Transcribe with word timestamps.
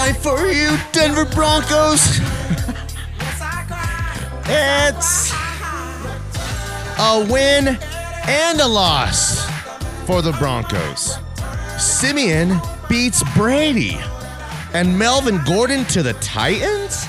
For 0.00 0.46
you, 0.48 0.76
Denver 0.92 1.26
Broncos. 1.26 2.18
Yes, 2.18 3.40
I 3.40 3.64
cried. 3.68 4.88
It's 4.88 5.30
a 6.98 7.32
win 7.32 7.78
and 8.26 8.60
a 8.60 8.66
loss 8.66 9.46
for 10.06 10.22
the 10.22 10.32
Broncos. 10.32 11.16
Siemian 11.78 12.58
beats 12.88 13.22
Brady 13.34 13.98
and 14.72 14.98
Melvin 14.98 15.38
Gordon 15.46 15.84
to 15.86 16.02
the 16.02 16.14
Titans? 16.14 17.06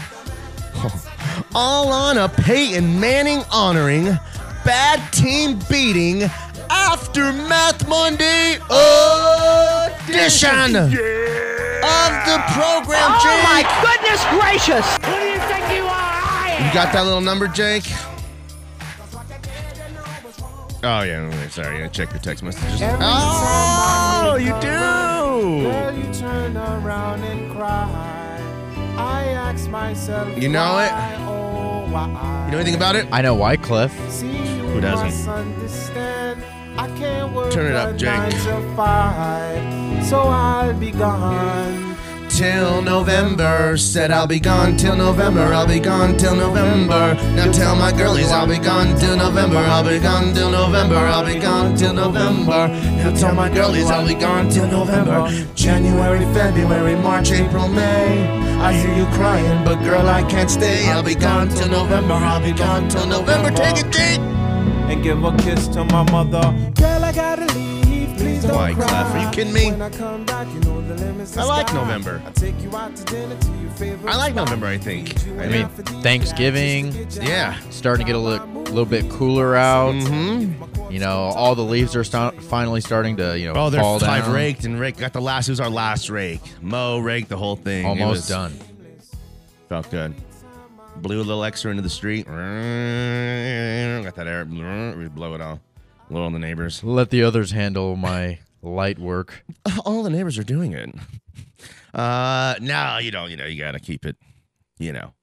All 1.56 1.94
on 1.94 2.18
a 2.18 2.28
Peyton 2.28 3.00
Manning 3.00 3.44
honoring, 3.52 4.18
bad 4.66 5.12
team 5.14 5.60
beating 5.70 6.30
Aftermath 6.70 7.88
Monday 7.88 8.58
edition 10.08 10.76
of 10.76 11.41
the 12.32 12.40
program, 12.56 13.12
Oh 13.12 13.20
Jake. 13.24 13.44
my 13.44 13.62
goodness 13.84 14.22
gracious! 14.32 14.88
Who 15.04 15.12
do 15.20 15.28
you 15.28 15.40
think 15.52 15.64
you 15.76 15.84
are? 15.84 16.16
I 16.24 16.56
am. 16.60 16.68
You 16.68 16.74
got 16.74 16.94
that 16.94 17.04
little 17.04 17.22
number, 17.22 17.48
Jake? 17.48 17.84
Oh 20.84 21.02
yeah, 21.04 21.48
sorry. 21.50 21.84
I 21.84 21.88
check 21.90 22.10
your 22.12 22.20
text 22.22 22.42
messages. 22.44 22.82
Oh, 22.82 24.36
you 24.40 24.52
do. 24.62 25.70
Girl, 25.70 25.96
you 25.96 26.12
turn 26.14 26.58
around 26.58 27.24
and 27.24 27.52
cry. 27.56 27.88
I 28.98 29.26
ask 29.30 29.70
myself, 29.70 30.42
You 30.42 30.50
know 30.50 30.80
it? 30.80 30.92
oh, 31.22 31.88
why? 31.92 32.46
You 32.48 32.52
know 32.54 32.58
anything 32.58 32.76
about 32.76 32.96
it? 32.96 33.08
I 33.12 33.22
know 33.22 33.36
Wyclef. 33.36 33.92
See 34.10 34.28
you 34.28 34.64
Who 34.70 34.82
doesn't? 34.82 35.30
understand. 35.32 36.44
I 36.78 36.88
can't 36.98 37.32
work 37.34 37.52
Turn 37.52 37.68
it 37.68 37.76
up, 37.76 37.96
Jake. 37.96 38.08
nine 38.10 38.32
to 38.32 38.76
five, 38.76 40.06
so 40.08 40.20
I'll 40.22 40.74
be 40.80 40.90
gone. 40.92 41.91
Till 42.42 42.82
November, 42.82 43.78
said 43.78 44.10
I'll 44.10 44.26
be 44.26 44.40
gone 44.40 44.76
till 44.76 44.96
November. 44.96 45.54
I'll 45.54 45.68
be 45.68 45.80
gone 45.80 46.18
till 46.18 46.36
November. 46.36 47.14
Now 47.36 47.52
tell 47.52 47.76
my 47.76 47.92
girlies 47.92 48.32
I'll 48.32 48.48
be 48.48 48.58
gone 48.58 48.98
till 48.98 49.16
November. 49.16 49.58
I'll 49.58 49.88
be 49.88 50.00
gone 50.00 50.34
till 50.34 50.50
November. 50.50 50.96
I'll 50.96 51.24
be 51.24 51.38
gone 51.40 51.76
till 51.76 51.94
November. 51.94 52.70
Now 52.98 53.14
tell 53.14 53.36
my 53.36 53.48
girlies 53.48 53.92
I'll 53.92 54.08
be 54.08 54.16
gone 54.16 54.50
till 54.50 54.66
November. 54.66 55.30
January, 55.54 56.26
February, 56.34 56.96
March, 56.96 57.32
April, 57.32 57.68
May. 57.68 58.28
I 58.58 58.74
hear 58.74 58.92
you 58.96 59.06
crying, 59.14 59.64
but 59.64 59.76
girl 59.84 60.10
I 60.10 60.24
can't 60.24 60.50
stay. 60.50 60.90
I'll 60.90 61.04
be 61.04 61.14
gone 61.14 61.48
till 61.50 61.70
November. 61.70 62.16
I'll 62.16 62.42
be 62.42 62.54
gone 62.54 62.90
till 62.90 63.06
November. 63.06 63.52
Take 63.52 63.86
it, 63.86 63.92
Jake. 63.92 64.20
And 64.90 65.04
give 65.04 65.24
a 65.24 65.38
kiss 65.38 65.68
to 65.76 65.84
my 65.84 66.10
mother. 66.10 66.42
Girl, 66.74 67.06
I 67.06 67.12
gotta 67.14 67.46
leave. 67.54 67.71
Please 68.42 68.48
don't 68.50 68.58
Why, 68.58 68.74
cry. 68.74 68.88
Clef, 68.88 69.16
are 69.16 69.24
you 69.24 69.30
kidding 69.32 69.54
me? 69.54 69.70
I 69.84 69.90
come 69.92 70.26
back, 70.26 70.48
you 70.52 70.60
know 70.62 70.82
the 70.82 70.96
limits 70.96 71.38
I 71.38 71.44
is 71.44 71.48
like. 71.48 71.72
November. 71.74 72.24
I 72.26 72.32
take 72.32 72.60
you 72.62 72.76
out 72.76 72.96
to 72.96 73.04
dinner 73.06 73.38
to 73.40 73.52
your 73.60 73.70
favorite 73.72 74.12
I 74.12 74.18
like. 74.18 74.34
November, 74.34 74.66
I 74.66 74.80
think. 74.80 75.16
I 75.38 75.44
I 75.44 75.48
mean, 75.48 75.52
mean, 75.52 75.70
Thanksgiving 76.02 77.08
yeah. 77.22 77.60
starting 77.70 78.04
to 78.08 78.12
get 78.12 78.16
a 78.16 78.20
little, 78.20 78.48
little 78.48 78.86
bit 78.86 79.08
cooler 79.12 79.56
out. 79.56 79.94
Mm-hmm. 79.94 80.92
You 80.92 81.00
know, 81.00 81.18
all 81.36 81.54
the 81.54 81.62
leaves 81.64 81.96
are 81.96 82.04
sta- 82.04 82.32
finally 82.32 82.82
starting 82.82 83.16
to 83.18 83.38
you 83.38 83.46
know 83.46 83.54
Oh, 83.56 83.70
they're 83.70 83.80
fall 83.82 84.00
five 84.00 84.26
down. 84.26 84.34
raked 84.34 84.66
and 84.66 84.80
Rick 84.80 84.98
got 84.98 85.14
the 85.14 85.22
last. 85.22 85.48
It 85.48 85.52
was 85.52 85.60
our 85.60 85.70
last 85.70 86.10
rake. 86.10 86.42
Mo 86.62 86.98
raked 86.98 87.30
the 87.30 87.38
whole 87.38 87.56
thing. 87.56 87.86
It 87.86 87.90
Almost 87.90 88.10
was- 88.12 88.28
done. 88.28 88.58
Felt 89.70 89.90
good. 89.92 90.16
Blew 90.98 91.18
a 91.22 91.24
little 91.24 91.44
extra 91.44 91.70
into 91.70 91.84
the 91.84 91.90
street. 91.90 92.26
Got 92.26 92.34
that 94.16 94.28
air. 94.28 94.46
We 94.98 95.08
blow 95.10 95.36
it 95.36 95.42
all. 95.42 95.60
Blow 96.12 96.26
on 96.26 96.34
the 96.34 96.40
neighbors. 96.40 96.84
Let 96.84 97.10
the 97.10 97.24
others 97.24 97.52
handle 97.52 97.96
my 97.96 98.40
light 98.62 99.00
work. 99.00 99.46
All 99.86 100.04
the 100.04 100.10
neighbors 100.10 100.38
are 100.38 100.44
doing 100.44 100.74
it. 100.74 100.94
Uh, 101.94 102.56
no, 102.60 102.98
you 102.98 103.12
don't. 103.12 103.32
You 103.32 103.38
know, 103.38 103.46
you 103.46 103.58
got 103.58 103.72
to 103.72 103.80
keep 103.80 104.06
it. 104.06 104.18
You 104.78 104.92
know, 104.92 105.14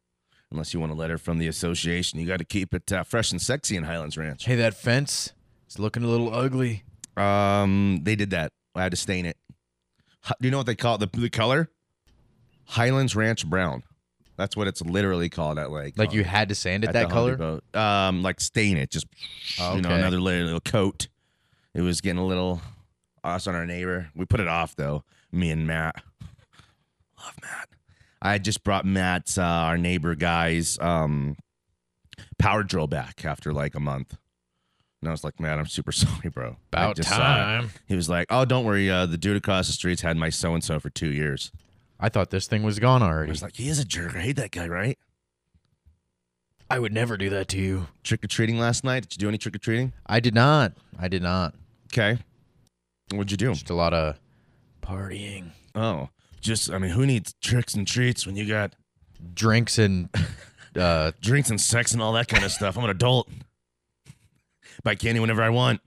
unless 0.50 0.72
you 0.72 0.80
want 0.80 0.90
a 0.90 0.94
letter 0.94 1.18
from 1.18 1.36
the 1.36 1.46
association, 1.46 2.18
you 2.18 2.26
got 2.26 2.38
to 2.38 2.44
keep 2.46 2.72
it 2.72 2.90
uh, 2.90 3.02
fresh 3.02 3.32
and 3.32 3.42
sexy 3.42 3.76
in 3.76 3.84
Highlands 3.84 4.16
Ranch. 4.16 4.46
Hey, 4.46 4.54
that 4.54 4.72
fence 4.72 5.34
is 5.68 5.78
looking 5.78 6.04
a 6.04 6.06
little 6.06 6.32
ugly. 6.34 6.84
Um, 7.18 8.00
they 8.04 8.16
did 8.16 8.30
that. 8.30 8.52
I 8.74 8.84
had 8.84 8.92
to 8.92 8.96
stain 8.96 9.26
it. 9.26 9.36
Do 10.40 10.48
you 10.48 10.50
know 10.50 10.56
what 10.56 10.66
they 10.66 10.74
call 10.74 10.94
it? 10.94 11.12
The, 11.12 11.20
the 11.20 11.28
color? 11.28 11.68
Highlands 12.64 13.14
Ranch 13.14 13.44
Brown. 13.46 13.82
That's 14.38 14.56
what 14.56 14.68
it's 14.68 14.80
literally 14.80 15.28
called 15.28 15.58
at 15.58 15.70
like 15.70 15.98
Like 15.98 16.12
you 16.12 16.22
had 16.24 16.48
to 16.48 16.54
sand 16.54 16.84
it 16.84 16.88
at 16.88 16.92
that 16.94 17.08
the 17.08 17.12
color. 17.14 17.32
Depot. 17.32 17.60
Um, 17.78 18.22
like 18.22 18.40
stain 18.40 18.76
it, 18.78 18.90
just 18.90 19.06
Oh, 19.60 19.74
you 19.74 19.82
know, 19.82 19.90
okay. 19.90 19.98
another 19.98 20.20
little, 20.20 20.44
little 20.44 20.60
coat. 20.60 21.08
It 21.74 21.82
was 21.82 22.00
getting 22.00 22.18
a 22.18 22.26
little 22.26 22.62
us 23.24 23.46
on 23.48 23.54
our 23.56 23.66
neighbor. 23.66 24.08
We 24.14 24.24
put 24.24 24.38
it 24.40 24.48
off 24.48 24.76
though. 24.76 25.02
Me 25.32 25.50
and 25.50 25.66
Matt. 25.66 25.96
Love 27.18 27.34
Matt. 27.42 27.68
I 28.22 28.32
had 28.32 28.44
just 28.44 28.62
brought 28.62 28.86
Matt's 28.86 29.36
uh, 29.38 29.42
our 29.42 29.76
neighbor 29.76 30.14
guy's 30.14 30.78
um 30.78 31.36
power 32.38 32.62
drill 32.62 32.86
back 32.86 33.24
after 33.24 33.52
like 33.52 33.74
a 33.74 33.80
month. 33.80 34.16
And 35.02 35.08
I 35.08 35.12
was 35.12 35.24
like, 35.24 35.38
man, 35.40 35.58
I'm 35.58 35.66
super 35.66 35.92
sorry, 35.92 36.28
bro. 36.30 36.56
I 36.72 36.82
About 36.82 36.96
just 36.96 37.08
saw 37.08 37.16
it." 37.16 37.18
time. 37.18 37.70
He 37.86 37.96
was 37.96 38.08
like, 38.08 38.28
oh, 38.30 38.44
don't 38.44 38.64
worry. 38.64 38.88
Uh, 38.88 39.06
the 39.06 39.18
dude 39.18 39.36
across 39.36 39.66
the 39.66 39.72
street's 39.72 40.02
had 40.02 40.16
my 40.16 40.30
so 40.30 40.54
and 40.54 40.62
so 40.62 40.78
for 40.78 40.90
two 40.90 41.10
years. 41.12 41.50
I 42.00 42.08
thought 42.08 42.30
this 42.30 42.46
thing 42.46 42.62
was 42.62 42.78
gone 42.78 43.02
already. 43.02 43.12
I 43.12 43.16
already. 43.16 43.30
was 43.30 43.42
like, 43.42 43.56
he 43.56 43.68
is 43.68 43.78
a 43.78 43.84
jerk. 43.84 44.14
I 44.14 44.20
hate 44.20 44.36
that 44.36 44.50
guy, 44.52 44.68
right? 44.68 44.98
I 46.70 46.78
would 46.78 46.92
never 46.92 47.16
do 47.16 47.30
that 47.30 47.48
to 47.48 47.58
you. 47.58 47.86
Trick 48.04 48.22
or 48.24 48.28
treating 48.28 48.58
last 48.58 48.84
night. 48.84 49.02
Did 49.08 49.14
you 49.14 49.18
do 49.18 49.28
any 49.28 49.38
trick 49.38 49.54
or 49.54 49.58
treating? 49.58 49.92
I 50.06 50.20
did 50.20 50.34
not. 50.34 50.74
I 50.98 51.08
did 51.08 51.22
not. 51.22 51.54
Okay. 51.92 52.18
What'd 53.10 53.30
you 53.30 53.36
do? 53.38 53.52
Just 53.54 53.70
a 53.70 53.74
lot 53.74 53.94
of 53.94 54.18
partying, 54.82 55.50
Oh, 55.74 56.08
just 56.40 56.70
I 56.70 56.78
mean, 56.78 56.90
who 56.90 57.06
needs 57.06 57.34
tricks 57.42 57.74
and 57.74 57.86
treats 57.86 58.26
when 58.26 58.36
you 58.36 58.46
got 58.46 58.74
drinks, 59.34 59.78
and 59.78 60.08
uh, 60.76 61.12
drinks 61.20 61.50
and 61.50 61.60
sex 61.60 61.92
and 61.92 62.02
all 62.02 62.12
that 62.12 62.28
kind 62.28 62.44
of 62.44 62.52
stuff? 62.52 62.76
I'm 62.76 62.84
an 62.84 62.90
adult. 62.90 63.28
Buy 64.84 64.94
candy 64.94 65.20
whenever 65.20 65.42
I 65.42 65.48
want. 65.50 65.80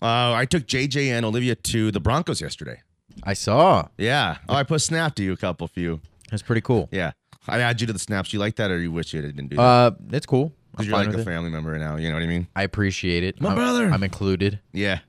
Uh, 0.00 0.32
I 0.32 0.44
took 0.44 0.66
JJ 0.66 1.08
and 1.08 1.26
Olivia 1.26 1.54
to 1.54 1.90
the 1.90 2.00
Broncos 2.00 2.40
yesterday. 2.40 2.80
I 3.24 3.34
saw. 3.34 3.88
Yeah. 3.98 4.38
Oh, 4.48 4.54
I 4.54 4.62
put 4.62 4.80
snap 4.80 5.14
to 5.16 5.22
you, 5.22 5.32
a 5.32 5.36
couple 5.36 5.66
few. 5.68 6.00
That's 6.30 6.42
pretty 6.42 6.60
cool. 6.60 6.88
Yeah. 6.92 7.12
I 7.46 7.60
add 7.60 7.80
you 7.80 7.86
to 7.86 7.92
the 7.92 7.98
snaps. 7.98 8.32
You 8.32 8.38
like 8.38 8.56
that, 8.56 8.70
or 8.70 8.78
you 8.78 8.92
wish 8.92 9.14
you 9.14 9.22
didn't 9.22 9.48
do 9.48 9.56
that? 9.56 9.62
Uh, 9.62 9.90
it's 10.10 10.26
cool. 10.26 10.52
Because 10.70 10.86
you're 10.86 10.96
like 10.96 11.14
a 11.14 11.18
it. 11.18 11.24
family 11.24 11.50
member 11.50 11.76
now. 11.78 11.96
You 11.96 12.08
know 12.08 12.14
what 12.14 12.22
I 12.22 12.26
mean? 12.26 12.46
I 12.54 12.62
appreciate 12.62 13.24
it. 13.24 13.40
My 13.40 13.50
I'm, 13.50 13.54
brother. 13.56 13.86
I'm 13.90 14.02
included. 14.02 14.60
Yeah. 14.72 15.00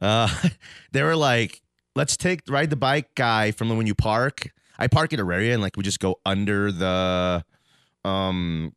Uh, 0.00 0.28
they 0.92 1.02
were 1.02 1.16
like, 1.16 1.60
let's 1.96 2.16
take 2.16 2.40
ride 2.48 2.70
the 2.70 2.76
bike 2.76 3.14
guy 3.14 3.50
from 3.50 3.76
when 3.76 3.86
you 3.86 3.94
park. 3.94 4.50
I 4.78 4.86
park 4.88 5.12
at 5.12 5.20
Auraria 5.20 5.52
and 5.52 5.62
like 5.62 5.76
we 5.76 5.82
just 5.82 6.00
go 6.00 6.20
under 6.26 6.72
the 6.72 7.44
um 8.04 8.74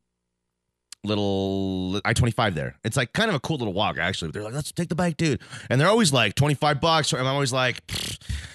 little 1.03 2.01
I 2.05 2.13
twenty 2.13 2.31
five 2.31 2.55
there. 2.55 2.75
It's 2.83 2.97
like 2.97 3.13
kind 3.13 3.29
of 3.29 3.35
a 3.35 3.39
cool 3.39 3.57
little 3.57 3.73
walk 3.73 3.97
actually. 3.97 4.31
They're 4.31 4.43
like, 4.43 4.53
let's 4.53 4.71
take 4.71 4.89
the 4.89 4.95
bike, 4.95 5.17
dude. 5.17 5.41
And 5.69 5.79
they're 5.79 5.87
always 5.87 6.11
like 6.13 6.35
twenty 6.35 6.55
five 6.55 6.81
bucks. 6.81 7.13
And 7.13 7.21
I'm 7.21 7.27
always 7.27 7.53
like, 7.53 7.81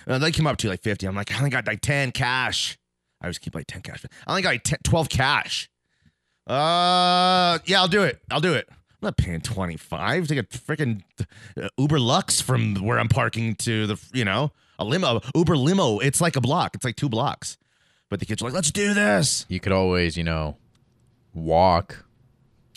they 0.06 0.32
come 0.32 0.46
up 0.46 0.56
to 0.58 0.68
like 0.68 0.82
fifty. 0.82 1.06
I'm 1.06 1.14
like, 1.14 1.32
I 1.32 1.38
only 1.38 1.50
got 1.50 1.66
like 1.66 1.80
ten 1.80 2.12
cash. 2.12 2.78
I 3.20 3.26
always 3.26 3.38
keep 3.38 3.54
like 3.54 3.66
ten 3.66 3.82
cash. 3.82 4.04
I 4.26 4.30
only 4.30 4.42
got 4.42 4.50
like 4.50 4.64
10, 4.64 4.78
twelve 4.84 5.08
cash. 5.08 5.68
Uh, 6.46 7.58
yeah, 7.66 7.80
I'll 7.80 7.88
do 7.88 8.02
it. 8.02 8.20
I'll 8.30 8.40
do 8.40 8.52
it. 8.54 8.66
I'm 8.68 9.06
not 9.08 9.16
paying 9.16 9.40
25 9.40 10.28
to 10.28 10.34
get 10.34 10.54
a 10.54 10.58
freaking 10.58 11.02
Uber 11.78 11.98
Lux 11.98 12.40
from 12.40 12.74
where 12.76 12.98
I'm 12.98 13.08
parking 13.08 13.54
to 13.56 13.86
the, 13.86 14.00
you 14.12 14.24
know, 14.24 14.52
a 14.78 14.84
limo, 14.84 15.20
Uber 15.34 15.56
limo. 15.56 15.98
It's 15.98 16.20
like 16.20 16.36
a 16.36 16.40
block. 16.40 16.74
It's 16.74 16.84
like 16.84 16.96
two 16.96 17.08
blocks. 17.08 17.56
But 18.10 18.20
the 18.20 18.26
kids 18.26 18.42
are 18.42 18.46
like, 18.46 18.54
let's 18.54 18.70
do 18.70 18.92
this. 18.92 19.46
You 19.48 19.60
could 19.60 19.72
always, 19.72 20.16
you 20.16 20.24
know, 20.24 20.56
walk. 21.32 22.04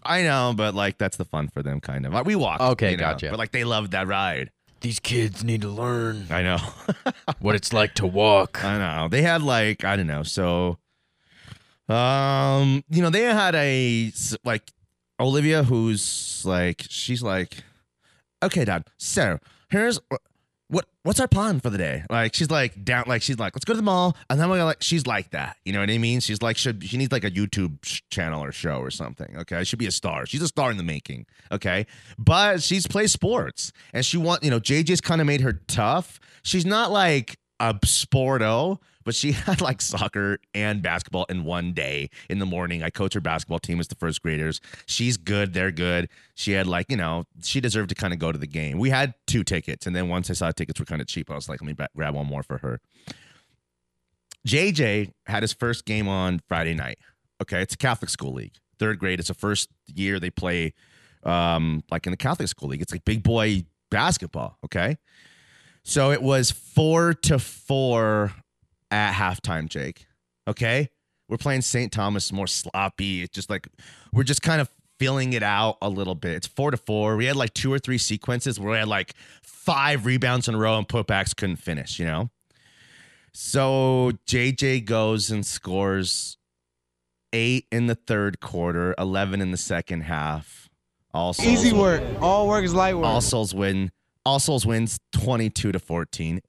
I 0.06 0.24
know, 0.24 0.54
but 0.56 0.76
like 0.76 0.98
that's 0.98 1.18
the 1.18 1.26
fun 1.26 1.48
for 1.50 1.64
them, 1.64 1.80
kind 1.80 2.06
of. 2.06 2.26
We 2.26 2.36
walk. 2.36 2.62
Okay, 2.62 2.92
you 2.92 2.98
know, 2.98 3.04
gotcha. 3.04 3.30
But 3.30 3.40
like 3.40 3.52
they 3.52 3.64
loved 3.64 3.92
that 3.92 4.08
ride. 4.08 4.52
These 4.82 5.00
kids 5.00 5.44
need 5.44 5.62
to 5.62 5.70
learn 5.70 6.28
I 6.30 6.44
know. 6.44 6.58
what 7.40 7.56
it's 7.56 7.74
like 7.74 7.96
to 7.96 8.06
walk. 8.06 8.64
I 8.64 8.78
know. 8.78 9.08
They 9.08 9.22
had 9.22 9.42
like 9.42 9.84
I 9.84 9.96
don't 9.96 10.08
know. 10.08 10.24
So, 10.24 10.78
um, 11.90 12.84
you 12.90 13.02
know, 13.02 13.10
they 13.10 13.24
had 13.24 13.56
a 13.56 14.12
like 14.44 14.72
Olivia, 15.20 15.64
who's 15.64 16.44
like 16.46 16.86
she's 16.88 17.24
like, 17.24 17.64
okay, 18.44 18.66
Dad. 18.66 18.86
So 18.98 19.40
here's 19.70 20.00
what 20.68 20.86
what's 21.04 21.20
our 21.20 21.28
plan 21.28 21.60
for 21.60 21.70
the 21.70 21.78
day? 21.78 22.04
Like 22.10 22.34
she's 22.34 22.50
like 22.50 22.84
down, 22.84 23.06
like 23.08 23.22
she's 23.22 23.38
like, 23.38 23.56
let's 23.56 23.66
go 23.66 23.74
to 23.74 23.78
the 23.78 23.84
mall, 23.84 24.18
and 24.30 24.40
then 24.40 24.50
we're 24.50 24.64
like, 24.64 24.82
she's 24.82 25.06
like 25.06 25.32
that, 25.32 25.58
you 25.64 25.74
know 25.74 25.80
what 25.80 25.90
I 25.90 25.98
mean? 25.98 26.20
She's 26.20 26.42
like, 26.42 26.58
should 26.58 26.84
she 26.84 26.98
needs 26.98 27.12
like 27.12 27.24
a 27.24 27.32
YouTube 27.32 27.82
channel 28.10 28.44
or 28.44 28.52
show 28.52 28.78
or 28.78 28.90
something? 28.90 29.36
Okay, 29.38 29.60
she 29.60 29.66
should 29.66 29.80
be 29.80 29.88
a 29.88 29.92
star. 29.92 30.26
She's 30.26 30.42
a 30.42 30.48
star 30.48 30.72
in 30.72 30.78
the 30.78 30.84
making. 30.84 31.28
Okay, 31.52 31.86
but 32.18 32.64
she's 32.64 32.88
plays 32.88 33.12
sports, 33.12 33.72
and 33.94 34.06
she 34.06 34.18
want 34.18 34.44
you 34.44 34.50
know 34.50 34.60
JJ's 34.60 35.02
kind 35.02 35.22
of 35.22 35.28
made 35.28 35.42
her 35.42 35.54
tough. 35.54 36.20
She's 36.44 36.66
not 36.66 36.92
like 36.92 37.38
a 37.60 37.74
sporto, 37.76 38.80
but 39.06 39.16
she 39.16 39.32
had 39.46 39.62
like 39.62 39.82
soccer 39.82 40.40
and 40.54 40.82
basketball 40.82 41.26
in 41.30 41.46
one 41.46 41.72
day 41.72 42.10
in 42.30 42.40
the 42.40 42.46
morning. 42.46 42.84
I 42.84 42.90
coach 42.90 43.14
her 43.14 43.22
basketball 43.22 43.60
team 43.60 43.80
as 43.80 43.88
the 43.88 43.96
first 43.96 44.22
graders. 44.22 44.60
She's 44.86 45.16
good. 45.16 45.54
They're 45.54 45.72
good. 45.72 46.10
She 46.34 46.52
had 46.52 46.68
like, 46.68 46.88
you 46.90 46.98
know, 46.98 47.24
she 47.42 47.62
deserved 47.62 47.90
to 47.90 47.96
kind 47.96 48.12
of 48.12 48.20
go 48.20 48.32
to 48.32 48.38
the 48.38 48.48
game. 48.48 48.78
We 48.80 48.90
had 48.90 49.14
two 49.28 49.44
tickets. 49.44 49.88
And 49.88 49.96
then 49.96 50.10
once 50.10 50.30
I 50.30 50.34
saw 50.34 50.52
tickets 50.52 50.80
were 50.80 50.86
kind 50.86 51.02
of 51.02 51.08
cheap, 51.08 51.32
I 51.32 51.36
was 51.36 51.48
like, 51.48 51.62
let 51.62 51.68
me 51.68 51.86
grab 51.96 52.16
one 52.16 52.26
more 52.26 52.44
for 52.44 52.58
her. 52.58 52.82
JJ 54.46 55.12
had 55.28 55.44
his 55.44 55.54
first 55.54 55.86
game 55.86 56.08
on 56.08 56.42
Friday 56.48 56.74
night. 56.74 56.98
Okay. 57.42 57.62
It's 57.62 57.76
a 57.76 57.78
Catholic 57.78 58.10
school 58.10 58.34
league, 58.34 58.56
third 58.80 59.00
grade. 59.00 59.20
It's 59.20 59.30
the 59.30 59.34
first 59.34 59.70
year 59.94 60.20
they 60.20 60.30
play 60.30 60.74
um, 61.24 61.84
like 61.90 62.06
in 62.06 62.12
the 62.12 62.18
Catholic 62.18 62.48
school 62.48 62.70
league. 62.70 62.82
It's 62.82 62.92
like 62.92 63.06
big 63.06 63.24
boy 63.24 63.66
basketball. 63.90 64.58
Okay. 64.64 64.98
So 65.84 66.12
it 66.12 66.22
was 66.22 66.50
four 66.50 67.14
to 67.14 67.38
four 67.38 68.34
at 68.92 69.14
halftime, 69.14 69.68
Jake. 69.70 70.06
Okay. 70.48 70.90
We're 71.28 71.38
playing 71.38 71.62
St. 71.62 71.92
Thomas 71.92 72.32
More 72.32 72.48
sloppy. 72.48 73.24
It's 73.24 73.34
just 73.34 73.50
like 73.50 73.68
we're 74.14 74.24
just 74.24 74.42
kind 74.44 74.62
of 74.62 74.70
filling 75.00 75.34
it 75.34 75.44
out 75.44 75.78
a 75.82 75.90
little 75.90 76.16
bit. 76.16 76.34
It's 76.36 76.48
four 76.48 76.72
to 76.72 76.78
four. 76.78 77.18
We 77.18 77.26
had 77.26 77.36
like 77.36 77.54
two 77.54 77.74
or 77.74 77.80
three 77.80 77.98
sequences 77.98 78.60
where 78.60 78.72
we 78.72 78.78
had 78.78 78.88
like 78.88 79.14
five 79.42 80.06
rebounds 80.06 80.48
in 80.48 80.56
a 80.56 80.58
row 80.58 80.78
and 80.78 80.88
putbacks 80.88 81.36
couldn't 81.36 81.58
finish, 81.58 82.00
you 82.00 82.06
know? 82.06 82.30
So 83.34 84.12
JJ 84.28 84.86
goes 84.86 85.30
and 85.32 85.46
scores 85.46 86.38
eight 87.34 87.66
in 87.72 87.88
the 87.88 87.96
third 87.96 88.40
quarter, 88.40 88.96
11 88.98 89.42
in 89.42 89.52
the 89.52 89.58
second 89.58 90.02
half. 90.02 90.70
Also, 91.14 91.44
Easy 91.44 91.74
work. 91.74 92.02
All 92.22 92.48
work 92.48 92.64
is 92.64 92.74
light 92.74 92.96
work. 92.96 93.06
All 93.06 93.22
Souls 93.22 93.54
win. 93.54 93.92
All 94.26 94.40
Souls 94.40 94.66
wins 94.66 95.00
22 95.14 95.72
to 95.72 95.80
14. 95.80 96.42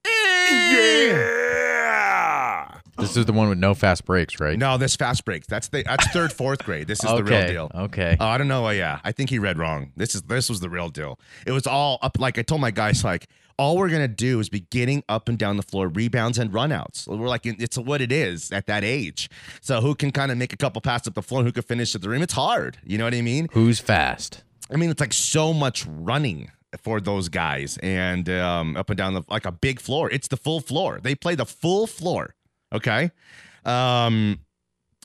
This 2.97 3.15
is 3.15 3.25
the 3.25 3.33
one 3.33 3.49
with 3.49 3.57
no 3.59 3.73
fast 3.73 4.05
breaks, 4.05 4.39
right? 4.39 4.57
No, 4.57 4.77
this 4.77 4.95
fast 4.95 5.23
breaks. 5.25 5.47
That's 5.47 5.67
the 5.67 5.83
that's 5.83 6.07
third, 6.11 6.31
fourth 6.33 6.63
grade. 6.63 6.87
This 6.87 7.03
is 7.03 7.09
the 7.09 7.23
real 7.23 7.47
deal. 7.47 7.71
okay. 7.73 8.17
Oh, 8.19 8.25
I 8.25 8.37
don't 8.37 8.47
know. 8.47 8.65
Oh, 8.67 8.71
yeah, 8.71 8.99
I 9.03 9.11
think 9.11 9.29
he 9.29 9.39
read 9.39 9.57
wrong. 9.57 9.91
This 9.95 10.15
is 10.15 10.23
this 10.23 10.49
was 10.49 10.59
the 10.59 10.69
real 10.69 10.89
deal. 10.89 11.19
It 11.45 11.51
was 11.51 11.67
all 11.67 11.99
up. 12.01 12.19
Like 12.19 12.37
I 12.37 12.41
told 12.41 12.61
my 12.61 12.71
guys, 12.71 13.03
like 13.03 13.27
all 13.57 13.77
we're 13.77 13.89
gonna 13.89 14.07
do 14.07 14.39
is 14.39 14.49
be 14.49 14.61
getting 14.61 15.03
up 15.09 15.29
and 15.29 15.37
down 15.37 15.57
the 15.57 15.63
floor, 15.63 15.87
rebounds 15.87 16.37
and 16.37 16.51
runouts. 16.51 17.07
We're 17.07 17.27
like, 17.27 17.45
it's 17.45 17.77
what 17.77 18.01
it 18.01 18.11
is 18.11 18.51
at 18.51 18.67
that 18.67 18.83
age. 18.83 19.29
So 19.61 19.81
who 19.81 19.95
can 19.95 20.11
kind 20.11 20.31
of 20.31 20.37
make 20.37 20.53
a 20.53 20.57
couple 20.57 20.81
passes 20.81 21.07
up 21.07 21.13
the 21.15 21.21
floor 21.21 21.41
and 21.41 21.47
who 21.47 21.51
can 21.51 21.63
finish 21.63 21.93
at 21.95 22.01
the 22.01 22.09
rim? 22.09 22.21
It's 22.21 22.33
hard. 22.33 22.77
You 22.83 22.97
know 22.97 23.03
what 23.03 23.13
I 23.13 23.21
mean? 23.21 23.47
Who's 23.53 23.79
fast? 23.79 24.43
I 24.71 24.75
mean, 24.75 24.89
it's 24.89 24.99
like 24.99 25.13
so 25.13 25.53
much 25.53 25.85
running 25.87 26.51
for 26.83 26.99
those 26.99 27.29
guys 27.29 27.77
and 27.81 28.29
um, 28.29 28.75
up 28.75 28.89
and 28.89 28.97
down 28.97 29.13
the 29.13 29.23
like 29.29 29.45
a 29.45 29.51
big 29.51 29.79
floor. 29.79 30.09
It's 30.11 30.27
the 30.27 30.37
full 30.37 30.59
floor. 30.59 30.99
They 31.01 31.15
play 31.15 31.35
the 31.35 31.45
full 31.45 31.87
floor. 31.87 32.35
Okay. 32.73 33.11
Um, 33.65 34.39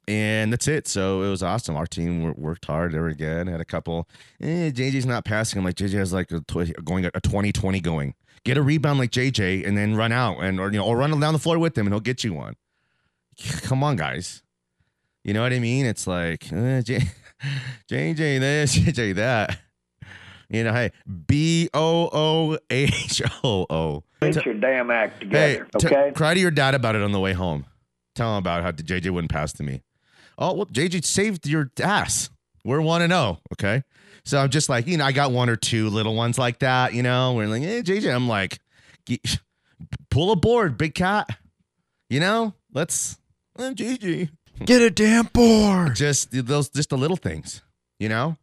and 0.08 0.52
that's 0.52 0.68
it. 0.68 0.88
So 0.88 1.22
it 1.22 1.30
was 1.30 1.42
awesome. 1.42 1.76
Our 1.76 1.86
team 1.86 2.34
worked 2.36 2.64
hard. 2.64 2.92
They 2.92 2.98
were 2.98 3.12
good. 3.12 3.48
Had 3.48 3.60
a 3.60 3.64
couple. 3.64 4.08
Eh, 4.40 4.70
JJ's 4.70 5.06
not 5.06 5.24
passing. 5.24 5.58
I'm 5.58 5.64
like 5.64 5.76
JJ 5.76 5.92
has 5.94 6.12
like 6.12 6.30
a 6.32 6.40
tw- 6.40 6.84
going 6.84 7.04
a 7.06 7.10
20-20 7.10 7.82
going. 7.82 8.14
Get 8.44 8.56
a 8.56 8.62
rebound 8.62 8.98
like 8.98 9.12
JJ 9.12 9.66
and 9.66 9.78
then 9.78 9.94
run 9.94 10.10
out 10.10 10.38
and 10.42 10.58
or 10.58 10.72
you 10.72 10.78
know 10.78 10.84
or 10.84 10.96
run 10.96 11.18
down 11.20 11.32
the 11.32 11.38
floor 11.38 11.58
with 11.58 11.78
him 11.78 11.86
and 11.86 11.94
he'll 11.94 12.00
get 12.00 12.24
you 12.24 12.34
one. 12.34 12.56
Come 13.62 13.84
on, 13.84 13.96
guys. 13.96 14.42
You 15.22 15.32
know 15.32 15.42
what 15.42 15.52
I 15.52 15.60
mean? 15.60 15.86
It's 15.86 16.08
like 16.08 16.52
eh, 16.52 16.82
J- 16.82 17.08
JJ 17.88 18.40
this, 18.40 18.76
JJ 18.78 19.14
that. 19.14 19.58
You 20.48 20.64
know, 20.64 20.72
hey, 20.72 20.90
B 21.26 21.70
O 21.72 22.10
O 22.12 22.58
H 22.68 23.22
O 23.44 23.66
O. 23.70 24.04
Get 24.30 24.44
your 24.44 24.54
damn 24.54 24.90
act 24.90 25.22
Hey, 25.22 25.58
together, 25.58 25.68
t- 25.78 25.86
okay? 25.88 26.12
cry 26.14 26.34
to 26.34 26.40
your 26.40 26.50
dad 26.50 26.74
about 26.74 26.94
it 26.94 27.02
on 27.02 27.12
the 27.12 27.20
way 27.20 27.32
home. 27.32 27.66
Tell 28.14 28.30
him 28.32 28.38
about 28.38 28.62
how 28.62 28.70
JJ 28.72 29.10
wouldn't 29.10 29.30
pass 29.32 29.52
to 29.54 29.62
me. 29.62 29.82
Oh, 30.38 30.54
well, 30.54 30.66
JJ 30.66 31.04
saved 31.04 31.46
your 31.46 31.70
ass. 31.82 32.30
We're 32.64 32.80
one 32.80 33.02
and 33.02 33.12
zero. 33.12 33.38
Okay, 33.52 33.82
so 34.24 34.38
I'm 34.38 34.50
just 34.50 34.68
like, 34.68 34.86
you 34.86 34.96
know, 34.96 35.04
I 35.04 35.12
got 35.12 35.32
one 35.32 35.48
or 35.48 35.56
two 35.56 35.88
little 35.88 36.14
ones 36.14 36.38
like 36.38 36.60
that. 36.60 36.94
You 36.94 37.02
know, 37.02 37.34
we're 37.34 37.46
like, 37.48 37.62
hey, 37.62 37.82
JJ. 37.82 38.14
I'm 38.14 38.28
like, 38.28 38.58
pull 40.10 40.32
a 40.32 40.36
board, 40.36 40.78
big 40.78 40.94
cat. 40.94 41.28
You 42.08 42.20
know, 42.20 42.54
let's, 42.72 43.18
uh, 43.58 43.70
JJ. 43.70 44.30
Get 44.64 44.82
a 44.82 44.90
damn 44.90 45.26
board. 45.26 45.96
Just 45.96 46.28
those, 46.30 46.68
just 46.68 46.90
the 46.90 46.98
little 46.98 47.16
things. 47.16 47.62
You 47.98 48.08
know, 48.08 48.36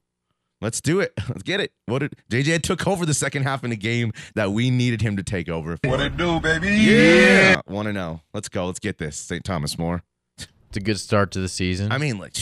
let's 0.62 0.82
do 0.82 1.00
it. 1.00 1.14
Let's 1.30 1.44
get 1.44 1.60
it. 1.60 1.72
What 1.86 2.00
did 2.00 2.16
JJ 2.30 2.62
took 2.64 2.86
over 2.88 3.06
the 3.06 3.14
second 3.14 3.44
half 3.44 3.64
in 3.64 3.70
the 3.70 3.76
game 3.78 4.12
that 4.36 4.52
we 4.52 4.70
needed 4.70 5.02
him 5.02 5.18
to 5.18 5.24
take 5.24 5.50
over? 5.50 5.78
What 5.84 6.00
it 6.00 6.18
do, 6.18 6.40
baby? 6.40 6.70
Yeah. 6.70 7.62
Want 7.68 7.88
to 7.88 7.94
know? 7.94 8.22
Let's 8.34 8.50
go. 8.50 8.66
Let's 8.68 8.80
get 8.80 8.98
this. 8.98 9.18
St. 9.18 9.44
Thomas 9.44 9.78
More. 9.78 10.04
It's 10.38 10.78
a 10.78 10.80
good 10.82 11.00
start 11.00 11.32
to 11.32 11.40
the 11.40 11.48
season. 11.50 11.92
I 11.92 11.98
mean, 11.98 12.18
like 12.20 12.34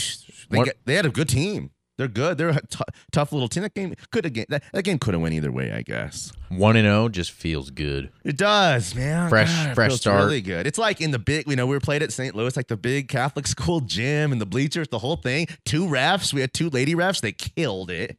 they, 0.50 0.58
What- 0.58 0.64
get, 0.66 0.78
they 0.84 0.94
had 0.94 1.06
a 1.06 1.10
good 1.10 1.28
team. 1.28 1.70
They're 1.98 2.08
good. 2.08 2.38
They're 2.38 2.48
a 2.50 2.60
t- 2.66 2.78
tough 3.12 3.32
little 3.32 3.48
team. 3.48 3.64
That 3.64 3.74
game 3.74 3.94
could 4.10 4.24
again. 4.24 4.46
that, 4.48 4.62
that 4.72 4.84
game 4.84 4.98
could 4.98 5.12
have 5.14 5.20
went 5.20 5.34
either 5.34 5.50
way. 5.52 5.72
I 5.72 5.82
guess 5.82 6.32
One 6.48 6.76
and 6.76 6.86
zero 6.86 7.08
just 7.08 7.32
feels 7.32 7.70
good. 7.70 8.10
it 8.24 8.36
does, 8.38 8.94
man. 8.94 9.28
Fresh- 9.28 9.52
God, 9.66 9.74
fresh 9.74 9.94
start. 9.96 10.24
Really 10.24 10.40
good. 10.40 10.66
It's 10.66 10.78
like 10.78 11.00
in 11.00 11.10
the 11.10 11.18
big. 11.18 11.46
You 11.48 11.56
know, 11.56 11.66
we 11.66 11.74
were 11.76 11.80
played 11.80 12.02
at 12.02 12.12
St. 12.12 12.34
Louis, 12.34 12.56
like 12.56 12.68
the 12.68 12.76
big 12.76 13.08
Catholic 13.08 13.46
school 13.54 13.80
gym 13.80 14.32
and 14.32 14.40
the 14.40 14.46
bleachers, 14.46 14.88
the 14.88 15.00
whole 15.00 15.16
thing. 15.16 15.48
Two 15.64 15.86
refs. 15.86 16.32
We 16.32 16.40
had 16.40 16.54
two 16.54 16.70
lady 16.70 16.94
refs. 16.94 17.20
They 17.20 17.32
killed 17.32 17.90
it. 17.90 18.16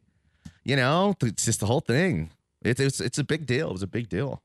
You 0.65 0.75
know, 0.75 1.15
it's 1.23 1.45
just 1.45 1.61
the 1.61 1.65
whole 1.65 1.79
thing. 1.79 2.29
It's 2.61 2.79
it's 2.81 2.99
it's 2.99 3.17
a 3.17 3.23
big 3.23 3.45
deal. 3.45 3.69
It 3.69 3.74
was 3.74 3.83
a 3.83 3.88
big 3.88 4.09
deal. 4.09 4.43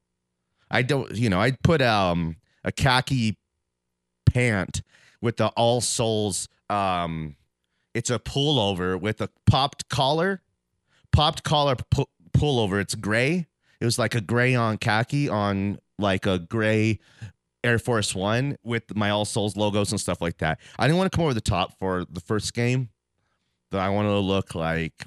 I 0.70 0.82
don't. 0.82 1.10
You 1.12 1.28
know, 1.28 1.40
I 1.40 1.50
put 1.50 1.82
um 1.82 2.36
a 2.62 2.70
khaki 2.70 3.36
pant 4.32 4.82
with 5.20 5.36
the 5.38 5.48
All 5.48 5.80
Souls. 5.80 6.48
Um, 6.70 7.34
it's 7.94 8.10
a 8.10 8.18
pullover 8.18 9.00
with 9.00 9.20
a 9.20 9.28
popped 9.46 9.88
collar, 9.88 10.42
popped 11.12 11.44
collar 11.44 11.76
pu- 11.90 12.06
pullover. 12.36 12.80
It's 12.80 12.94
gray. 12.94 13.46
It 13.80 13.84
was 13.84 13.98
like 13.98 14.14
a 14.14 14.20
gray 14.20 14.54
on 14.54 14.78
khaki 14.78 15.28
on 15.28 15.78
like 15.98 16.26
a 16.26 16.38
gray 16.38 16.98
Air 17.62 17.78
Force 17.78 18.14
One 18.14 18.56
with 18.62 18.94
my 18.96 19.10
All 19.10 19.24
Souls 19.24 19.56
logos 19.56 19.90
and 19.90 20.00
stuff 20.00 20.20
like 20.20 20.38
that. 20.38 20.58
I 20.78 20.86
didn't 20.86 20.98
want 20.98 21.10
to 21.12 21.16
come 21.16 21.24
over 21.24 21.34
the 21.34 21.40
top 21.40 21.78
for 21.78 22.04
the 22.10 22.20
first 22.20 22.52
game. 22.54 22.90
But 23.70 23.80
I 23.80 23.88
wanted 23.88 24.10
to 24.10 24.18
look 24.18 24.54
like 24.54 25.06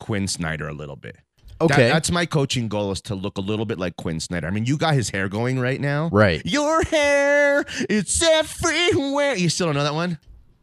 Quin 0.00 0.26
Snyder 0.28 0.68
a 0.68 0.74
little 0.74 0.96
bit. 0.96 1.16
That- 1.16 1.22
Okay. 1.70 1.88
that's 1.88 2.10
my 2.10 2.26
coaching 2.26 2.66
goal 2.66 2.90
is 2.90 3.00
to 3.02 3.14
look 3.14 3.38
a 3.38 3.40
little 3.40 3.64
bit 3.64 3.78
like 3.78 3.96
Quin 3.96 4.18
Snyder. 4.18 4.48
I 4.48 4.50
mean, 4.50 4.64
you 4.64 4.76
got 4.76 4.94
his 4.94 5.10
hair 5.10 5.28
going 5.28 5.60
right 5.60 5.80
now. 5.80 6.08
Right. 6.12 6.42
Your 6.44 6.82
hair, 6.82 7.64
it's 7.88 8.20
everywhere. 8.20 9.36
You 9.36 9.48
still 9.48 9.68
don't 9.68 9.76
know 9.76 9.84
that 9.84 9.94
one? 9.94 10.18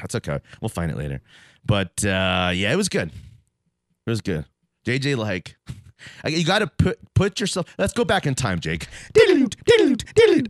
That's 0.00 0.14
okay. 0.16 0.38
We'll 0.60 0.68
find 0.68 0.90
it 0.90 0.96
later. 0.96 1.20
But 1.64 2.04
uh, 2.04 2.50
yeah, 2.54 2.72
it 2.72 2.76
was 2.76 2.88
good. 2.88 3.08
It 3.08 4.10
was 4.10 4.20
good. 4.20 4.44
JJ, 4.86 5.16
like, 5.16 5.56
you 6.26 6.44
got 6.44 6.60
to 6.60 6.66
put 6.66 6.98
put 7.14 7.40
yourself. 7.40 7.66
Let's 7.78 7.92
go 7.92 8.04
back 8.04 8.26
in 8.26 8.34
time, 8.34 8.60
Jake. 8.60 8.86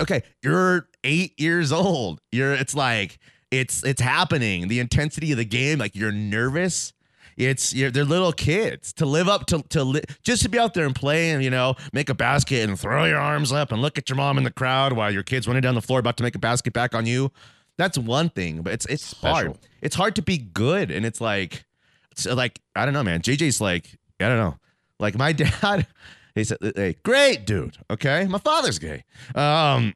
Okay, 0.01 0.23
you're 0.43 0.89
eight 1.05 1.39
years 1.41 1.73
old. 1.73 2.21
You're. 2.31 2.53
It's 2.53 2.75
like 2.75 3.19
it's 3.51 3.85
it's 3.85 4.01
happening. 4.01 4.69
The 4.69 4.81
intensity 4.81 5.33
of 5.33 5.39
the 5.39 5.45
game, 5.45 5.79
like 5.79 5.97
you're 5.97 6.13
nervous. 6.13 6.93
It's 7.37 7.73
you're, 7.73 7.91
they're 7.91 8.05
little 8.05 8.33
kids 8.33 8.93
to 8.95 9.07
live 9.07 9.29
up 9.29 9.47
to 9.47 9.63
to 9.71 9.85
li- 9.85 10.03
just 10.25 10.43
to 10.43 10.49
be 10.49 10.59
out 10.59 10.75
there 10.75 10.87
and 10.87 10.95
play 10.95 11.31
and 11.31 11.43
you 11.43 11.51
know 11.51 11.77
make 11.93 12.11
a 12.11 12.15
basket 12.15 12.69
and 12.69 12.79
throw 12.79 13.05
your 13.05 13.19
arms 13.19 13.53
up 13.53 13.71
and 13.71 13.81
look 13.81 13.97
at 13.97 14.09
your 14.09 14.17
mom 14.17 14.39
in 14.39 14.45
the 14.45 14.51
crowd 14.51 14.93
while 14.93 15.11
your 15.11 15.23
kids 15.23 15.47
running 15.47 15.63
down 15.63 15.75
the 15.75 15.83
floor 15.83 16.01
about 16.01 16.17
to 16.17 16.25
make 16.25 16.35
a 16.35 16.41
basket 16.41 16.73
back 16.73 16.95
on 16.95 17.07
you. 17.07 17.31
That's 17.79 17.97
one 17.97 18.29
thing, 18.29 18.63
but 18.63 18.73
it's 18.75 18.85
it's 18.87 19.15
hard. 19.21 19.57
It's 19.81 19.95
hard 19.95 20.17
to 20.17 20.23
be 20.23 20.37
good, 20.37 20.91
and 20.91 21.07
it's 21.07 21.21
like 21.21 21.65
it's 22.11 22.27
like 22.27 22.61
I 22.77 22.85
don't 22.85 22.93
know, 22.93 23.05
man. 23.05 23.23
JJ's 23.23 23.61
like 23.61 23.99
I 24.21 24.29
don't 24.29 24.37
know. 24.39 24.57
Like 24.99 25.17
my 25.17 25.33
dad, 25.63 25.87
he 26.35 26.45
said, 26.45 26.59
"Hey, 26.75 26.97
great 27.05 27.47
dude." 27.47 27.79
Okay, 27.91 28.27
my 28.27 28.39
father's 28.39 28.79
gay, 28.81 29.05
um, 29.35 29.95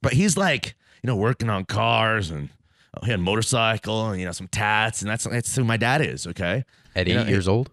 but 0.00 0.12
he's 0.12 0.36
like 0.36 0.76
you 1.02 1.08
know 1.08 1.16
working 1.16 1.50
on 1.50 1.64
cars 1.64 2.30
and 2.30 2.50
oh, 2.96 3.04
he 3.04 3.10
had 3.10 3.18
a 3.18 3.22
motorcycle 3.22 4.10
and 4.10 4.20
you 4.20 4.26
know 4.26 4.32
some 4.32 4.48
tats, 4.48 5.02
and 5.02 5.10
that's 5.10 5.24
that's 5.24 5.54
who 5.56 5.64
my 5.64 5.76
dad 5.76 6.00
is. 6.00 6.26
Okay, 6.26 6.64
At 6.94 7.08
You 7.08 7.14
eight 7.18 7.24
know, 7.24 7.28
years 7.28 7.48
old. 7.48 7.68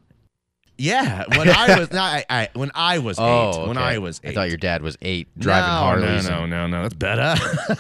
Yeah. 0.78 1.24
When 1.38 1.50
I 1.50 1.80
was, 1.80 1.92
no, 1.94 2.00
I, 2.02 2.26
I, 2.30 2.50
when 2.54 2.72
I 2.74 3.00
was 3.00 3.18
Oh, 3.20 3.64
eight, 3.64 3.68
when. 3.68 3.78
I 3.78 3.98
was 3.98 4.22
eight, 4.24 4.32
I 4.32 4.34
thought 4.34 4.50
your 4.50 4.58
dad 4.58 4.82
was 4.82 4.98
eight, 5.02 5.28
driving 5.38 5.70
no, 5.70 5.78
Harleys. 5.78 6.30
No, 6.30 6.46
no, 6.46 6.68
no, 6.68 6.68
no. 6.68 6.82
That's 6.84 6.96
better. 6.96 7.36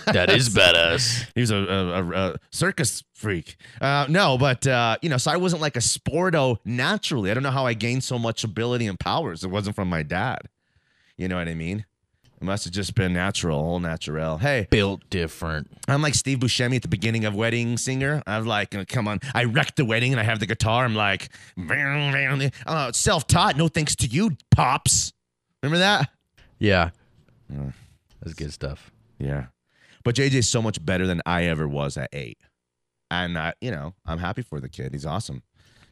That 0.12 0.30
is 0.30 0.50
better. 0.50 0.98
He 1.36 1.42
was 1.42 1.52
a, 1.52 1.56
a, 1.58 2.04
a, 2.04 2.14
a 2.34 2.36
circus 2.52 3.04
freak. 3.14 3.58
Uh, 3.82 4.06
no, 4.10 4.38
but 4.38 4.66
uh, 4.68 4.98
you 5.02 5.10
know, 5.10 5.18
so 5.18 5.32
I 5.32 5.38
wasn't 5.38 5.62
like 5.62 5.75
a 5.75 5.80
sporto 5.80 6.58
naturally. 6.64 7.32
I 7.32 7.34
don't 7.34 7.44
know 7.44 7.52
how 7.52 7.66
I 7.66 7.74
gained 7.74 8.04
so 8.04 8.18
much 8.20 8.44
ability 8.44 8.88
and 8.88 9.00
powers. 9.00 9.44
It 9.44 9.50
wasn't 9.50 9.75
from 9.75 9.90
my 9.90 10.04
dad. 10.04 10.42
You 11.18 11.28
know 11.28 11.38
what 11.38 11.48
I 11.48 11.54
mean? 11.56 11.86
It 12.42 12.44
must 12.44 12.65
have 12.65 12.74
just 12.74 12.96
been 12.96 13.13
natural, 13.13 13.58
all 13.58 13.80
natural. 13.80 14.38
Hey, 14.38 14.68
Built 14.70 15.10
different. 15.10 15.72
I'm 15.88 16.01
like 16.01 16.15
Steve 16.15 16.39
Buscemi 16.39 16.75
at 16.75 16.82
the 16.82 16.88
beginning 16.89 17.24
of 17.25 17.34
Wedding 17.34 17.77
Singer. 17.77 18.22
I'm 18.27 18.46
like, 18.46 18.75
uh, 18.75 18.84
come 18.88 19.08
on, 19.08 19.20
I 19.34 19.46
wrecked 19.46 19.77
the 19.77 19.86
wedding 19.86 20.12
and 20.12 20.20
I 20.20 20.24
have 20.24 20.39
the 20.39 20.46
guitar. 20.46 20.84
I'm 20.84 20.96
like, 20.96 21.30
uh, 22.65 22.92
self-taught. 22.92 23.56
No 23.58 23.68
thanks 23.70 23.96
to 23.98 24.08
you, 24.08 24.32
pops. 24.51 25.13
Remember 25.63 25.80
that? 25.80 26.10
Yeah. 26.60 26.89
That's 28.22 28.34
good 28.36 28.51
stuff. 28.51 28.92
Yeah. 29.18 29.46
But 30.04 30.15
JJ's 30.15 30.50
so 30.50 30.62
much 30.62 30.84
better 30.86 31.08
than 31.08 31.22
I 31.25 31.46
ever 31.46 31.68
was 31.68 31.98
at 31.98 32.10
eight. 32.13 32.38
And, 33.10 33.38
uh, 33.38 33.54
you 33.62 33.72
know, 33.72 33.94
I'm 34.06 34.18
happy 34.20 34.42
for 34.42 34.60
the 34.60 34.70
kid. 34.70 34.94
He's 34.94 35.06
awesome. 35.06 35.42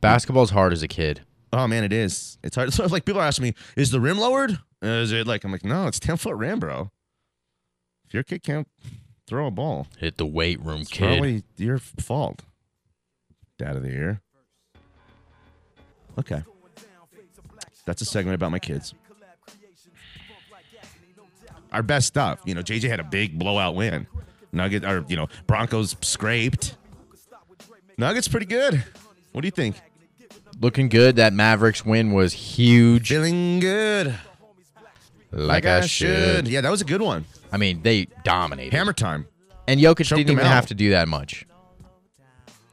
Basketball's 0.02 0.50
hard 0.50 0.74
as 0.74 0.84
a 0.84 0.88
kid. 0.88 1.22
Oh, 1.54 1.68
man, 1.68 1.84
it 1.84 1.94
is. 1.94 2.38
It's 2.44 2.56
hard. 2.56 2.74
So, 2.74 2.86
like, 2.88 3.06
people 3.06 3.22
are 3.22 3.26
asking 3.26 3.44
me, 3.44 3.54
is 3.78 3.92
the 3.92 4.02
rim 4.02 4.18
lowered? 4.18 4.60
Is 4.84 5.12
it 5.12 5.26
like, 5.28 5.44
I'm 5.44 5.52
like, 5.52 5.64
no, 5.64 5.88
it's 5.88 6.00
10 6.00 6.18
foot 6.18 6.36
ram, 6.36 6.60
bro. 6.60 6.92
If 8.06 8.14
your 8.14 8.24
kid 8.24 8.44
can't 8.44 8.68
throw 9.26 9.48
a 9.48 9.52
ball, 9.52 9.88
Hit 9.98 10.18
the 10.18 10.26
weight 10.26 10.60
room, 10.62 10.80
kid. 10.80 10.82
it's 10.82 10.92
kid. 10.92 11.08
probably 11.08 11.44
your 11.58 11.78
fault. 11.80 12.44
Dad 13.58 13.76
of 13.78 13.84
the 13.84 13.90
year. 13.92 14.22
Okay. 16.20 16.44
That's 17.86 18.02
a 18.02 18.06
segment 18.06 18.36
about 18.36 18.52
my 18.52 18.60
kids. 18.60 18.94
Our 21.72 21.82
best 21.82 22.08
stuff. 22.08 22.40
You 22.46 22.54
know, 22.54 22.62
JJ 22.62 22.88
had 22.90 23.00
a 23.00 23.04
big 23.04 23.40
blowout 23.40 23.76
win. 23.76 24.06
Nugget 24.52 24.86
or 24.86 25.04
you 25.08 25.16
know, 25.16 25.28
Broncos 25.48 25.96
scraped. 26.02 26.78
Nuggets 27.98 28.28
pretty 28.28 28.46
good. 28.46 28.84
What 29.32 29.42
do 29.42 29.48
you 29.48 29.52
think? 29.52 29.76
Looking 30.62 30.88
good. 30.90 31.16
That 31.16 31.34
Mavericks 31.34 31.84
win 31.84 32.12
was 32.12 32.34
huge. 32.34 33.10
Feeling 33.10 33.60
good. 33.60 34.16
Like, 35.34 35.66
I 35.66 35.82
should. 35.82 36.48
Yeah, 36.48 36.62
that 36.62 36.70
was 36.70 36.82
a 36.82 36.86
good 36.86 37.02
one. 37.02 37.26
I 37.52 37.58
mean, 37.58 37.82
they 37.82 38.08
dominated. 38.24 38.74
Hammer 38.74 38.94
time. 38.94 39.28
and 39.68 39.80
Jokic 39.80 40.06
Choked 40.06 40.18
didn't 40.18 40.32
even 40.32 40.46
out. 40.46 40.52
have 40.52 40.68
to 40.68 40.74
do 40.76 40.92
that 40.92 41.08
much. 41.08 41.46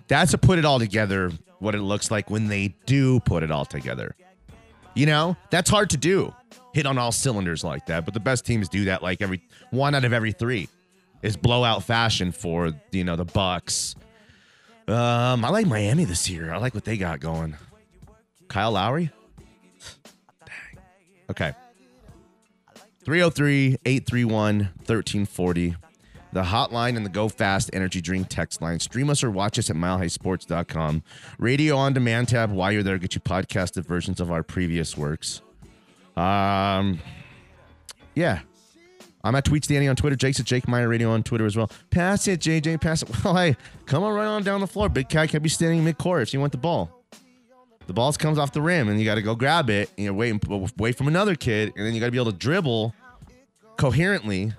That's 0.08 0.32
to 0.32 0.38
put 0.38 0.58
it 0.58 0.64
all 0.64 0.78
together, 0.78 1.30
what 1.60 1.74
it 1.74 1.80
looks 1.82 2.10
like 2.10 2.30
when 2.30 2.48
they 2.48 2.74
do 2.86 3.20
put 3.20 3.42
it 3.42 3.50
all 3.50 3.64
together. 3.64 4.14
You 4.94 5.06
know, 5.06 5.36
that's 5.50 5.70
hard 5.70 5.90
to 5.90 5.96
do. 5.96 6.34
Hit 6.74 6.86
on 6.86 6.98
all 6.98 7.12
cylinders 7.12 7.62
like 7.64 7.86
that, 7.86 8.04
but 8.04 8.14
the 8.14 8.20
best 8.20 8.44
teams 8.44 8.68
do 8.68 8.84
that 8.86 9.02
like 9.02 9.22
every 9.22 9.42
one 9.70 9.94
out 9.94 10.04
of 10.04 10.12
every 10.12 10.32
three 10.32 10.68
is 11.22 11.36
blowout 11.36 11.82
fashion 11.84 12.32
for 12.32 12.72
you 12.92 13.04
know 13.04 13.16
the 13.16 13.24
Bucks. 13.24 13.94
Um, 14.88 15.44
I 15.44 15.50
like 15.50 15.66
Miami 15.66 16.04
this 16.04 16.28
year. 16.28 16.52
I 16.52 16.58
like 16.58 16.74
what 16.74 16.84
they 16.84 16.96
got 16.96 17.20
going. 17.20 17.56
Kyle 18.48 18.72
Lowry. 18.72 19.10
Dang. 20.44 20.82
Okay. 21.30 21.52
303-831-1340. 23.04 25.76
The 26.32 26.42
hotline 26.42 26.96
and 26.96 27.04
the 27.04 27.10
Go 27.10 27.28
Fast 27.28 27.70
Energy 27.72 28.00
Drink 28.00 28.28
text 28.28 28.62
line. 28.62 28.78
Stream 28.78 29.10
us 29.10 29.24
or 29.24 29.32
watch 29.32 29.58
us 29.58 29.68
at 29.68 29.74
milehighsports.com. 29.74 31.02
Radio 31.38 31.76
on 31.76 31.92
demand 31.92 32.28
tab 32.28 32.52
while 32.52 32.70
you're 32.70 32.84
there. 32.84 32.98
Get 32.98 33.16
you 33.16 33.20
podcasted 33.20 33.84
versions 33.84 34.20
of 34.20 34.30
our 34.30 34.44
previous 34.44 34.96
works. 34.96 35.42
Um, 36.16 37.00
yeah. 38.14 38.40
I'm 39.24 39.34
at 39.34 39.44
Tweets 39.44 39.66
Danny 39.66 39.88
on 39.88 39.96
Twitter. 39.96 40.16
Jake's 40.16 40.40
at 40.40 40.46
Jake 40.46 40.68
Meyer 40.68 40.88
Radio 40.88 41.10
on 41.10 41.22
Twitter 41.22 41.46
as 41.46 41.56
well. 41.56 41.70
Pass 41.90 42.28
it, 42.28 42.40
JJ. 42.40 42.80
Pass 42.80 43.02
it. 43.02 43.10
Well, 43.24 43.36
hey, 43.36 43.56
come 43.86 44.02
on 44.02 44.14
right 44.14 44.26
on 44.26 44.42
down 44.44 44.60
the 44.60 44.66
floor. 44.66 44.88
Big 44.88 45.08
cat 45.08 45.28
can't 45.28 45.42
be 45.42 45.48
standing 45.48 45.84
mid 45.84 45.98
court 45.98 46.22
if 46.22 46.32
you 46.32 46.40
want 46.40 46.52
the 46.52 46.58
ball. 46.58 46.99
The 47.90 47.94
ball 47.94 48.12
comes 48.12 48.38
off 48.38 48.52
the 48.52 48.62
rim 48.62 48.88
and 48.88 49.00
you 49.00 49.04
got 49.04 49.16
to 49.16 49.22
go 49.22 49.34
grab 49.34 49.68
it. 49.68 49.90
And 49.96 50.04
you're 50.04 50.14
waiting, 50.14 50.40
wait 50.76 50.96
from 50.96 51.08
another 51.08 51.34
kid, 51.34 51.72
and 51.74 51.84
then 51.84 51.92
you 51.92 51.98
got 51.98 52.06
to 52.06 52.12
be 52.12 52.18
able 52.18 52.30
to 52.30 52.38
dribble 52.38 52.94
coherently. 53.76 54.52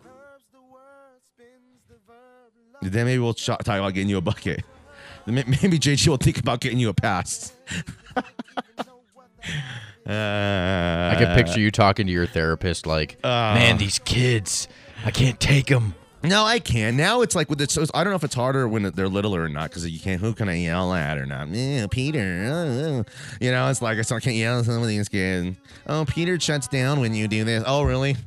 Then 2.81 3.05
maybe 3.05 3.19
we'll 3.19 3.33
talk 3.33 3.61
about 3.61 3.93
getting 3.93 4.09
you 4.09 4.17
a 4.17 4.21
bucket. 4.21 4.65
Maybe 5.25 5.79
JG 5.79 6.09
will 6.09 6.17
think 6.17 6.39
about 6.39 6.59
getting 6.59 6.77
you 6.77 6.89
a 6.89 6.93
pass. 6.93 7.53
uh, 8.17 8.21
I 10.07 11.15
can 11.17 11.33
picture 11.37 11.61
you 11.61 11.71
talking 11.71 12.07
to 12.07 12.11
your 12.11 12.25
therapist 12.25 12.85
like, 12.85 13.17
man, 13.23 13.77
these 13.77 13.99
kids, 13.99 14.67
I 15.05 15.11
can't 15.11 15.39
take 15.39 15.67
them. 15.67 15.95
No, 16.23 16.45
I 16.45 16.59
can. 16.59 16.95
Now 16.95 17.21
it's 17.21 17.35
like 17.35 17.49
with 17.49 17.61
it. 17.61 17.71
So 17.71 17.83
I 17.93 18.03
don't 18.03 18.11
know 18.11 18.17
if 18.17 18.23
it's 18.23 18.35
harder 18.35 18.67
when 18.67 18.83
they're 18.83 19.09
littler 19.09 19.41
or 19.41 19.49
not 19.49 19.69
because 19.69 19.89
you 19.89 19.99
can't. 19.99 20.21
Who 20.21 20.33
can 20.33 20.49
I 20.49 20.57
yell 20.57 20.93
at 20.93 21.17
or 21.17 21.25
not? 21.25 21.51
Peter. 21.89 22.45
uh, 22.45 22.99
uh. 22.99 23.03
You 23.39 23.51
know, 23.51 23.69
it's 23.69 23.81
like 23.81 23.97
I 23.97 24.19
can't 24.19 24.35
yell 24.35 24.59
at 24.59 24.65
some 24.65 24.81
of 24.81 24.87
these 24.87 25.09
kids. 25.09 25.57
Oh, 25.87 26.05
Peter 26.07 26.39
shuts 26.39 26.67
down 26.67 26.99
when 26.99 27.15
you 27.15 27.27
do 27.27 27.43
this. 27.43 27.63
Oh, 27.65 27.81
really? 27.83 28.17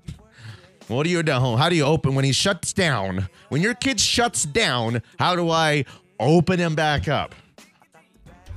What 0.88 1.04
do 1.04 1.10
you 1.10 1.22
do? 1.22 1.32
How 1.32 1.68
do 1.68 1.76
you 1.76 1.84
open 1.84 2.14
when 2.14 2.24
he 2.24 2.32
shuts 2.32 2.72
down? 2.72 3.28
When 3.48 3.62
your 3.62 3.74
kid 3.74 4.00
shuts 4.00 4.44
down, 4.44 5.00
how 5.18 5.36
do 5.36 5.48
I 5.50 5.84
open 6.18 6.58
him 6.58 6.74
back 6.74 7.08
up? 7.08 7.34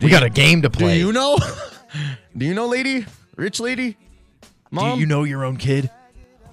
We 0.01 0.09
got 0.09 0.23
a 0.23 0.29
game 0.29 0.61
to 0.63 0.69
play. 0.69 0.95
Do 0.95 1.07
you 1.07 1.13
know? 1.13 1.37
do 2.37 2.45
you 2.45 2.53
know, 2.53 2.67
lady? 2.67 3.05
Rich 3.35 3.59
lady? 3.59 3.97
Do 4.73 4.99
you 4.99 5.05
know 5.05 5.23
your 5.23 5.45
own 5.45 5.57
kid? 5.57 5.89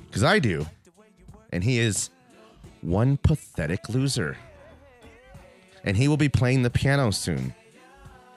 Because 0.07 0.23
I 0.23 0.39
do. 0.39 0.67
And 1.51 1.65
he 1.65 1.79
is 1.79 2.11
one 2.85 3.17
pathetic 3.17 3.89
loser. 3.89 4.37
And 5.83 5.97
he 5.97 6.09
will 6.09 6.17
be 6.17 6.29
playing 6.29 6.63
the 6.63 6.71
piano 6.71 7.11
soon. 7.11 7.55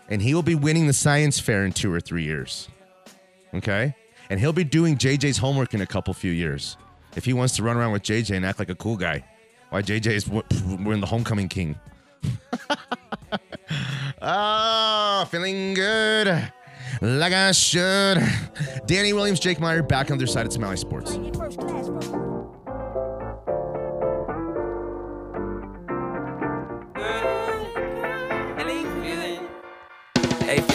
And 0.10 0.22
he 0.22 0.34
will 0.34 0.44
be 0.44 0.56
winning 0.56 0.88
the 0.88 0.94
science 0.94 1.40
fair 1.40 1.66
in 1.66 1.74
two 1.74 1.94
or 1.94 2.00
three 2.00 2.24
years. 2.24 2.70
Okay? 3.54 3.96
And 4.30 4.40
he'll 4.40 4.54
be 4.54 4.64
doing 4.64 4.98
JJ's 4.98 5.38
homework 5.38 5.74
in 5.74 5.82
a 5.82 5.86
couple 5.86 6.14
few 6.14 6.32
years. 6.32 6.78
If 7.16 7.26
he 7.26 7.34
wants 7.34 7.56
to 7.58 7.64
run 7.64 7.78
around 7.78 7.92
with 7.92 8.04
JJ 8.04 8.36
and 8.36 8.46
act 8.46 8.60
like 8.60 8.70
a 8.70 8.76
cool 8.76 8.98
guy. 8.98 9.24
Why 9.70 9.82
JJ 9.82 10.08
is 10.08 10.30
we're 10.30 10.94
in 10.94 11.02
the 11.02 11.08
homecoming 11.08 11.50
king. 11.50 11.78
Ah, 14.20 15.28
feeling 15.30 15.74
good. 15.74 16.28
Like 17.02 17.34
I 17.34 17.52
should. 17.52 18.18
Danny 18.88 19.14
Williams, 19.14 19.40
Jake 19.40 19.60
Meyer, 19.60 19.84
back 19.84 20.10
on 20.10 20.18
their 20.18 20.28
side 20.28 20.46
at 20.48 20.54
Smiley 20.54 20.78
Sports. 20.78 21.20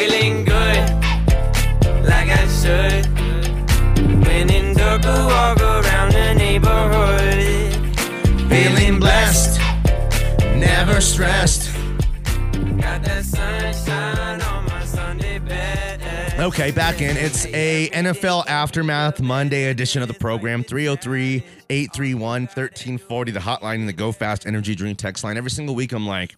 Feeling 0.07 0.45
good, 0.45 0.91
like 2.05 2.29
I 2.29 2.47
should. 2.49 3.07
When 4.27 4.51
in 4.51 4.75
walk 4.75 5.61
around 5.61 6.13
the 6.13 6.35
neighborhood. 6.35 7.39
Feeling 8.51 8.99
blessed, 8.99 9.61
never 10.57 11.01
stressed. 11.01 11.73
Got 12.81 13.05
that 13.05 13.25
sunshine 13.25 14.43
on 14.43 14.65
my 14.67 14.85
Sunday 14.85 15.39
bed. 15.39 16.01
Okay, 16.41 16.73
back 16.73 17.01
in. 17.01 17.17
It's 17.17 17.47
a 17.47 17.89
NFL 17.91 18.47
Aftermath 18.49 19.21
Monday 19.21 19.67
edition 19.67 20.03
of 20.03 20.09
the 20.09 20.15
program. 20.15 20.65
303 20.65 21.45
831 21.71 22.43
1340, 22.43 23.31
the 23.31 23.41
hotline 23.41 23.77
and 23.77 23.89
the 23.89 23.93
Go 23.93 24.11
Fast 24.11 24.47
Energy 24.47 24.75
Drink 24.75 24.99
text 24.99 25.23
line. 25.23 25.37
Every 25.37 25.51
single 25.51 25.77
week, 25.77 25.93
I'm 25.93 26.07
like, 26.07 26.35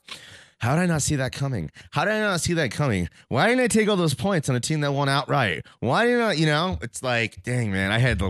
how 0.58 0.74
did 0.74 0.82
I 0.82 0.86
not 0.86 1.02
see 1.02 1.16
that 1.16 1.32
coming? 1.32 1.70
How 1.90 2.04
did 2.04 2.14
I 2.14 2.20
not 2.20 2.40
see 2.40 2.54
that 2.54 2.70
coming? 2.70 3.08
Why 3.28 3.48
didn't 3.48 3.62
I 3.62 3.68
take 3.68 3.88
all 3.88 3.96
those 3.96 4.14
points 4.14 4.48
on 4.48 4.56
a 4.56 4.60
team 4.60 4.80
that 4.80 4.92
won 4.92 5.08
outright? 5.08 5.66
Why 5.80 6.06
didn't 6.06 6.22
I, 6.22 6.32
you 6.32 6.46
know, 6.46 6.78
it's 6.80 7.02
like, 7.02 7.42
dang, 7.42 7.70
man, 7.72 7.92
I 7.92 7.98
had 7.98 8.22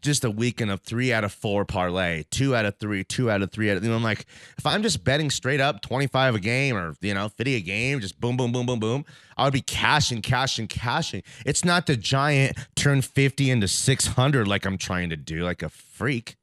just 0.00 0.24
a 0.24 0.30
weekend 0.30 0.70
of 0.70 0.80
three 0.80 1.12
out 1.12 1.24
of 1.24 1.32
four 1.32 1.64
parlay, 1.64 2.24
two 2.30 2.56
out 2.56 2.64
of 2.64 2.78
three, 2.78 3.04
two 3.04 3.30
out 3.30 3.42
of 3.42 3.52
three. 3.52 3.70
Out 3.70 3.76
of, 3.76 3.84
you 3.84 3.90
know, 3.90 3.96
I'm 3.96 4.02
like, 4.02 4.26
if 4.58 4.66
I'm 4.66 4.82
just 4.82 5.04
betting 5.04 5.30
straight 5.30 5.60
up 5.60 5.82
25 5.82 6.34
a 6.34 6.40
game 6.40 6.76
or, 6.76 6.94
you 7.00 7.14
know, 7.14 7.28
50 7.28 7.54
a 7.54 7.60
game, 7.60 8.00
just 8.00 8.20
boom, 8.20 8.36
boom, 8.36 8.52
boom, 8.52 8.66
boom, 8.66 8.80
boom, 8.80 9.04
I 9.36 9.44
would 9.44 9.52
be 9.52 9.60
cashing, 9.60 10.22
cashing, 10.22 10.66
cashing. 10.66 11.22
It's 11.46 11.64
not 11.64 11.86
the 11.86 11.96
giant 11.96 12.58
turn 12.74 13.02
50 13.02 13.50
into 13.50 13.68
600 13.68 14.48
like 14.48 14.64
I'm 14.64 14.78
trying 14.78 15.10
to 15.10 15.16
do, 15.16 15.44
like 15.44 15.62
a 15.62 15.68
freak, 15.68 16.36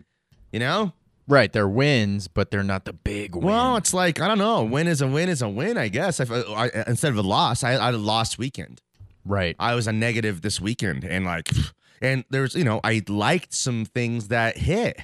you 0.52 0.60
know? 0.60 0.94
Right, 1.30 1.54
they're 1.54 1.68
wins, 1.68 2.28
but 2.28 2.50
they're 2.50 2.64
not 2.64 2.86
the 2.86 2.94
big 2.94 3.36
win. 3.36 3.46
Well, 3.46 3.78
it's 3.78 3.94
like 3.94 4.20
I 4.20 4.28
don't 4.28 4.40
know. 4.40 4.64
Win 4.64 4.88
is 4.88 5.00
a 5.00 5.08
win 5.08 5.30
is 5.30 5.44
a 5.44 5.48
win. 5.48 5.78
I 5.78 5.88
guess. 5.88 6.20
If 6.20 6.32
uh, 6.32 6.44
I, 6.50 6.66
I, 6.66 6.84
instead 6.88 7.12
of 7.12 7.20
a 7.20 7.22
loss, 7.22 7.64
I, 7.64 7.76
I 7.78 7.86
had 7.86 7.94
a 7.94 8.00
lost 8.00 8.40
weekend. 8.40 8.82
right. 9.24 9.56
I 9.60 9.76
was 9.76 9.86
a 9.86 9.94
negative 9.94 10.42
this 10.42 10.60
weekend, 10.60 11.04
and 11.04 11.26
like, 11.26 11.50
and 12.02 12.26
there's 12.32 12.56
you 12.56 12.64
know 12.64 12.80
I 12.84 13.04
liked 13.08 13.54
some 13.54 13.86
things 13.86 14.30
that 14.30 14.58
hit, 14.58 15.04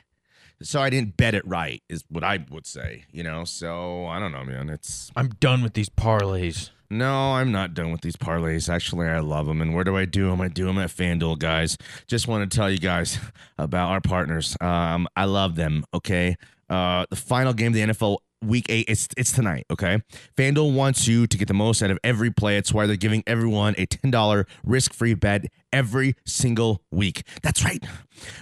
so 0.64 0.82
I 0.82 0.90
didn't 0.90 1.16
bet 1.16 1.36
it 1.36 1.46
right. 1.48 1.84
Is 1.90 2.04
what 2.10 2.24
I 2.24 2.44
would 2.50 2.66
say. 2.66 3.06
You 3.12 3.22
know, 3.22 3.46
so 3.46 4.08
I 4.08 4.18
don't 4.18 4.32
know, 4.32 4.44
man. 4.44 4.70
It's 4.70 5.12
I'm 5.16 5.30
done 5.30 5.62
with 5.62 5.76
these 5.76 5.90
parlays. 5.90 6.72
No, 6.90 7.34
I'm 7.34 7.52
not 7.52 7.74
done 7.74 7.92
with 7.92 8.02
these 8.02 8.16
parlays. 8.16 8.70
Actually, 8.70 9.08
I 9.08 9.20
love 9.20 9.46
them. 9.48 9.62
And 9.62 9.74
where 9.74 9.84
do 9.84 9.98
I 9.98 10.06
do 10.06 10.30
them? 10.30 10.42
I 10.42 10.48
do 10.48 10.66
them 10.66 10.78
at 10.78 10.90
FanDuel, 10.90 11.40
guys. 11.40 11.78
Just 12.08 12.28
want 12.28 12.50
to 12.50 12.56
tell 12.56 12.70
you 12.70 12.78
guys 12.78 13.20
about 13.58 13.90
our 13.90 14.02
partners. 14.02 14.56
Um, 14.62 15.08
I 15.16 15.26
love 15.26 15.56
them. 15.56 15.86
Okay. 15.94 16.36
Uh, 16.70 17.06
the 17.10 17.16
final 17.16 17.54
game 17.54 17.68
of 17.68 17.74
the 17.74 17.82
NFL 17.82 18.18
week 18.46 18.66
eight. 18.70 18.86
It's 18.88 19.08
it's 19.18 19.32
tonight, 19.32 19.66
okay? 19.72 20.02
FanDuel 20.38 20.74
wants 20.74 21.08
you 21.08 21.28
to 21.28 21.38
get 21.38 21.48
the 21.48 21.54
most 21.54 21.82
out 21.82 21.92
of 21.92 22.00
every 22.04 22.32
play. 22.32 22.58
It's 22.58 22.74
why 22.74 22.86
they're 22.86 22.96
giving 22.96 23.24
everyone 23.28 23.76
a 23.78 23.86
$10 23.86 24.46
risk-free 24.64 25.16
bet 25.16 25.46
every 25.74 26.16
single 26.26 26.82
week. 26.92 27.24
That's 27.42 27.64
right. 27.64 27.84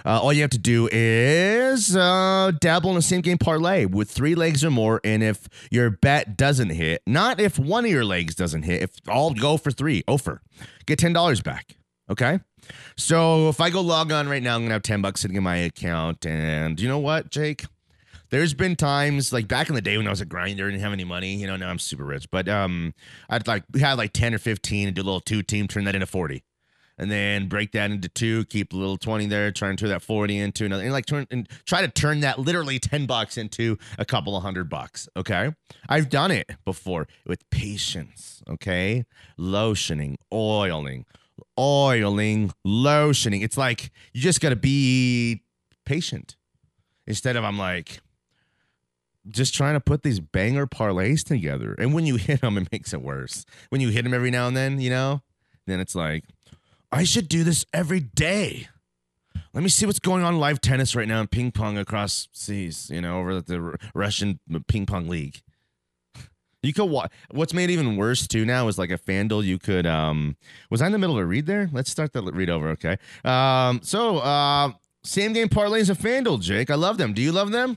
Uh, 0.04 0.20
all 0.20 0.32
you 0.32 0.42
have 0.42 0.50
to 0.50 0.58
do 0.58 0.88
is 0.92 1.96
uh, 1.96 2.52
dabble 2.60 2.90
in 2.92 2.96
a 2.96 3.02
same 3.02 3.20
game 3.20 3.38
parlay 3.38 3.84
with 3.86 4.10
three 4.10 4.34
legs 4.34 4.64
or 4.64 4.70
more. 4.70 5.00
And 5.02 5.22
if 5.22 5.48
your 5.70 5.90
bet 5.90 6.36
doesn't 6.36 6.70
hit, 6.70 7.02
not 7.06 7.40
if 7.40 7.58
one 7.58 7.84
of 7.84 7.90
your 7.90 8.04
legs 8.04 8.34
doesn't 8.34 8.62
hit, 8.62 8.82
if 8.82 8.90
all 9.08 9.34
go 9.34 9.56
for 9.56 9.70
three, 9.70 10.04
over, 10.06 10.40
get 10.86 10.98
$10 10.98 11.42
back. 11.42 11.76
Okay. 12.10 12.38
So 12.96 13.48
if 13.48 13.60
I 13.60 13.70
go 13.70 13.80
log 13.80 14.12
on 14.12 14.28
right 14.28 14.42
now, 14.42 14.54
I'm 14.56 14.62
gonna 14.62 14.74
have 14.74 14.82
10 14.82 15.02
bucks 15.02 15.20
sitting 15.20 15.36
in 15.36 15.42
my 15.42 15.56
account. 15.56 16.26
And 16.26 16.78
you 16.80 16.88
know 16.88 16.98
what, 16.98 17.30
Jake? 17.30 17.64
There's 18.34 18.52
been 18.52 18.74
times 18.74 19.32
like 19.32 19.46
back 19.46 19.68
in 19.68 19.76
the 19.76 19.80
day 19.80 19.96
when 19.96 20.08
I 20.08 20.10
was 20.10 20.20
a 20.20 20.24
grinder 20.24 20.64
and 20.64 20.72
didn't 20.72 20.82
have 20.82 20.92
any 20.92 21.04
money. 21.04 21.36
You 21.36 21.46
know, 21.46 21.54
now 21.54 21.68
I'm 21.68 21.78
super 21.78 22.02
rich. 22.02 22.28
But 22.32 22.48
um 22.48 22.92
I'd 23.30 23.46
like 23.46 23.62
we 23.72 23.78
had 23.78 23.96
like 23.96 24.12
10 24.12 24.34
or 24.34 24.38
15 24.38 24.88
and 24.88 24.96
do 24.96 25.02
a 25.02 25.04
little 25.04 25.20
two 25.20 25.44
team, 25.44 25.68
turn 25.68 25.84
that 25.84 25.94
into 25.94 26.08
40. 26.08 26.42
And 26.98 27.12
then 27.12 27.46
break 27.46 27.70
that 27.72 27.92
into 27.92 28.08
two, 28.08 28.44
keep 28.46 28.72
a 28.72 28.76
little 28.76 28.96
20 28.96 29.26
there, 29.26 29.52
try 29.52 29.68
and 29.68 29.78
turn 29.78 29.90
that 29.90 30.02
40 30.02 30.36
into 30.36 30.64
another 30.64 30.82
and 30.82 30.92
like 30.92 31.06
turn 31.06 31.28
and 31.30 31.48
try 31.64 31.80
to 31.82 31.86
turn 31.86 32.18
that 32.20 32.40
literally 32.40 32.80
10 32.80 33.06
bucks 33.06 33.38
into 33.38 33.78
a 34.00 34.04
couple 34.04 34.36
of 34.36 34.42
hundred 34.42 34.68
bucks. 34.68 35.08
Okay. 35.16 35.54
I've 35.88 36.08
done 36.08 36.32
it 36.32 36.50
before 36.64 37.06
with 37.24 37.48
patience. 37.50 38.42
Okay. 38.50 39.04
Lotioning, 39.38 40.16
oiling, 40.32 41.06
oiling, 41.56 42.50
lotioning. 42.66 43.44
It's 43.44 43.56
like 43.56 43.92
you 44.12 44.20
just 44.20 44.40
got 44.40 44.48
to 44.48 44.56
be 44.56 45.44
patient. 45.84 46.34
Instead 47.06 47.36
of 47.36 47.44
I'm 47.44 47.58
like 47.58 48.00
just 49.28 49.54
trying 49.54 49.74
to 49.74 49.80
put 49.80 50.02
these 50.02 50.20
banger 50.20 50.66
parlays 50.66 51.24
together. 51.24 51.74
And 51.78 51.94
when 51.94 52.06
you 52.06 52.16
hit 52.16 52.40
them, 52.40 52.58
it 52.58 52.70
makes 52.70 52.92
it 52.92 53.02
worse. 53.02 53.44
When 53.70 53.80
you 53.80 53.88
hit 53.88 54.04
them 54.04 54.14
every 54.14 54.30
now 54.30 54.46
and 54.48 54.56
then, 54.56 54.80
you 54.80 54.90
know, 54.90 55.22
then 55.66 55.80
it's 55.80 55.94
like 55.94 56.24
I 56.92 57.04
should 57.04 57.28
do 57.28 57.44
this 57.44 57.64
every 57.72 58.00
day. 58.00 58.68
Let 59.52 59.62
me 59.62 59.68
see 59.68 59.86
what's 59.86 60.00
going 60.00 60.24
on 60.24 60.38
live 60.38 60.60
tennis 60.60 60.96
right 60.96 61.08
now 61.08 61.20
in 61.20 61.28
ping 61.28 61.52
pong 61.52 61.78
across 61.78 62.28
seas, 62.32 62.90
you 62.90 63.00
know, 63.00 63.18
over 63.18 63.30
at 63.38 63.46
the 63.46 63.76
Russian 63.94 64.40
ping 64.68 64.86
pong 64.86 65.08
league. 65.08 65.40
You 66.62 66.72
could 66.72 66.86
watch. 66.86 67.12
What's 67.30 67.52
made 67.52 67.70
even 67.70 67.96
worse 67.96 68.26
too 68.26 68.44
now 68.44 68.68
is 68.68 68.78
like 68.78 68.90
a 68.90 68.98
FanDuel. 68.98 69.44
You 69.44 69.58
could. 69.58 69.86
um 69.86 70.36
Was 70.70 70.82
I 70.82 70.86
in 70.86 70.92
the 70.92 70.98
middle 70.98 71.16
of 71.16 71.22
a 71.22 71.26
read 71.26 71.46
there? 71.46 71.68
Let's 71.72 71.90
start 71.90 72.12
the 72.12 72.22
read 72.22 72.50
over. 72.50 72.70
Okay. 72.70 72.96
Um. 73.24 73.80
So, 73.82 74.18
uh, 74.18 74.72
same 75.04 75.34
game 75.34 75.48
parlays 75.48 75.90
of 75.90 75.98
FanDuel, 75.98 76.40
Jake. 76.40 76.70
I 76.70 76.74
love 76.74 76.96
them. 76.96 77.12
Do 77.12 77.20
you 77.20 77.32
love 77.32 77.52
them? 77.52 77.76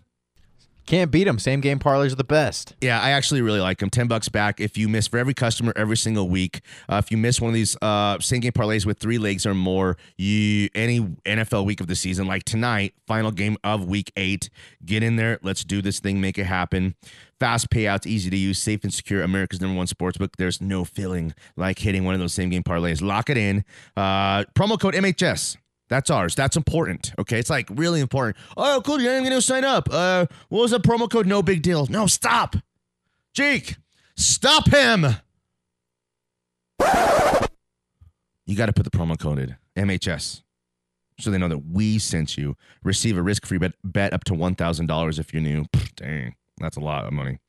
Can't 0.88 1.12
beat 1.12 1.26
them. 1.26 1.38
Same 1.38 1.60
game 1.60 1.80
parlays 1.80 2.14
are 2.14 2.16
the 2.16 2.24
best. 2.24 2.74
Yeah, 2.80 3.02
I 3.02 3.12
actually 3.12 3.42
really 3.42 3.60
like 3.60 3.80
them. 3.80 3.90
Ten 3.90 4.08
bucks 4.08 4.30
back 4.30 4.62
if 4.62 4.78
you 4.78 4.88
miss 4.88 5.06
for 5.06 5.18
every 5.18 5.34
customer 5.34 5.74
every 5.76 5.98
single 5.98 6.30
week. 6.30 6.62
Uh, 6.88 7.02
if 7.04 7.12
you 7.12 7.18
miss 7.18 7.42
one 7.42 7.50
of 7.50 7.54
these 7.54 7.76
uh, 7.82 8.18
same 8.20 8.40
game 8.40 8.54
parlays 8.54 8.86
with 8.86 8.98
three 8.98 9.18
legs 9.18 9.46
or 9.46 9.54
more, 9.54 9.98
you 10.18 10.70
any 10.74 11.02
NFL 11.26 11.66
week 11.66 11.82
of 11.82 11.88
the 11.88 11.96
season, 11.96 12.26
like 12.26 12.46
tonight, 12.46 12.94
final 13.06 13.32
game 13.32 13.58
of 13.66 13.86
week 13.86 14.14
eight, 14.16 14.50
get 14.86 15.04
in 15.04 15.18
there. 15.18 15.40
Let's 15.44 15.66
do 15.66 15.82
this 15.82 16.00
thing, 16.00 16.22
make 16.22 16.38
it 16.38 16.46
happen. 16.46 16.96
Fast 17.38 17.70
payouts, 17.70 18.08
easy 18.08 18.30
to 18.30 18.38
use, 18.38 18.58
safe 18.58 18.84
and 18.84 18.94
secure. 18.94 19.22
America's 19.24 19.60
number 19.60 19.78
one 19.78 19.88
sports 19.88 20.18
book. 20.18 20.38
There's 20.38 20.62
no 20.62 20.86
feeling 20.86 21.34
like 21.58 21.80
hitting 21.80 22.06
one 22.06 22.14
of 22.14 22.22
those 22.22 22.34
same 22.34 22.50
game 22.50 22.64
parlays. 22.64 23.02
Lock 23.02 23.30
it 23.30 23.38
in. 23.38 23.66
Uh, 23.98 24.46
promo 24.56 24.80
code 24.80 24.94
MHS. 24.94 25.58
That's 25.90 26.10
ours. 26.10 26.36
That's 26.36 26.58
important. 26.58 27.14
Okay. 27.18 27.40
It's 27.40 27.50
like 27.50 27.70
really 27.72 28.02
important. 28.02 28.38
Oh, 28.56 28.82
cool. 28.86 29.02
You're 29.02 29.20
going 29.20 29.32
to 29.32 29.42
sign 29.42 29.64
up. 29.64 29.88
Uh, 29.92 30.26
what 30.50 30.62
was 30.62 30.72
the 30.72 30.80
promo 30.80 31.10
code? 31.10 31.28
No 31.28 31.42
big 31.42 31.62
deal. 31.62 31.86
No, 31.88 32.08
stop. 32.08 32.56
Jake, 33.34 33.76
stop 34.16 34.70
him. 34.70 35.06
You 38.46 38.56
got 38.56 38.68
to 38.68 38.74
put 38.74 38.84
the 38.84 38.98
promo 38.98 39.20
code 39.20 39.40
in 39.40 39.88
MHS 39.88 40.42
so 41.20 41.32
they 41.32 41.38
know 41.38 41.50
that 41.50 41.66
we 41.70 42.00
sent 42.00 42.38
you. 42.38 42.56
Receive 42.84 43.18
a 43.18 43.22
risk 43.22 43.46
free 43.46 43.58
bet, 43.58 43.74
bet 43.84 44.14
up 44.14 44.24
to 44.26 44.34
$1,000 44.34 45.20
if 45.20 45.34
you're 45.34 45.42
new. 45.42 45.66
Dang, 45.96 46.36
that's 46.60 46.78
a 46.78 46.82
lot 46.82 47.06
of 47.06 47.14
money 47.14 47.40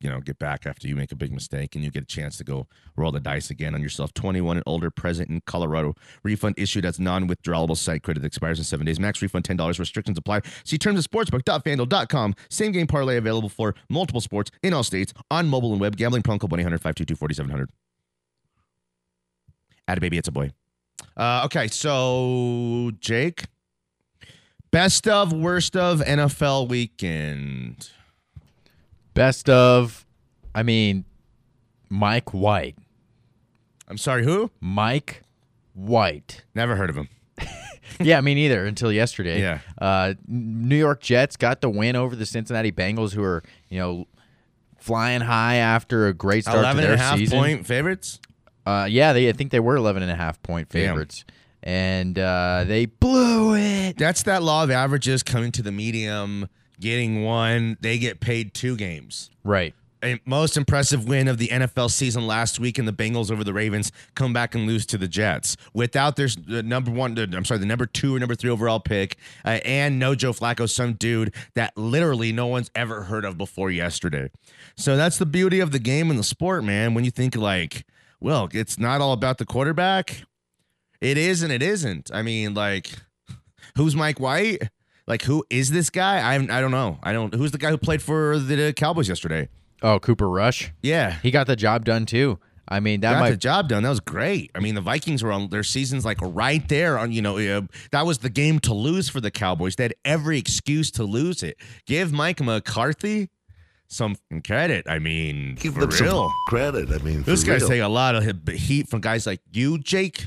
you 0.00 0.10
know 0.10 0.20
get 0.20 0.38
back 0.38 0.66
after 0.66 0.86
you 0.86 0.94
make 0.94 1.12
a 1.12 1.16
big 1.16 1.32
mistake 1.32 1.74
and 1.74 1.84
you 1.84 1.90
get 1.90 2.02
a 2.02 2.06
chance 2.06 2.36
to 2.36 2.44
go 2.44 2.66
roll 2.96 3.12
the 3.12 3.20
dice 3.20 3.50
again 3.50 3.74
on 3.74 3.82
yourself. 3.82 4.12
21 4.14 4.56
and 4.58 4.64
older 4.66 4.90
present 4.90 5.30
in 5.30 5.40
colorado. 5.46 5.94
Refund 6.22 6.54
issued 6.58 6.84
as 6.84 7.00
non-withdrawable. 7.00 7.76
Site 7.76 8.02
credit 8.02 8.24
expires 8.24 8.58
in 8.58 8.64
seven 8.64 8.86
days. 8.86 9.00
Max 9.00 9.22
refund 9.22 9.44
$10 9.44 9.78
restrictions 9.78 10.18
apply. 10.18 10.42
See 10.64 10.78
terms 10.78 10.98
at 11.04 11.10
sportsbook.fanduel.com 11.10 12.34
same 12.50 12.72
game 12.72 12.86
parlay 12.86 13.16
available 13.16 13.48
for 13.48 13.74
multiple 13.88 14.20
sports 14.20 14.50
in 14.62 14.72
all 14.72 14.82
states 14.82 15.12
on 15.30 15.48
mobile 15.48 15.72
and 15.72 15.80
web. 15.80 15.96
Gambling 15.96 16.22
prone 16.22 16.38
code 16.38 16.50
1-800-522-4700 16.50 17.66
add 19.88 19.98
a 19.98 20.00
baby 20.00 20.18
it's 20.18 20.28
a 20.28 20.32
boy. 20.32 20.50
Uh, 21.16 21.42
okay 21.44 21.68
so 21.68 22.90
jake 23.00 23.44
best 24.70 25.06
of 25.08 25.32
worst 25.32 25.76
of 25.76 26.00
nfl 26.00 26.68
weekend 26.68 27.90
Best 29.16 29.48
of, 29.48 30.06
I 30.54 30.62
mean, 30.62 31.04
Mike 31.88 32.32
White. 32.34 32.76
i'm 33.88 33.96
sorry 33.98 34.24
who 34.24 34.50
Mike 34.60 35.22
White. 35.74 36.44
never 36.54 36.74
heard 36.76 36.90
of 36.90 36.96
him 36.96 37.08
yeah, 38.00 38.20
me 38.20 38.34
neither 38.34 38.64
until 38.66 38.90
yesterday. 38.90 39.40
Yeah. 39.40 39.60
Uh, 39.80 40.14
New 40.26 40.76
York 40.76 41.00
Jets 41.00 41.36
got 41.36 41.60
the 41.60 41.68
win 41.70 41.94
over 41.94 42.16
the 42.16 42.26
Cincinnati 42.26 42.72
Bengals, 42.72 43.12
who 43.14 43.22
are 43.22 43.42
you 43.68 43.78
know 43.78 44.06
flying 44.78 45.20
high 45.20 45.56
after 45.56 46.06
a 46.08 46.12
great 46.14 46.44
start 46.44 46.58
11 46.58 46.76
to 46.76 46.82
their 46.82 46.92
and 46.94 47.00
a 47.00 47.04
half 47.04 47.18
season. 47.18 47.38
point 47.38 47.66
favorites 47.66 48.20
Uh, 48.66 48.86
yeah, 48.90 49.12
they 49.12 49.28
I 49.28 49.32
think 49.32 49.50
they 49.52 49.60
were 49.60 49.76
11 49.76 50.02
and 50.02 50.10
a 50.10 50.16
half 50.16 50.42
point 50.42 50.68
Damn. 50.70 50.88
favorites, 50.88 51.24
and 51.62 52.18
uh, 52.18 52.64
they 52.66 52.86
blew 52.86 53.54
it. 53.54 53.96
That's 53.98 54.22
that 54.24 54.42
law 54.42 54.64
of 54.64 54.70
averages 54.70 55.22
coming 55.22 55.52
to 55.52 55.62
the 55.62 55.72
medium, 55.72 56.48
getting 56.80 57.24
one. 57.24 57.76
They 57.80 57.98
get 57.98 58.20
paid 58.20 58.54
two 58.54 58.76
games. 58.76 59.30
Right. 59.44 59.74
A 60.04 60.20
most 60.26 60.56
impressive 60.58 61.08
win 61.08 61.26
of 61.26 61.38
the 61.38 61.48
NFL 61.48 61.90
season 61.90 62.26
last 62.26 62.60
week, 62.60 62.78
in 62.78 62.84
the 62.84 62.92
Bengals 62.92 63.30
over 63.30 63.42
the 63.42 63.54
Ravens 63.54 63.90
come 64.14 64.32
back 64.32 64.54
and 64.54 64.66
lose 64.66 64.84
to 64.86 64.98
the 64.98 65.08
Jets 65.08 65.56
without 65.72 66.16
their 66.16 66.28
the 66.28 66.62
number 66.62 66.90
one. 66.90 67.18
I'm 67.18 67.44
sorry, 67.46 67.58
the 67.58 67.66
number 67.66 67.86
two 67.86 68.14
or 68.14 68.18
number 68.18 68.34
three 68.34 68.50
overall 68.50 68.78
pick, 68.78 69.16
uh, 69.44 69.58
and 69.64 69.98
no 69.98 70.14
Joe 70.14 70.32
Flacco, 70.32 70.68
some 70.68 70.92
dude 70.92 71.34
that 71.54 71.76
literally 71.76 72.30
no 72.30 72.46
one's 72.46 72.70
ever 72.74 73.04
heard 73.04 73.24
of 73.24 73.38
before 73.38 73.70
yesterday. 73.70 74.30
So 74.76 74.98
that's 74.98 75.16
the 75.16 75.26
beauty 75.26 75.60
of 75.60 75.72
the 75.72 75.78
game 75.78 76.10
and 76.10 76.18
the 76.18 76.24
sport, 76.24 76.62
man. 76.62 76.92
When 76.92 77.04
you 77.04 77.10
think 77.10 77.34
like, 77.34 77.86
well, 78.20 78.48
it's 78.52 78.78
not 78.78 79.00
all 79.00 79.12
about 79.12 79.38
the 79.38 79.46
quarterback. 79.46 80.24
It 81.00 81.16
is 81.18 81.42
and 81.42 81.52
it 81.52 81.62
isn't. 81.62 82.10
I 82.12 82.22
mean, 82.22 82.54
like, 82.54 82.90
who's 83.76 83.96
Mike 83.96 84.20
White? 84.20 84.68
Like, 85.06 85.22
who 85.22 85.44
is 85.50 85.70
this 85.70 85.90
guy? 85.90 86.18
I 86.20 86.34
I 86.34 86.60
don't 86.60 86.70
know. 86.72 86.98
I 87.02 87.12
don't. 87.12 87.32
Who's 87.34 87.52
the 87.52 87.58
guy 87.58 87.70
who 87.70 87.78
played 87.78 88.02
for 88.02 88.38
the 88.38 88.72
Cowboys 88.72 89.08
yesterday? 89.08 89.48
Oh, 89.82 89.98
Cooper 90.00 90.28
Rush. 90.28 90.72
Yeah, 90.82 91.18
He 91.22 91.30
got 91.30 91.46
the 91.46 91.54
job 91.56 91.84
done 91.84 92.06
too. 92.06 92.38
I 92.68 92.80
mean, 92.80 93.00
that 93.02 93.12
got 93.12 93.20
might 93.20 93.30
the 93.30 93.36
job 93.36 93.68
done. 93.68 93.84
That 93.84 93.90
was 93.90 94.00
great. 94.00 94.50
I 94.54 94.58
mean, 94.58 94.74
the 94.74 94.80
Vikings 94.80 95.22
were 95.22 95.30
on 95.30 95.50
their 95.50 95.62
seasons 95.62 96.04
like 96.04 96.18
right 96.20 96.68
there 96.68 96.98
on. 96.98 97.12
You 97.12 97.22
know, 97.22 97.38
uh, 97.38 97.60
that 97.92 98.04
was 98.06 98.18
the 98.18 98.30
game 98.30 98.58
to 98.60 98.74
lose 98.74 99.08
for 99.08 99.20
the 99.20 99.30
Cowboys. 99.30 99.76
They 99.76 99.84
had 99.84 99.94
every 100.04 100.38
excuse 100.38 100.90
to 100.92 101.04
lose 101.04 101.44
it. 101.44 101.56
Give 101.86 102.12
Mike 102.12 102.40
McCarthy 102.40 103.28
some 103.86 104.16
credit. 104.44 104.86
I 104.88 104.98
mean, 104.98 105.54
Give 105.60 105.74
for 105.74 105.80
them 105.82 105.92
some 105.92 106.06
real. 106.06 106.32
credit. 106.48 106.90
I 106.90 106.98
mean, 106.98 107.22
This 107.22 107.44
guy's 107.44 107.60
real. 107.60 107.68
taking 107.68 107.84
a 107.84 107.88
lot 107.88 108.16
of 108.16 108.48
heat 108.48 108.88
from 108.88 109.00
guys 109.00 109.26
like 109.28 109.40
you, 109.52 109.78
Jake. 109.78 110.26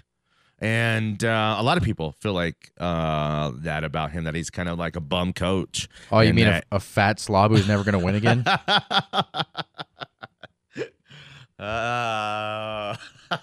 And 0.62 1.24
uh, 1.24 1.56
a 1.58 1.64
lot 1.64 1.78
of 1.78 1.84
people 1.84 2.12
feel 2.20 2.34
like 2.34 2.72
uh, 2.78 3.52
that 3.60 3.84
about 3.86 4.12
him, 4.12 4.26
that 4.26 4.36
he's 4.36 4.50
kind 4.50 4.68
of 4.68 4.78
like 4.78 4.98
a 4.98 5.02
bum 5.02 5.32
coach. 5.32 5.88
Oh, 6.12 6.20
you 6.20 6.34
mean 6.34 6.48
a, 6.48 6.52
that- 6.52 6.66
a 6.72 6.80
fat 6.82 7.20
slob 7.20 7.52
who's 7.52 7.68
never 7.68 7.84
going 7.84 7.98
to 7.98 8.04
win 8.06 8.16
again? 8.16 8.44
Uh, 11.60 12.96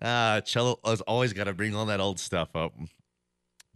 uh, 0.00 0.40
Cello 0.42 0.78
has 0.84 1.00
always 1.00 1.32
got 1.32 1.44
to 1.44 1.52
bring 1.52 1.74
all 1.74 1.86
that 1.86 1.98
old 1.98 2.20
stuff 2.20 2.54
up. 2.54 2.72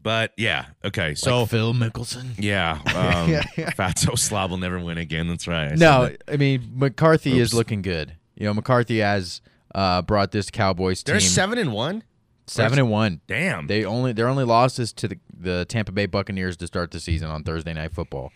But 0.01 0.31
yeah, 0.37 0.67
okay. 0.85 1.17
So 1.17 1.41
like 1.41 1.51
Phil 1.51 1.75
Mickelson. 1.75 2.35
yeah, 2.39 2.79
um, 2.87 3.31
Fatso 3.73 4.17
Slob 4.17 4.51
will 4.53 4.59
never 4.59 4.79
win 4.79 4.99
again. 4.99 5.27
That's 5.27 5.49
right. 5.49 5.73
I 5.73 5.75
No, 5.75 6.07
that. 6.07 6.23
I 6.33 6.37
mean 6.37 6.71
McCarthy 6.77 7.41
is 7.41 7.53
looking 7.53 7.83
good. 7.83 8.15
You 8.37 8.47
know, 8.47 8.55
McCarthy 8.55 8.99
has 8.99 9.41
uh, 9.77 10.03
brought 10.03 10.33
this 10.33 10.51
Cowboys 10.51 11.03
team 11.05 11.13
they're 11.13 11.21
seven 11.21 11.59
and 11.59 11.73
one. 11.73 12.03
seven 12.49 12.79
and 12.81 12.91
one. 12.91 13.21
Damn. 13.29 13.67
They 13.69 13.85
only 13.85 14.13
their 14.13 14.27
only 14.29 14.43
losses 14.45 14.93
to 14.95 15.07
the, 15.09 15.19
the 15.39 15.65
Tampa 15.69 15.93
Bay 15.93 16.07
Buccaneers 16.07 16.57
to 16.57 16.67
start 16.67 16.91
the 16.91 16.99
season 16.99 17.29
on 17.29 17.45
Thursday 17.45 17.73
Night 17.75 17.93
Football. 17.93 18.33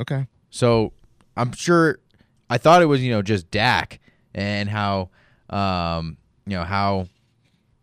okay. 0.00 0.26
So 0.50 0.92
I'm 1.36 1.52
sure 1.52 1.98
I 2.48 2.58
thought 2.58 2.82
it 2.82 2.86
was 2.86 3.02
you 3.02 3.10
know 3.10 3.22
just 3.22 3.50
Dak 3.50 3.98
and 4.34 4.68
how 4.68 5.10
um, 5.50 6.16
you 6.46 6.56
know 6.56 6.64
how 6.64 7.08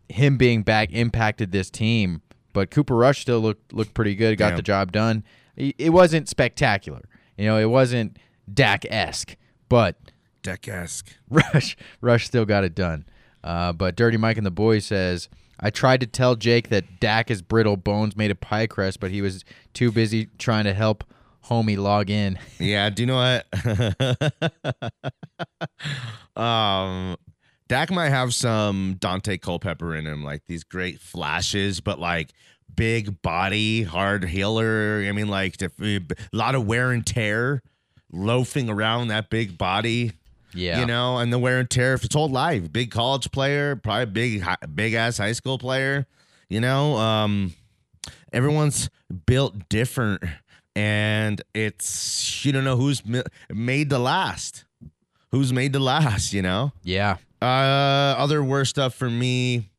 him 0.08 0.36
being 0.36 0.62
back 0.62 0.92
impacted 0.92 1.50
this 1.52 1.70
team, 1.70 2.22
but 2.52 2.70
Cooper 2.70 2.94
Rush 2.96 3.20
still 3.20 3.40
looked 3.40 3.72
looked 3.72 3.94
pretty 3.94 4.14
good, 4.14 4.38
got 4.38 4.50
Yeah. 4.52 4.56
the 4.56 4.62
job 4.62 4.92
done. 4.92 5.24
It 5.56 5.74
it 5.78 5.90
wasn't 5.90 6.28
spectacular. 6.28 7.02
You 7.36 7.46
know, 7.46 7.58
it 7.58 7.66
wasn't 7.70 8.16
Dak 8.52 8.84
esque, 8.90 9.36
but 9.68 9.96
Deck 10.44 10.68
esque. 10.68 11.08
Rush 11.28 11.76
Rush 12.00 12.26
still 12.26 12.44
got 12.44 12.62
it 12.62 12.76
done. 12.76 13.04
Uh, 13.42 13.72
but 13.72 13.96
Dirty 13.96 14.16
Mike 14.16 14.36
and 14.36 14.46
the 14.46 14.52
Boy 14.52 14.78
says, 14.78 15.28
I 15.58 15.70
tried 15.70 16.00
to 16.00 16.06
tell 16.06 16.36
Jake 16.36 16.68
that 16.68 17.00
Dak 17.00 17.30
is 17.30 17.42
brittle, 17.42 17.76
bones 17.76 18.16
made 18.16 18.30
of 18.30 18.40
pie 18.40 18.66
crust, 18.66 19.00
but 19.00 19.10
he 19.10 19.20
was 19.20 19.44
too 19.72 19.90
busy 19.90 20.26
trying 20.38 20.64
to 20.64 20.74
help 20.74 21.04
homie 21.46 21.76
log 21.76 22.10
in. 22.10 22.38
Yeah, 22.58 22.88
do 22.90 23.02
you 23.02 23.06
know 23.06 23.16
what? 23.16 23.46
um 26.36 27.16
Dak 27.66 27.90
might 27.90 28.10
have 28.10 28.34
some 28.34 28.96
Daunte 29.00 29.40
Culpepper 29.40 29.96
in 29.96 30.06
him, 30.06 30.22
like 30.22 30.44
these 30.46 30.64
great 30.64 31.00
flashes, 31.00 31.80
but 31.80 31.98
like 31.98 32.30
big 32.74 33.22
body, 33.22 33.82
hard 33.82 34.24
healer. 34.24 35.02
I 35.06 35.12
mean, 35.12 35.28
like 35.28 35.60
a 35.62 36.00
lot 36.32 36.54
of 36.54 36.66
wear 36.66 36.92
and 36.92 37.06
tear, 37.06 37.62
loafing 38.12 38.68
around 38.68 39.08
that 39.08 39.30
big 39.30 39.56
body. 39.56 40.12
Yeah. 40.54 40.80
You 40.80 40.86
know, 40.86 41.18
and 41.18 41.32
the 41.32 41.38
wear 41.38 41.58
and 41.58 41.68
tear 41.68 41.94
if 41.94 42.04
it's 42.04 42.14
whole 42.14 42.28
life. 42.28 42.72
Big 42.72 42.90
college 42.90 43.30
player, 43.32 43.76
probably 43.76 44.06
big 44.06 44.44
big 44.74 44.94
ass 44.94 45.18
high 45.18 45.32
school 45.32 45.58
player. 45.58 46.06
You 46.48 46.60
know, 46.60 46.96
um, 46.96 47.54
everyone's 48.32 48.88
built 49.26 49.68
different, 49.68 50.22
and 50.76 51.42
it's 51.54 52.44
you 52.44 52.52
don't 52.52 52.64
know 52.64 52.76
who's 52.76 53.02
made 53.50 53.90
to 53.90 53.98
last. 53.98 54.64
Who's 55.30 55.52
made 55.52 55.72
to 55.72 55.80
last? 55.80 56.32
You 56.32 56.42
know. 56.42 56.72
Yeah. 56.82 57.16
Uh, 57.42 58.14
other 58.16 58.42
worst 58.42 58.70
stuff 58.70 58.94
for 58.94 59.10
me. 59.10 59.70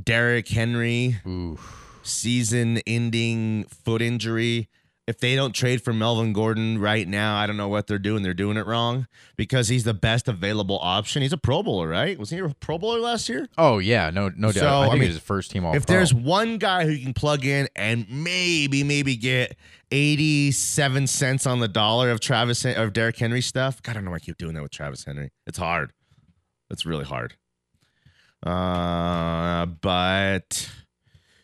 Derrick 0.00 0.48
Henry 0.48 1.20
Ooh. 1.26 1.58
season-ending 2.02 3.64
foot 3.64 4.00
injury. 4.00 4.68
If 5.04 5.18
they 5.18 5.34
don't 5.34 5.52
trade 5.52 5.82
for 5.82 5.92
Melvin 5.92 6.32
Gordon 6.32 6.78
right 6.78 7.08
now, 7.08 7.36
I 7.36 7.48
don't 7.48 7.56
know 7.56 7.66
what 7.66 7.88
they're 7.88 7.98
doing. 7.98 8.22
They're 8.22 8.34
doing 8.34 8.56
it 8.56 8.66
wrong 8.66 9.08
because 9.36 9.66
he's 9.66 9.82
the 9.82 9.94
best 9.94 10.28
available 10.28 10.78
option. 10.80 11.22
He's 11.22 11.32
a 11.32 11.36
Pro 11.36 11.60
Bowler, 11.64 11.88
right? 11.88 12.16
Was 12.16 12.30
he 12.30 12.38
a 12.38 12.48
Pro 12.60 12.78
Bowler 12.78 13.00
last 13.00 13.28
year? 13.28 13.48
Oh 13.58 13.78
yeah, 13.78 14.10
no 14.10 14.30
no 14.36 14.52
doubt. 14.52 14.60
So, 14.60 14.68
I 14.68 14.84
I 14.84 14.88
think 14.90 15.00
mean, 15.00 15.10
it 15.10 15.14
was 15.14 15.18
first 15.18 15.50
team 15.50 15.64
all 15.64 15.74
if 15.74 15.86
there's 15.86 16.14
one 16.14 16.58
guy 16.58 16.84
who 16.84 16.92
you 16.92 17.02
can 17.02 17.14
plug 17.14 17.44
in 17.44 17.68
and 17.74 18.06
maybe 18.08 18.84
maybe 18.84 19.16
get 19.16 19.56
87 19.90 21.08
cents 21.08 21.46
on 21.46 21.58
the 21.58 21.68
dollar 21.68 22.10
of 22.12 22.20
Travis 22.20 22.64
of 22.64 22.92
Derrick 22.92 23.18
Henry 23.18 23.42
stuff, 23.42 23.82
God, 23.82 23.90
I 23.90 23.94
don't 23.94 24.04
know 24.04 24.12
why 24.12 24.18
I 24.18 24.20
keep 24.20 24.38
doing 24.38 24.54
that 24.54 24.62
with 24.62 24.70
Travis 24.72 25.04
Henry. 25.04 25.30
It's 25.48 25.58
hard. 25.58 25.92
It's 26.70 26.86
really 26.86 27.04
hard. 27.04 27.34
Uh, 28.44 29.66
but 29.66 30.70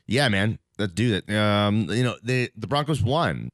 yeah, 0.07 0.29
man, 0.29 0.59
let's 0.78 0.92
do 0.92 1.20
that. 1.20 1.30
Um, 1.34 1.88
you 1.90 2.02
know, 2.02 2.16
the 2.22 2.50
the 2.56 2.66
Broncos 2.66 3.02
won. 3.02 3.50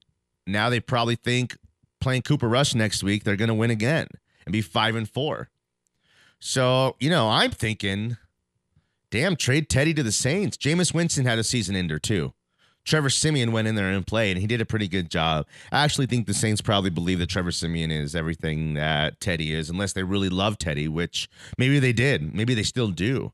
Now 0.46 0.70
they 0.70 0.80
probably 0.80 1.16
think 1.16 1.56
playing 2.00 2.22
Cooper 2.22 2.48
Rush 2.48 2.74
next 2.74 3.02
week, 3.02 3.24
they're 3.24 3.36
gonna 3.36 3.54
win 3.54 3.70
again 3.70 4.08
and 4.46 4.52
be 4.52 4.60
five 4.60 4.94
and 4.94 5.08
four. 5.08 5.48
So, 6.38 6.96
you 7.00 7.08
know, 7.08 7.30
I'm 7.30 7.50
thinking 7.50 8.18
Damn, 9.14 9.36
trade 9.36 9.68
Teddy 9.68 9.94
to 9.94 10.02
the 10.02 10.10
Saints. 10.10 10.56
Jameis 10.56 10.92
Winston 10.92 11.24
had 11.24 11.38
a 11.38 11.44
season 11.44 11.76
ender 11.76 12.00
too. 12.00 12.32
Trevor 12.84 13.10
Siemian 13.10 13.52
went 13.52 13.68
in 13.68 13.76
there 13.76 13.88
and 13.88 14.04
played, 14.04 14.32
and 14.32 14.40
he 14.40 14.48
did 14.48 14.60
a 14.60 14.64
pretty 14.66 14.88
good 14.88 15.08
job. 15.08 15.46
I 15.70 15.84
actually 15.84 16.06
think 16.06 16.26
the 16.26 16.34
Saints 16.34 16.60
probably 16.60 16.90
believe 16.90 17.20
that 17.20 17.28
Trevor 17.28 17.52
Siemian 17.52 17.92
is 17.92 18.16
everything 18.16 18.74
that 18.74 19.20
Teddy 19.20 19.54
is, 19.54 19.70
unless 19.70 19.92
they 19.92 20.02
really 20.02 20.28
love 20.30 20.58
Teddy, 20.58 20.88
which 20.88 21.28
maybe 21.56 21.78
they 21.78 21.92
did. 21.92 22.34
Maybe 22.34 22.54
they 22.54 22.64
still 22.64 22.88
do. 22.88 23.32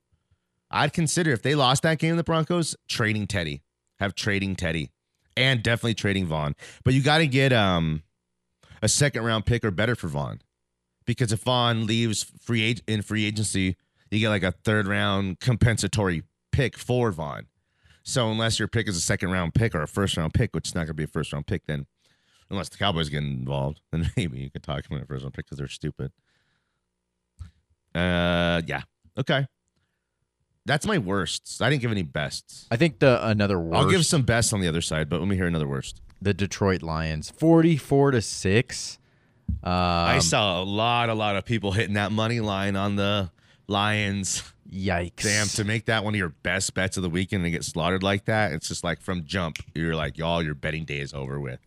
I'd 0.71 0.93
consider 0.93 1.31
if 1.31 1.41
they 1.41 1.55
lost 1.55 1.83
that 1.83 1.99
game, 1.99 2.19
the 2.19 2.25
Broncos, 2.25 2.77
trading 2.87 3.27
Teddy. 3.27 3.63
Have 4.01 4.15
trading 4.15 4.57
Teddy. 4.57 4.91
And 5.37 5.63
definitely 5.63 5.95
trading 5.95 6.27
Von. 6.27 6.57
But 6.85 6.95
you 6.95 7.03
gotta 7.03 7.27
get 7.27 7.53
um 7.53 8.03
a 8.83 8.89
second 8.89 9.23
round 9.25 9.47
pick 9.47 9.65
or 9.65 9.71
better 9.71 9.95
for 9.95 10.09
Von. 10.09 10.41
Because 11.07 11.33
if 11.33 11.41
Von 11.41 11.87
leaves 11.87 12.25
free 12.41 12.71
ag- 12.71 12.83
in 12.87 13.03
free 13.03 13.25
agency, 13.27 13.77
you 14.11 14.19
get 14.19 14.29
like 14.31 14.43
a 14.43 14.53
third 14.53 14.87
round 14.87 15.41
compensatory 15.41 16.23
pick 16.53 16.77
for 16.77 17.13
Von. 17.13 17.47
So 18.03 18.31
unless 18.31 18.59
your 18.59 18.69
pick 18.69 18.89
is 18.89 18.97
a 18.97 19.01
second 19.01 19.31
round 19.31 19.55
pick 19.55 19.75
or 19.75 19.83
a 19.83 19.89
first 19.89 20.17
round 20.17 20.35
pick, 20.35 20.55
which 20.55 20.69
is 20.69 20.75
not 20.75 20.81
going 20.81 20.89
to 20.89 20.95
be 20.95 21.05
a 21.05 21.09
first 21.09 21.33
round 21.33 21.47
pick, 21.47 21.67
then 21.67 21.87
unless 22.51 22.69
the 22.69 22.79
Cowboys 22.79 23.09
get 23.09 23.23
involved, 23.23 23.81
then 23.93 24.11
maybe 24.17 24.39
you 24.39 24.51
could 24.51 24.63
talk 24.63 24.87
about 24.87 25.03
a 25.03 25.07
first 25.07 25.23
round 25.23 25.35
pick 25.35 25.47
because 25.47 25.59
they're 25.59 25.69
stupid. 25.69 26.13
Uh, 27.95 28.63
yeah, 28.67 28.83
okay. 29.19 29.47
That's 30.67 30.87
my 30.87 30.99
worst. 30.99 31.61
I 31.61 31.71
didn't 31.71 31.83
give 31.83 31.91
any 31.91 32.03
bests. 32.03 32.67
I 32.71 32.77
think 32.77 32.99
the 32.99 33.27
another 33.27 33.59
worst. 33.59 33.77
I'll 33.77 33.91
give 33.91 34.05
some 34.07 34.23
bests 34.23 34.53
on 34.53 34.61
the 34.61 34.69
other 34.69 34.81
side, 34.83 35.09
but 35.09 35.19
let 35.21 35.29
me 35.29 35.37
hear 35.37 35.47
another 35.47 35.67
worst. 35.69 36.01
the 36.23 36.35
Detroit 36.35 36.83
Lions, 36.83 37.31
forty-four 37.31 38.11
to 38.13 38.21
six. 38.23 38.99
Um, 39.65 39.73
I 39.73 40.19
saw 40.21 40.63
a 40.63 40.65
lot, 40.65 41.09
a 41.09 41.15
lot 41.15 41.35
of 41.37 41.45
people 41.45 41.73
hitting 41.73 41.95
that 41.95 42.13
money 42.13 42.41
line 42.41 42.77
on 42.77 42.97
the 42.97 43.31
Lions. 43.67 44.43
Yikes! 44.71 45.23
Damn, 45.23 45.49
to 45.49 45.65
make 45.65 45.87
that 45.87 46.05
one 46.05 46.15
of 46.15 46.19
your 46.19 46.29
best 46.29 46.75
bets 46.75 46.97
of 46.97 47.03
the 47.03 47.11
weekend 47.11 47.43
and 47.45 47.53
get 47.53 47.65
slaughtered 47.65 48.03
like 48.05 48.27
that, 48.27 48.53
it's 48.53 48.69
just 48.69 48.85
like 48.85 49.01
from 49.01 49.25
jump, 49.25 49.57
you're 49.75 49.97
like, 49.97 50.17
y'all, 50.17 50.41
your 50.43 50.55
betting 50.55 50.85
day 50.85 51.01
is 51.01 51.13
over 51.13 51.41
with. 51.41 51.59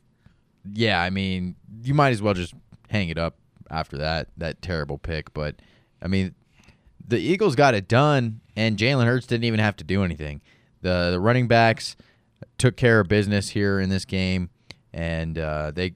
yeah, 0.71 1.01
I 1.01 1.10
mean, 1.10 1.56
you 1.84 1.93
might 1.93 2.12
as 2.12 2.21
well 2.21 2.34
just 2.34 2.53
hang 2.89 3.10
it 3.10 3.17
up 3.17 3.36
after 3.69 3.97
that 3.97 4.29
that 4.38 4.62
terrible 4.62 4.97
pick. 4.97 5.34
But 5.34 5.56
I 6.01 6.08
mean, 6.08 6.36
the 7.06 7.17
Eagles 7.19 7.56
got 7.56 7.73
it 7.73 7.89
done, 7.89 8.39
and 8.56 8.78
Jalen 8.78 9.06
Hurts 9.06 9.28
didn't 9.28 9.46
even 9.46 9.60
have 9.60 9.76
to 9.78 9.84
do 9.84 10.04
anything. 10.04 10.42
the 10.82 11.10
The 11.12 11.20
running 11.20 11.48
backs 11.48 11.96
took 12.58 12.76
care 12.78 13.00
of 13.00 13.08
business 13.08 13.50
here 13.50 13.80
in 13.80 13.89
this 13.89 14.06
game, 14.06 14.50
and 14.92 15.38
uh, 15.38 15.72
they 15.72 15.94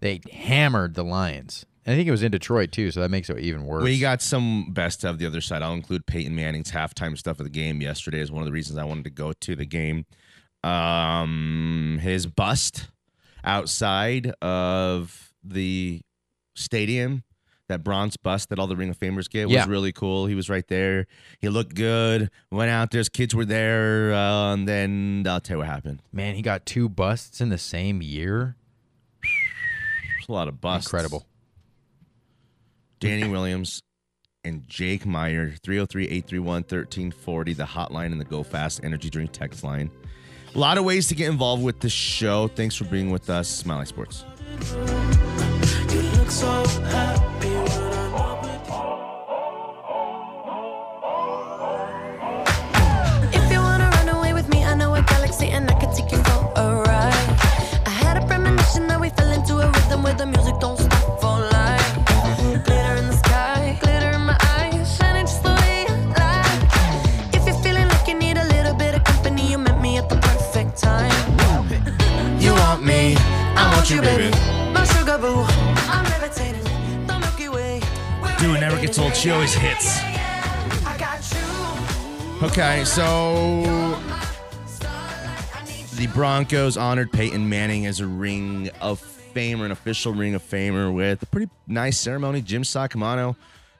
they 0.00 0.20
hammered 0.32 0.94
the 0.94 1.04
Lions. 1.04 1.66
And 1.84 1.94
I 1.94 1.96
think 1.96 2.08
it 2.08 2.10
was 2.10 2.22
in 2.22 2.30
Detroit 2.30 2.70
too, 2.70 2.90
so 2.90 3.00
that 3.00 3.10
makes 3.10 3.30
it 3.30 3.38
even 3.38 3.64
worse. 3.64 3.82
We 3.82 3.98
got 3.98 4.20
some 4.20 4.72
best 4.72 5.04
of 5.04 5.18
the 5.18 5.26
other 5.26 5.40
side. 5.40 5.62
I'll 5.62 5.72
include 5.72 6.04
Peyton 6.06 6.34
Manning's 6.34 6.70
halftime 6.70 7.16
stuff 7.16 7.40
of 7.40 7.44
the 7.44 7.50
game 7.50 7.80
yesterday 7.80 8.20
is 8.20 8.30
one 8.30 8.42
of 8.42 8.46
the 8.46 8.52
reasons 8.52 8.78
I 8.78 8.84
wanted 8.84 9.04
to 9.04 9.10
go 9.10 9.32
to 9.32 9.56
the 9.56 9.64
game. 9.64 10.04
Um, 10.62 11.98
his 12.02 12.26
bust 12.26 12.88
outside 13.44 14.34
of 14.42 15.32
the 15.42 16.02
stadium, 16.56 17.22
that 17.68 17.84
bronze 17.84 18.16
bust 18.16 18.48
that 18.48 18.58
all 18.58 18.66
the 18.66 18.76
Ring 18.76 18.88
of 18.90 18.98
Famers 18.98 19.28
get, 19.28 19.46
was 19.46 19.54
Yeah. 19.54 19.66
really 19.68 19.92
cool. 19.92 20.26
He 20.26 20.34
was 20.34 20.48
right 20.50 20.66
there. 20.68 21.06
He 21.40 21.48
looked 21.48 21.74
good. 21.74 22.30
Went 22.50 22.70
out 22.70 22.90
there. 22.90 22.98
His 22.98 23.08
kids 23.08 23.34
were 23.34 23.44
there. 23.44 24.12
Uh, 24.12 24.54
and 24.54 24.66
then 24.66 25.24
I'll 25.28 25.40
tell 25.40 25.56
you 25.56 25.58
what 25.58 25.66
happened. 25.68 26.02
Man, 26.12 26.34
he 26.34 26.42
got 26.42 26.66
two 26.66 26.88
busts 26.88 27.40
in 27.40 27.50
the 27.50 27.58
same 27.58 28.00
year. 28.02 28.56
There's 29.22 30.28
a 30.28 30.32
lot 30.32 30.48
of 30.48 30.60
busts. 30.60 30.86
Incredible. 30.88 31.26
Danny 33.00 33.28
Williams 33.28 33.80
and 34.44 34.66
Jake 34.66 35.06
Meyer, 35.06 35.50
303 35.62 36.04
831 36.06 36.62
1340, 36.62 37.52
the 37.52 37.64
hotline 37.64 38.06
and 38.12 38.20
the 38.20 38.24
Go 38.24 38.42
Fast 38.42 38.80
Energy 38.82 39.10
Drink 39.10 39.30
text 39.32 39.62
line. 39.62 39.90
A 40.54 40.58
lot 40.58 40.78
of 40.78 40.84
ways 40.84 41.06
to 41.08 41.14
get 41.14 41.28
involved 41.28 41.62
with 41.62 41.80
the 41.80 41.90
show. 41.90 42.48
Thanks 42.48 42.74
for 42.74 42.84
being 42.84 43.10
with 43.10 43.28
us, 43.30 43.48
Smiley 43.48 43.84
Sports. 43.86 44.24
I 73.90 73.94
you, 73.94 74.02
baby. 74.02 74.30
My 74.74 74.84
sugar 74.84 75.16
boo, 75.16 75.44
I'm 75.88 76.04
levitating. 76.04 76.62
The 77.06 77.18
Milky 77.18 77.48
Way. 77.48 77.80
It 78.22 78.60
never 78.60 78.78
gets 78.78 78.98
old. 78.98 79.16
She 79.16 79.30
always 79.30 79.54
hits. 79.54 79.98
I 80.84 80.94
got 80.98 81.24
you. 81.32 82.46
Okay, 82.46 82.84
so 82.84 83.62
the 85.96 86.06
Broncos 86.08 86.76
honored 86.76 87.10
Peyton 87.12 87.48
Manning 87.48 87.86
as 87.86 88.00
a 88.00 88.06
Ring 88.06 88.68
of 88.82 89.00
Famer, 89.34 89.64
an 89.64 89.70
official 89.70 90.12
Ring 90.12 90.34
of 90.34 90.42
Famer, 90.42 90.92
with 90.92 91.22
a 91.22 91.26
pretty 91.26 91.50
nice 91.66 91.98
ceremony. 91.98 92.42
Jim 92.42 92.64
Saccomano 92.64 93.36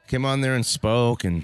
came 0.07 0.25
on 0.25 0.41
there 0.41 0.55
and 0.55 0.65
spoke 0.65 1.23
and, 1.23 1.43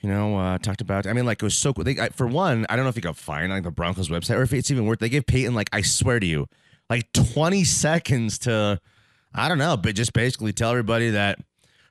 you 0.00 0.08
know, 0.08 0.36
uh, 0.36 0.58
talked 0.58 0.80
about. 0.80 1.06
I 1.06 1.12
mean, 1.12 1.26
like, 1.26 1.40
it 1.40 1.46
was 1.46 1.54
so 1.54 1.72
cool. 1.72 1.84
They, 1.84 1.96
I, 2.00 2.08
for 2.08 2.26
one, 2.26 2.66
I 2.68 2.74
don't 2.74 2.84
know 2.84 2.90
if 2.90 2.96
you 2.96 3.02
could 3.02 3.16
find 3.16 3.52
like 3.52 3.62
the 3.62 3.70
Broncos 3.70 4.08
website 4.08 4.36
or 4.36 4.42
if 4.42 4.52
it's 4.52 4.68
even 4.72 4.84
worth 4.84 4.98
They 4.98 5.08
gave 5.08 5.26
Peyton, 5.26 5.54
like, 5.54 5.68
I 5.72 5.82
swear 5.82 6.18
to 6.18 6.26
you, 6.26 6.48
like 6.90 7.12
20 7.12 7.64
seconds 7.64 8.38
to, 8.40 8.80
I 9.34 9.48
don't 9.48 9.58
know, 9.58 9.76
but 9.76 9.94
just 9.94 10.12
basically 10.12 10.52
tell 10.52 10.70
everybody 10.70 11.10
that 11.10 11.38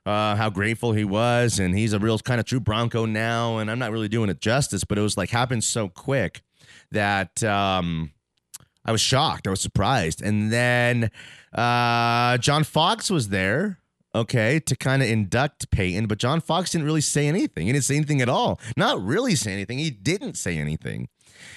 uh, 0.06 0.36
how 0.36 0.50
grateful 0.50 0.94
he 0.94 1.04
was, 1.04 1.60
and 1.60 1.78
he's 1.78 1.94
a 1.94 2.00
real 2.00 2.18
kind 2.18 2.40
of 2.40 2.46
true 2.46 2.62
Bronco 2.62 3.06
now. 3.06 3.58
And 3.58 3.70
I'm 3.70 3.80
not 3.80 3.92
really 3.92 4.08
doing 4.08 4.30
it 4.30 4.40
justice, 4.40 4.84
but 4.84 4.98
it 4.98 5.02
was 5.02 5.18
like 5.18 5.30
happened 5.30 5.64
so 5.64 5.90
quick 5.90 6.42
that 6.92 7.44
um, 7.44 8.12
I 8.86 8.92
was 8.94 9.02
shocked. 9.02 9.48
I 9.48 9.50
was 9.50 9.62
surprised. 9.62 10.22
And 10.22 10.52
then 10.52 11.12
uh, 11.54 12.38
John 12.38 12.64
Fox 12.64 13.12
was 13.12 13.30
there, 13.30 13.80
okay, 14.16 14.62
to 14.62 14.76
kind 14.78 15.04
of 15.04 15.10
induct 15.10 15.70
Peyton. 15.72 16.08
But 16.08 16.20
John 16.20 16.40
Fox 16.40 16.72
didn't 16.72 16.86
really 16.86 17.02
say 17.02 17.28
anything. 17.28 17.68
He 17.68 17.74
didn't 17.74 17.86
say 17.86 17.98
anything 17.98 18.22
at 18.22 18.30
all. 18.30 18.62
Not 18.78 19.04
really 19.04 19.36
say 19.36 19.52
anything. 19.52 19.78
He 19.78 19.90
didn't 19.90 20.38
say 20.38 20.58
anything. 20.58 21.10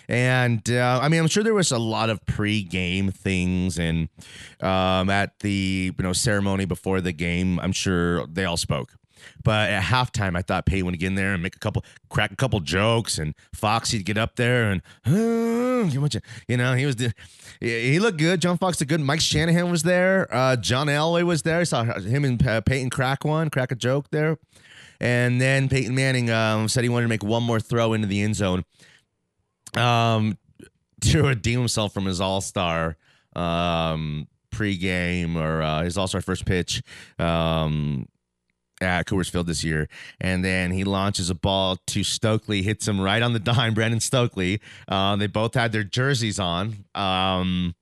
And 0.08 0.68
uh, 0.70 1.00
I 1.02 1.08
mean, 1.08 1.20
I'm 1.20 1.28
sure 1.28 1.42
there 1.42 1.54
was 1.54 1.72
a 1.72 1.78
lot 1.78 2.10
of 2.10 2.24
pre-game 2.26 3.10
things, 3.10 3.78
and 3.78 4.08
um, 4.60 5.10
at 5.10 5.38
the 5.40 5.92
you 5.96 6.02
know 6.02 6.12
ceremony 6.12 6.64
before 6.64 7.00
the 7.00 7.12
game, 7.12 7.58
I'm 7.60 7.72
sure 7.72 8.26
they 8.26 8.44
all 8.44 8.56
spoke. 8.56 8.90
But 9.42 9.70
at 9.70 9.82
halftime, 9.82 10.36
I 10.36 10.42
thought 10.42 10.66
Peyton 10.66 10.86
would 10.86 10.98
get 10.98 11.08
in 11.08 11.14
there 11.14 11.32
and 11.32 11.42
make 11.42 11.56
a 11.56 11.58
couple, 11.58 11.84
crack 12.08 12.32
a 12.32 12.36
couple 12.36 12.60
jokes, 12.60 13.18
and 13.18 13.34
Foxy'd 13.54 14.04
get 14.04 14.18
up 14.18 14.36
there 14.36 14.70
and, 14.70 14.82
you 15.06 16.56
know, 16.56 16.74
he 16.74 16.86
was, 16.86 16.96
the, 16.96 17.12
he 17.60 17.98
looked 17.98 18.18
good. 18.18 18.40
John 18.40 18.58
Fox 18.58 18.78
did 18.78 18.88
good. 18.88 19.00
Mike 19.00 19.20
Shanahan 19.20 19.70
was 19.70 19.82
there. 19.82 20.28
Uh, 20.34 20.56
John 20.56 20.86
Elway 20.88 21.22
was 21.22 21.42
there. 21.42 21.60
I 21.60 21.64
saw 21.64 21.84
him 21.84 22.24
and 22.24 22.46
uh, 22.46 22.60
Peyton 22.60 22.90
crack 22.90 23.24
one, 23.24 23.50
crack 23.50 23.72
a 23.72 23.74
joke 23.74 24.10
there. 24.10 24.38
And 25.00 25.40
then 25.40 25.68
Peyton 25.68 25.94
Manning 25.94 26.30
um, 26.30 26.68
said 26.68 26.84
he 26.84 26.90
wanted 26.90 27.04
to 27.04 27.08
make 27.08 27.24
one 27.24 27.42
more 27.42 27.60
throw 27.60 27.94
into 27.94 28.06
the 28.06 28.20
end 28.20 28.36
zone 28.36 28.64
um, 29.76 30.36
to 31.02 31.22
redeem 31.22 31.58
himself 31.58 31.92
from 31.92 32.06
his 32.06 32.20
All 32.20 32.40
Star 32.40 32.96
um, 33.34 34.28
pregame 34.50 35.36
or 35.36 35.62
uh, 35.62 35.82
his 35.82 35.96
All 35.96 36.06
Star 36.06 36.20
first 36.20 36.44
pitch 36.44 36.82
um, 37.18 38.06
at 38.80 39.06
Coors 39.06 39.30
Field 39.30 39.46
this 39.46 39.64
year. 39.64 39.88
And 40.20 40.44
then 40.44 40.70
he 40.70 40.84
launches 40.84 41.30
a 41.30 41.34
ball 41.34 41.76
to 41.88 42.00
Stokley, 42.00 42.62
hits 42.62 42.86
him 42.86 43.00
right 43.00 43.22
on 43.22 43.32
the 43.32 43.38
dime. 43.38 43.74
Brandon 43.74 44.00
Stokley. 44.00 44.60
Uh, 44.88 45.16
they 45.16 45.26
both 45.26 45.54
had 45.54 45.72
their 45.72 45.84
jerseys 45.84 46.38
on. 46.38 46.84
Um, 46.94 47.74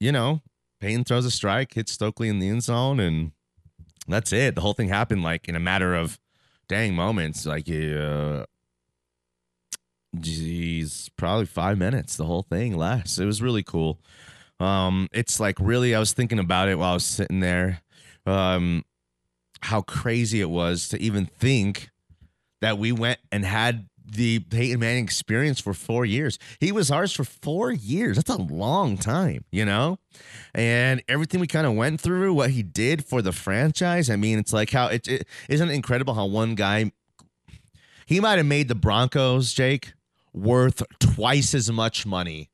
you 0.00 0.12
know, 0.12 0.42
Payne 0.80 1.04
throws 1.04 1.24
a 1.24 1.30
strike, 1.30 1.74
hits 1.74 1.92
Stokley 1.92 2.28
in 2.28 2.38
the 2.40 2.48
end 2.48 2.62
zone, 2.62 3.00
and 3.00 3.32
that's 4.06 4.32
it. 4.32 4.54
The 4.54 4.60
whole 4.60 4.74
thing 4.74 4.88
happened 4.88 5.22
like 5.22 5.48
in 5.48 5.56
a 5.56 5.60
matter 5.60 5.94
of 5.94 6.18
dang 6.68 6.94
moments. 6.94 7.46
Like, 7.46 7.68
uh, 7.70 8.44
geez, 10.20 11.10
probably 11.16 11.46
five 11.46 11.78
minutes. 11.78 12.16
The 12.16 12.24
whole 12.24 12.42
thing 12.42 12.76
lasts. 12.76 13.18
It 13.18 13.26
was 13.26 13.42
really 13.42 13.62
cool. 13.62 14.00
Um, 14.60 15.08
it's 15.12 15.40
like 15.40 15.58
really, 15.60 15.94
I 15.94 15.98
was 15.98 16.12
thinking 16.12 16.38
about 16.38 16.68
it 16.68 16.78
while 16.78 16.92
I 16.92 16.94
was 16.94 17.04
sitting 17.04 17.40
there. 17.40 17.82
Um, 18.26 18.84
how 19.62 19.82
crazy 19.82 20.40
it 20.40 20.50
was 20.50 20.88
to 20.90 21.00
even 21.00 21.26
think 21.26 21.90
that 22.60 22.78
we 22.78 22.92
went 22.92 23.18
and 23.32 23.44
had 23.44 23.88
the 24.06 24.38
Peyton 24.38 24.80
Manning 24.80 25.04
experience 25.04 25.60
for 25.60 25.74
four 25.74 26.04
years. 26.04 26.38
He 26.60 26.72
was 26.72 26.90
ours 26.90 27.12
for 27.12 27.24
four 27.24 27.72
years. 27.72 28.16
That's 28.16 28.30
a 28.30 28.40
long 28.40 28.96
time, 28.96 29.44
you 29.50 29.64
know? 29.64 29.98
And 30.54 31.02
everything 31.08 31.40
we 31.40 31.46
kind 31.46 31.66
of 31.66 31.74
went 31.74 32.00
through, 32.00 32.34
what 32.34 32.50
he 32.50 32.62
did 32.62 33.04
for 33.04 33.22
the 33.22 33.32
franchise. 33.32 34.10
I 34.10 34.16
mean, 34.16 34.38
it's 34.38 34.52
like 34.52 34.70
how 34.70 34.88
it, 34.88 35.08
it 35.08 35.26
isn't 35.48 35.70
it 35.70 35.74
incredible 35.74 36.14
how 36.14 36.26
one 36.26 36.54
guy 36.54 36.92
he 38.06 38.20
might 38.20 38.36
have 38.36 38.46
made 38.46 38.68
the 38.68 38.74
Broncos, 38.74 39.54
Jake, 39.54 39.94
worth 40.34 40.82
twice 40.98 41.54
as 41.54 41.70
much 41.70 42.04
money 42.04 42.50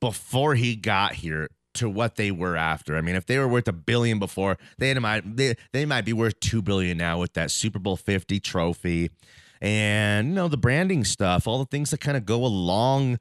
before 0.00 0.54
he 0.56 0.76
got 0.76 1.14
here 1.14 1.48
to 1.74 1.88
what 1.88 2.16
they 2.16 2.30
were 2.30 2.56
after. 2.56 2.96
I 2.96 3.00
mean, 3.00 3.14
if 3.16 3.26
they 3.26 3.38
were 3.38 3.48
worth 3.48 3.68
a 3.68 3.72
billion 3.72 4.18
before, 4.18 4.58
they 4.78 4.92
might 4.94 5.36
they, 5.36 5.54
they 5.72 5.86
might 5.86 6.04
be 6.04 6.12
worth 6.12 6.38
two 6.40 6.62
billion 6.62 6.98
now 6.98 7.20
with 7.20 7.34
that 7.34 7.50
Super 7.50 7.78
Bowl 7.78 7.96
50 7.96 8.40
trophy 8.40 9.10
and 9.60 10.28
you 10.28 10.34
know 10.34 10.48
the 10.48 10.56
branding 10.56 11.04
stuff, 11.04 11.46
all 11.46 11.58
the 11.58 11.66
things 11.66 11.90
that 11.90 12.00
kind 12.00 12.16
of 12.16 12.26
go 12.26 12.44
along 12.44 13.18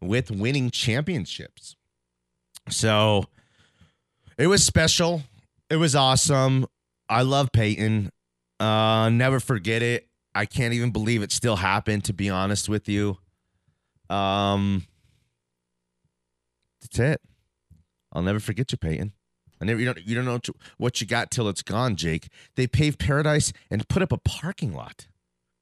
with 0.00 0.30
winning 0.30 0.70
championships. 0.70 1.76
So 2.68 3.24
it 4.38 4.46
was 4.46 4.64
special. 4.64 5.22
It 5.70 5.76
was 5.76 5.94
awesome. 5.94 6.66
I 7.08 7.22
love 7.22 7.52
Peyton. 7.52 8.10
Uh 8.60 9.08
never 9.10 9.40
forget 9.40 9.82
it. 9.82 10.08
I 10.34 10.46
can't 10.46 10.74
even 10.74 10.90
believe 10.90 11.22
it 11.22 11.32
still 11.32 11.56
happened 11.56 12.04
to 12.04 12.12
be 12.12 12.28
honest 12.30 12.68
with 12.68 12.88
you. 12.88 13.18
Um 14.10 14.86
that's 16.80 16.98
it. 16.98 17.20
I'll 18.12 18.22
never 18.22 18.40
forget 18.40 18.70
you, 18.72 18.78
Peyton. 18.78 19.12
I 19.60 19.64
never 19.64 19.80
you 19.80 19.86
don't 19.86 20.06
you 20.06 20.14
don't 20.14 20.24
know 20.24 20.40
what 20.78 21.00
you 21.00 21.06
got 21.06 21.30
till 21.30 21.48
it's 21.48 21.62
gone, 21.62 21.96
Jake. 21.96 22.28
They 22.56 22.66
paved 22.66 22.98
paradise 22.98 23.52
and 23.70 23.88
put 23.88 24.02
up 24.02 24.12
a 24.12 24.18
parking 24.18 24.74
lot. 24.74 25.06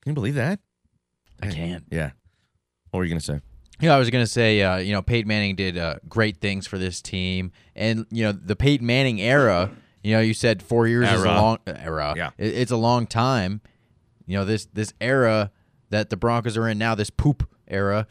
Can 0.03 0.11
you 0.11 0.15
believe 0.15 0.35
that? 0.35 0.59
I 1.41 1.49
can't. 1.49 1.85
Yeah. 1.91 2.11
What 2.91 2.99
were 2.99 3.05
you 3.05 3.11
gonna 3.11 3.21
say? 3.21 3.41
Yeah, 3.81 3.95
I 3.95 3.99
was 3.99 4.11
gonna 4.11 4.27
say, 4.27 4.63
uh, 4.63 4.77
you 4.79 4.93
know, 4.93 5.03
Peyton 5.03 5.29
Manning 5.29 5.57
did 5.57 5.77
uh, 5.79 5.97
great 6.09 6.39
things 6.41 6.67
for 6.67 6.79
this 6.79 7.01
team, 7.03 7.51
and 7.75 8.07
you 8.11 8.23
know, 8.25 8.33
the 8.33 8.55
Peyton 8.57 8.87
Manning 8.87 9.21
era. 9.21 9.71
You 10.05 10.15
know, 10.17 10.21
you 10.21 10.35
said 10.35 10.63
four 10.63 10.89
years 10.89 11.09
is 11.09 11.23
a 11.23 11.25
long 11.41 11.59
era. 11.67 12.15
Yeah. 12.17 12.31
It- 12.37 12.55
it's 12.55 12.71
a 12.73 12.77
long 12.77 13.07
time. 13.07 13.61
You 14.33 14.39
know, 14.39 14.47
this 14.47 14.65
this 14.73 14.95
era 14.99 15.51
that 15.91 16.09
the 16.09 16.17
Broncos 16.17 16.57
are 16.57 16.67
in 16.67 16.79
now, 16.79 16.95
this 16.95 17.11
poop 17.11 17.47
era, 17.69 18.07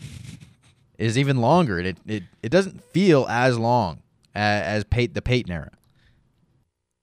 is 1.00 1.18
even 1.18 1.38
longer. 1.38 1.80
It 1.80 1.98
it 2.06 2.24
it 2.44 2.50
doesn't 2.50 2.84
feel 2.94 3.26
as 3.28 3.58
long 3.58 4.04
as, 4.36 4.64
as 4.64 4.84
Peyton, 4.84 5.16
the 5.16 5.24
Peyton 5.24 5.52
era. 5.52 5.72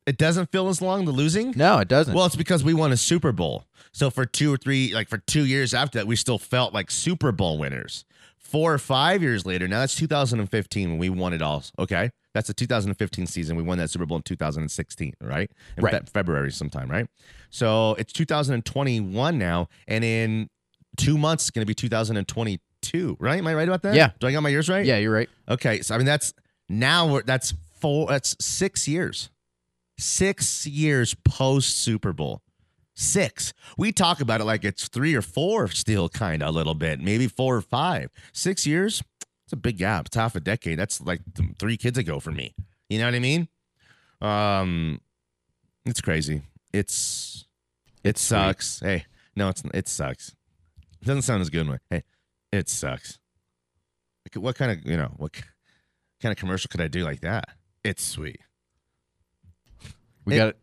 It 0.06 0.18
doesn't 0.18 0.52
feel 0.52 0.68
as 0.68 0.80
long 0.80 1.04
the 1.04 1.10
losing? 1.10 1.52
No, 1.56 1.78
it 1.78 1.88
doesn't. 1.88 2.14
Well, 2.14 2.26
it's 2.26 2.36
because 2.36 2.62
we 2.62 2.74
won 2.74 2.92
a 2.92 2.96
Super 2.96 3.32
Bowl. 3.32 3.64
So 3.90 4.08
for 4.08 4.24
two 4.24 4.54
or 4.54 4.56
three, 4.56 4.94
like 4.94 5.08
for 5.08 5.18
two 5.18 5.44
years 5.44 5.74
after 5.74 5.98
that, 5.98 6.06
we 6.06 6.14
still 6.14 6.38
felt 6.38 6.72
like 6.72 6.88
Super 6.88 7.32
Bowl 7.32 7.58
winners. 7.58 8.04
Four 8.36 8.72
or 8.72 8.78
five 8.78 9.20
years 9.20 9.44
later, 9.44 9.66
now 9.66 9.80
that's 9.80 9.96
2015 9.96 10.90
when 10.90 10.98
we 10.98 11.10
won 11.10 11.32
it 11.32 11.42
all. 11.42 11.64
Okay. 11.76 12.12
That's 12.38 12.46
the 12.46 12.54
2015 12.54 13.26
season. 13.26 13.56
We 13.56 13.64
won 13.64 13.78
that 13.78 13.90
Super 13.90 14.06
Bowl 14.06 14.16
in 14.16 14.22
2016, 14.22 15.14
right? 15.20 15.50
In 15.76 15.82
Right. 15.82 15.92
Fe- 15.94 16.10
February 16.14 16.52
sometime, 16.52 16.88
right? 16.88 17.08
So 17.50 17.94
it's 17.94 18.12
2021 18.12 19.36
now. 19.38 19.68
And 19.88 20.04
in 20.04 20.48
two 20.96 21.18
months, 21.18 21.44
it's 21.44 21.50
going 21.50 21.62
to 21.62 21.66
be 21.66 21.74
2022, 21.74 23.16
right? 23.18 23.38
Am 23.38 23.46
I 23.48 23.54
right 23.54 23.66
about 23.66 23.82
that? 23.82 23.96
Yeah. 23.96 24.10
Do 24.20 24.28
I 24.28 24.32
got 24.32 24.42
my 24.42 24.50
years 24.50 24.68
right? 24.68 24.86
yeah, 24.86 24.98
you're 24.98 25.12
right. 25.12 25.28
Okay, 25.48 25.80
so 25.82 25.96
I 25.96 25.98
mean 25.98 26.06
that's 26.06 26.32
now 26.68 27.10
we're 27.12 27.22
that's 27.22 27.54
four 27.80 28.06
that's 28.06 28.36
six 28.40 28.86
years. 28.86 29.30
Six 29.98 30.64
years 30.64 31.14
post 31.24 31.76
Super 31.78 32.12
Bowl. 32.12 32.42
Six. 32.94 33.52
We 33.76 33.90
talk 33.90 34.20
about 34.20 34.40
it 34.40 34.44
like 34.44 34.64
it's 34.64 34.86
three 34.86 35.14
or 35.16 35.22
four 35.22 35.66
still 35.68 36.08
kind 36.08 36.40
of 36.42 36.48
a 36.50 36.52
little 36.52 36.74
bit, 36.74 37.00
maybe 37.00 37.26
four 37.26 37.56
or 37.56 37.62
five. 37.62 38.10
Six 38.32 38.64
years, 38.66 39.02
it's 39.48 39.54
a 39.54 39.56
big 39.56 39.78
gap. 39.78 40.04
It's 40.08 40.14
half 40.16 40.36
a 40.36 40.40
decade. 40.40 40.78
That's 40.78 41.00
like 41.00 41.22
three 41.58 41.78
kids 41.78 41.96
ago 41.96 42.20
for 42.20 42.30
me. 42.30 42.54
You 42.90 42.98
know 42.98 43.06
what 43.06 43.14
I 43.14 43.18
mean? 43.18 43.48
Um 44.20 45.00
it's 45.86 46.02
crazy. 46.02 46.42
It's 46.74 47.46
it 48.04 48.18
sucks. 48.18 48.80
Hey, 48.80 49.06
no, 49.34 49.48
it's 49.48 49.62
it 49.72 49.88
sucks. 49.88 50.36
It 51.00 51.06
doesn't 51.06 51.22
sound 51.22 51.40
as 51.40 51.48
good. 51.48 51.66
When, 51.66 51.78
hey, 51.88 52.02
it 52.52 52.68
sucks. 52.68 53.18
Like, 54.26 54.42
What 54.42 54.54
kind 54.56 54.70
of 54.72 54.84
you 54.84 54.98
know 54.98 55.14
what 55.16 55.32
kind 56.20 56.30
of 56.30 56.36
commercial 56.36 56.68
could 56.68 56.82
I 56.82 56.88
do 56.88 57.02
like 57.02 57.22
that? 57.22 57.48
It's 57.82 58.04
sweet. 58.04 58.40
We 60.26 60.34
It- 60.34 60.38
got 60.38 60.56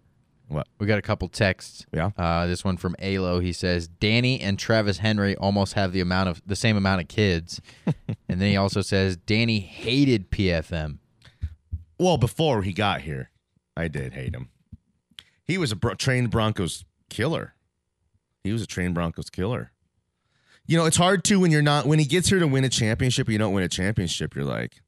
What? 0.47 0.67
We 0.79 0.86
got 0.86 0.99
a 0.99 1.01
couple 1.01 1.27
texts. 1.27 1.86
Yeah. 1.91 2.12
Uh, 2.17 2.45
this 2.45 2.63
one 2.63 2.77
from 2.77 2.95
Alo. 2.99 3.39
He 3.39 3.51
says 3.51 3.88
Danny 3.88 4.39
and 4.39 4.60
Travis 4.60 4.99
Henry 4.99 5.36
almost 5.36 5.73
have 5.73 5.91
the 5.91 6.01
amount 6.01 6.29
of 6.29 6.41
the 6.45 6.55
same 6.55 6.77
amount 6.77 7.01
of 7.01 7.08
kids, 7.08 7.62
and 8.29 8.39
then 8.41 8.49
he 8.49 8.58
also 8.58 8.81
says 8.81 9.17
Danny 9.17 9.60
hated 9.60 10.29
PFM. 10.29 10.99
Well, 11.99 12.17
before 12.17 12.62
he 12.62 12.73
got 12.73 13.01
here, 13.01 13.31
I 13.75 13.88
did 13.88 14.13
hate 14.13 14.36
him. 14.36 14.49
He 15.43 15.58
was 15.58 15.71
a 15.71 15.75
bro- 15.75 15.95
trained 15.95 16.29
Broncos 16.31 16.86
killer. 17.10 17.53
He 18.43 18.51
was 18.51 18.62
a 18.62 18.67
trained 18.67 18.93
Broncos 18.93 19.29
killer. 19.29 19.71
You 20.67 20.77
know, 20.77 20.86
it's 20.86 20.97
hard 20.97 21.23
to 21.25 21.39
when 21.39 21.51
you're 21.51 21.62
not 21.62 21.86
when 21.86 21.99
he 21.99 22.05
gets 22.05 22.29
here 22.29 22.39
to 22.39 22.47
win 22.47 22.63
a 22.63 22.69
championship. 22.69 23.29
You 23.29 23.38
don't 23.38 23.53
win 23.53 23.63
a 23.63 23.69
championship. 23.69 24.36
You're 24.36 24.45
like, 24.45 24.81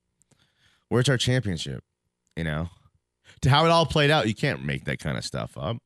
where's 0.89 1.09
our 1.09 1.17
championship? 1.17 1.83
You 2.35 2.43
know, 2.43 2.69
to 3.41 3.49
how 3.49 3.65
it 3.65 3.69
all 3.69 3.85
played 3.85 4.11
out, 4.11 4.27
you 4.27 4.35
can't 4.35 4.63
make 4.63 4.85
that 4.85 4.99
kind 4.99 5.17
of 5.17 5.25
stuff 5.25 5.57
up. 5.57 5.77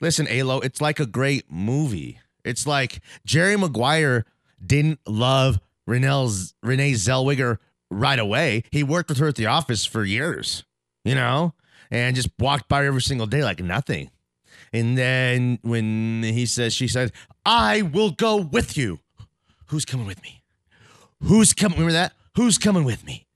Listen, 0.00 0.26
Alo, 0.28 0.60
it's 0.60 0.80
like 0.80 1.00
a 1.00 1.06
great 1.06 1.50
movie. 1.50 2.20
It's 2.44 2.66
like 2.66 3.00
Jerry 3.24 3.56
Maguire 3.56 4.24
didn't 4.64 5.00
love 5.06 5.58
Renee 5.86 6.28
Renee 6.62 6.92
Zellweger 6.92 7.58
right 7.90 8.18
away. 8.18 8.64
He 8.70 8.82
worked 8.82 9.08
with 9.08 9.18
her 9.18 9.28
at 9.28 9.36
the 9.36 9.46
office 9.46 9.84
for 9.84 10.04
years, 10.04 10.64
you 11.04 11.14
know, 11.14 11.54
and 11.90 12.14
just 12.14 12.30
walked 12.38 12.68
by 12.68 12.86
every 12.86 13.02
single 13.02 13.26
day 13.26 13.42
like 13.42 13.60
nothing. 13.60 14.10
And 14.72 14.96
then 14.96 15.58
when 15.62 16.22
he 16.22 16.46
says, 16.46 16.72
she 16.72 16.86
said, 16.86 17.12
I 17.44 17.82
will 17.82 18.10
go 18.10 18.36
with 18.36 18.76
you. 18.76 19.00
Who's 19.66 19.84
coming 19.84 20.06
with 20.06 20.22
me? 20.22 20.42
Who's 21.22 21.52
coming? 21.52 21.78
Remember 21.78 21.92
that? 21.92 22.12
Who's 22.36 22.58
coming 22.58 22.84
with 22.84 23.04
me? 23.04 23.26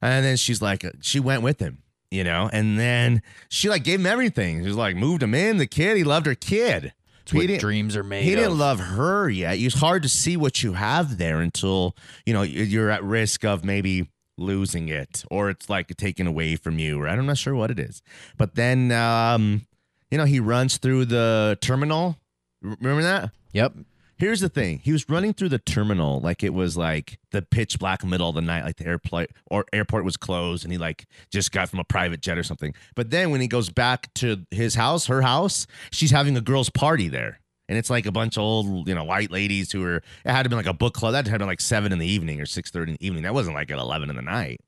And 0.00 0.24
then 0.24 0.36
she's 0.36 0.62
like, 0.62 0.84
uh, 0.84 0.92
she 1.00 1.20
went 1.20 1.42
with 1.42 1.60
him, 1.60 1.82
you 2.10 2.24
know, 2.24 2.48
and 2.52 2.78
then 2.78 3.22
she 3.48 3.68
like 3.68 3.84
gave 3.84 4.00
him 4.00 4.06
everything. 4.06 4.60
She 4.62 4.68
was 4.68 4.76
like, 4.76 4.96
moved 4.96 5.22
him 5.22 5.34
in, 5.34 5.58
the 5.58 5.66
kid. 5.66 5.96
He 5.96 6.04
loved 6.04 6.26
her 6.26 6.34
kid. 6.34 6.92
It's 7.22 7.34
what 7.34 7.48
He 7.48 7.58
dreams 7.58 7.94
are 7.96 8.02
made 8.02 8.24
he 8.24 8.34
didn't 8.34 8.56
love 8.56 8.80
her 8.80 9.28
yet. 9.28 9.58
It's 9.58 9.78
hard 9.78 10.02
to 10.02 10.08
see 10.08 10.36
what 10.36 10.62
you 10.62 10.72
have 10.72 11.18
there 11.18 11.40
until 11.40 11.94
you 12.24 12.32
know 12.32 12.42
you're 12.42 12.90
at 12.90 13.04
risk 13.04 13.44
of 13.44 13.64
maybe 13.64 14.08
losing 14.38 14.88
it 14.88 15.24
or 15.30 15.50
it's 15.50 15.68
like 15.68 15.94
taken 15.96 16.26
away 16.26 16.56
from 16.56 16.78
you, 16.78 17.00
or 17.00 17.08
I'm 17.08 17.26
not 17.26 17.36
sure 17.36 17.54
what 17.54 17.70
it 17.70 17.78
is. 17.78 18.02
But 18.38 18.54
then, 18.54 18.92
um, 18.92 19.66
you 20.10 20.16
know, 20.16 20.24
he 20.24 20.40
runs 20.40 20.78
through 20.78 21.06
the 21.06 21.58
terminal. 21.60 22.16
Remember 22.62 23.02
that? 23.02 23.30
Yep. 23.52 23.74
Here's 24.18 24.40
the 24.40 24.48
thing. 24.48 24.80
He 24.82 24.90
was 24.90 25.08
running 25.08 25.32
through 25.32 25.50
the 25.50 25.60
terminal 25.60 26.20
like 26.20 26.42
it 26.42 26.52
was 26.52 26.76
like 26.76 27.20
the 27.30 27.40
pitch 27.40 27.78
black 27.78 28.04
middle 28.04 28.28
of 28.28 28.34
the 28.34 28.40
night, 28.40 28.64
like 28.64 28.76
the 28.76 28.86
airport 28.86 29.30
or 29.48 29.64
airport 29.72 30.04
was 30.04 30.16
closed 30.16 30.64
and 30.64 30.72
he 30.72 30.78
like 30.78 31.06
just 31.30 31.52
got 31.52 31.68
from 31.68 31.78
a 31.78 31.84
private 31.84 32.20
jet 32.20 32.36
or 32.36 32.42
something. 32.42 32.74
But 32.96 33.10
then 33.10 33.30
when 33.30 33.40
he 33.40 33.46
goes 33.46 33.70
back 33.70 34.12
to 34.14 34.44
his 34.50 34.74
house, 34.74 35.06
her 35.06 35.22
house, 35.22 35.68
she's 35.92 36.10
having 36.10 36.36
a 36.36 36.40
girls' 36.40 36.68
party 36.68 37.08
there. 37.08 37.38
And 37.68 37.78
it's 37.78 37.90
like 37.90 38.06
a 38.06 38.12
bunch 38.12 38.36
of 38.36 38.42
old, 38.42 38.88
you 38.88 38.94
know, 38.94 39.04
white 39.04 39.30
ladies 39.30 39.70
who 39.70 39.84
are 39.84 39.96
it 39.96 40.30
had 40.30 40.42
to 40.42 40.48
be 40.48 40.56
like 40.56 40.66
a 40.66 40.72
book 40.72 40.94
club. 40.94 41.12
That 41.12 41.26
had 41.26 41.34
to 41.34 41.38
been 41.38 41.48
like 41.48 41.60
seven 41.60 41.92
in 41.92 41.98
the 41.98 42.06
evening 42.06 42.40
or 42.40 42.46
six 42.46 42.70
thirty 42.70 42.92
in 42.92 42.98
the 42.98 43.06
evening. 43.06 43.22
That 43.22 43.34
wasn't 43.34 43.54
like 43.54 43.70
at 43.70 43.78
eleven 43.78 44.10
in 44.10 44.16
the 44.16 44.22
night. 44.22 44.60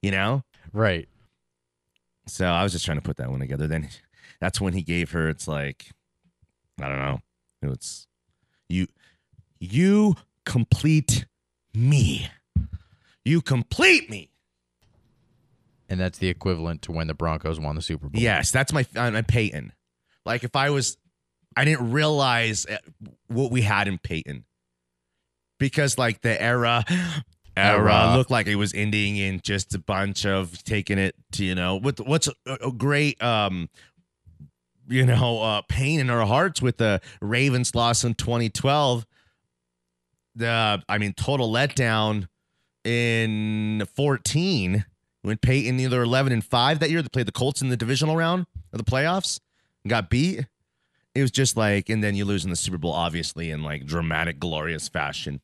You 0.00 0.12
know? 0.12 0.42
Right. 0.72 1.08
So 2.28 2.46
I 2.46 2.62
was 2.62 2.72
just 2.72 2.84
trying 2.84 2.98
to 2.98 3.02
put 3.02 3.16
that 3.16 3.30
one 3.30 3.40
together. 3.40 3.66
Then 3.66 3.88
that's 4.40 4.60
when 4.60 4.74
he 4.74 4.82
gave 4.82 5.10
her. 5.12 5.28
It's 5.28 5.48
like, 5.48 5.90
I 6.80 6.88
don't 6.88 6.98
know. 6.98 7.20
It's 7.62 8.06
you. 8.68 8.86
You 9.58 10.16
complete 10.44 11.26
me. 11.74 12.28
You 13.24 13.40
complete 13.42 14.10
me. 14.10 14.30
And 15.88 16.00
that's 16.00 16.18
the 16.18 16.28
equivalent 16.28 16.82
to 16.82 16.92
when 16.92 17.06
the 17.06 17.14
Broncos 17.14 17.60
won 17.60 17.76
the 17.76 17.82
Super 17.82 18.08
Bowl. 18.08 18.20
Yes, 18.20 18.50
that's 18.50 18.72
my 18.72 18.84
uh, 18.96 19.10
my 19.10 19.22
Peyton. 19.22 19.72
Like 20.24 20.42
if 20.42 20.56
I 20.56 20.70
was, 20.70 20.96
I 21.56 21.64
didn't 21.64 21.92
realize 21.92 22.66
uh, 22.66 22.78
what 23.28 23.52
we 23.52 23.62
had 23.62 23.86
in 23.86 23.98
Peyton 23.98 24.44
because 25.58 25.98
like 25.98 26.22
the 26.22 26.40
era. 26.40 26.84
Era 27.58 28.12
looked 28.14 28.30
like 28.30 28.46
it 28.48 28.56
was 28.56 28.74
ending 28.74 29.16
in 29.16 29.40
just 29.40 29.74
a 29.74 29.78
bunch 29.78 30.26
of 30.26 30.62
taking 30.64 30.98
it 30.98 31.14
to 31.32 31.42
you 31.42 31.54
know 31.54 31.76
with 31.76 32.00
what's 32.00 32.28
a, 32.28 32.52
a 32.60 32.70
great 32.70 33.22
um 33.22 33.70
you 34.88 35.04
know 35.04 35.40
uh 35.42 35.62
pain 35.62 36.00
in 36.00 36.10
our 36.10 36.26
hearts 36.26 36.62
with 36.62 36.76
the 36.78 37.00
Ravens 37.20 37.74
loss 37.74 38.04
in 38.04 38.14
2012 38.14 39.06
the 40.34 40.82
I 40.88 40.98
mean 40.98 41.12
total 41.14 41.50
letdown 41.50 42.28
in 42.84 43.86
14 43.94 44.84
when 45.22 45.38
Peyton 45.38 45.80
either 45.80 46.02
11 46.02 46.32
and 46.32 46.44
5 46.44 46.78
that 46.80 46.90
year 46.90 47.02
they 47.02 47.08
played 47.08 47.26
the 47.26 47.32
Colts 47.32 47.62
in 47.62 47.68
the 47.68 47.76
divisional 47.76 48.16
round 48.16 48.46
of 48.72 48.78
the 48.78 48.84
playoffs 48.84 49.40
and 49.82 49.90
got 49.90 50.08
beat. 50.10 50.46
It 51.14 51.22
was 51.22 51.30
just 51.30 51.56
like 51.56 51.88
and 51.88 52.04
then 52.04 52.14
you 52.14 52.24
lose 52.24 52.44
in 52.44 52.50
the 52.50 52.56
Super 52.56 52.78
Bowl 52.78 52.92
obviously 52.92 53.50
in 53.50 53.62
like 53.62 53.86
dramatic 53.86 54.38
glorious 54.38 54.88
fashion. 54.88 55.40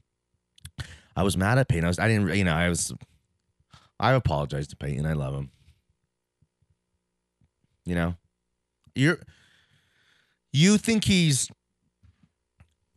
I 1.16 1.22
was 1.22 1.36
mad 1.36 1.58
at 1.58 1.68
Peyton. 1.68 1.84
I 1.84 1.88
was 1.88 1.98
I 1.98 2.08
didn't 2.08 2.34
you 2.36 2.44
know 2.44 2.54
I 2.54 2.68
was 2.68 2.92
I 3.98 4.12
apologize 4.12 4.66
to 4.68 4.76
Peyton. 4.76 5.06
I 5.06 5.14
love 5.14 5.34
him. 5.34 5.50
You 7.84 7.94
know 7.96 8.14
you're 8.94 9.18
you 10.52 10.76
think 10.78 11.04
he's 11.04 11.48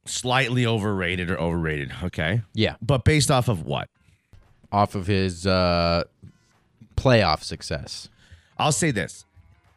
slightly 0.06 0.66
overrated 0.66 1.32
or 1.32 1.40
overrated 1.40 1.92
okay 2.04 2.42
Yeah. 2.54 2.76
but 2.82 3.04
based 3.04 3.32
off 3.32 3.48
of 3.48 3.64
what 3.66 3.90
Off 4.72 4.94
of 4.96 5.08
his 5.08 5.48
uh, 5.48 6.04
playoff 6.98 7.44
success. 7.44 8.10
I'll 8.58 8.74
say 8.74 8.92
this. 8.92 9.24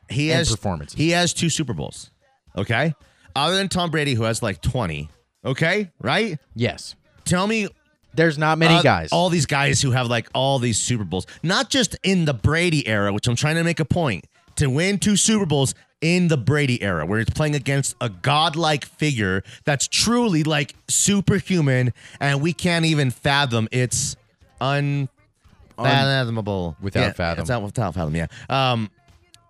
He 0.09 0.31
And 0.31 0.39
has 0.39 0.51
performances. 0.51 0.99
He 0.99 1.11
has 1.11 1.33
two 1.33 1.49
Super 1.51 1.73
Bowls. 1.73 2.11
Okay? 2.57 2.95
Other 3.37 3.55
than 3.55 3.69
Tom 3.69 3.93
Brady 3.93 4.15
who 4.15 4.25
has 4.25 4.43
like 4.43 4.61
20. 4.61 5.09
Okay? 5.45 5.93
Right? 6.01 6.39
Yes. 6.57 6.97
Tell 7.25 7.47
me 7.47 7.69
There's 8.13 8.39
not 8.39 8.59
many 8.59 8.75
uh, 8.77 8.83
guys. 8.83 9.11
All 9.13 9.29
these 9.29 9.47
guys 9.47 9.81
who 9.81 9.93
have 9.93 10.09
like 10.09 10.29
all 10.35 10.59
these 10.59 10.79
Super 10.81 11.05
Bowls. 11.05 11.27
Not 11.45 11.71
just 11.71 11.97
in 12.03 12.25
the 12.25 12.35
Brady 12.35 12.85
era, 12.89 13.13
which 13.13 13.29
I'm 13.29 13.37
trying 13.37 13.57
to 13.57 13.63
make 13.65 13.79
a 13.79 13.85
point. 13.85 14.25
To 14.57 14.67
win 14.69 14.99
two 14.99 15.17
Super 15.17 15.47
Bowls 15.47 15.75
in 16.01 16.29
the 16.29 16.37
Brady 16.37 16.83
era, 16.83 17.07
where 17.07 17.19
he's 17.19 17.31
playing 17.31 17.55
against 17.55 17.97
a 18.01 18.09
godlike 18.09 18.85
figure 18.85 19.43
that's 19.65 19.89
truly 19.89 20.45
like 20.45 20.75
superhuman, 20.89 21.93
and 22.21 22.41
we 22.41 22.53
can't 22.53 22.85
even 22.85 23.11
fathom 23.11 23.69
its 23.73 24.17
unfathomable. 24.61 26.77
Without 26.81 27.01
yeah, 27.01 27.13
fathom. 27.13 27.43
It's 27.43 27.51
not 27.51 27.63
without 27.63 27.95
fathom, 27.95 28.15
yeah. 28.15 28.27
Um, 28.49 28.91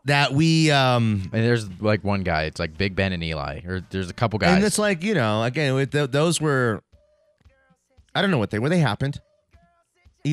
that 0.04 0.32
we 0.32 0.70
um 0.70 1.28
and 1.32 1.44
there's 1.44 1.68
like 1.80 2.02
one 2.02 2.22
guy. 2.22 2.44
It's 2.44 2.58
like 2.58 2.78
Big 2.78 2.96
Ben 2.96 3.12
and 3.12 3.22
Eli. 3.22 3.60
Or 3.66 3.84
there's 3.90 4.10
a 4.10 4.14
couple 4.14 4.38
guys. 4.38 4.56
And 4.56 4.64
it's 4.64 4.78
like 4.78 5.02
you 5.02 5.14
know, 5.14 5.42
again, 5.42 5.74
with 5.74 5.92
th- 5.92 6.10
those 6.10 6.40
were, 6.40 6.82
I 8.14 8.22
don't 8.22 8.30
know 8.30 8.38
what 8.38 8.50
they 8.50 8.58
were. 8.58 8.68
They 8.68 8.78
happened. 8.78 9.20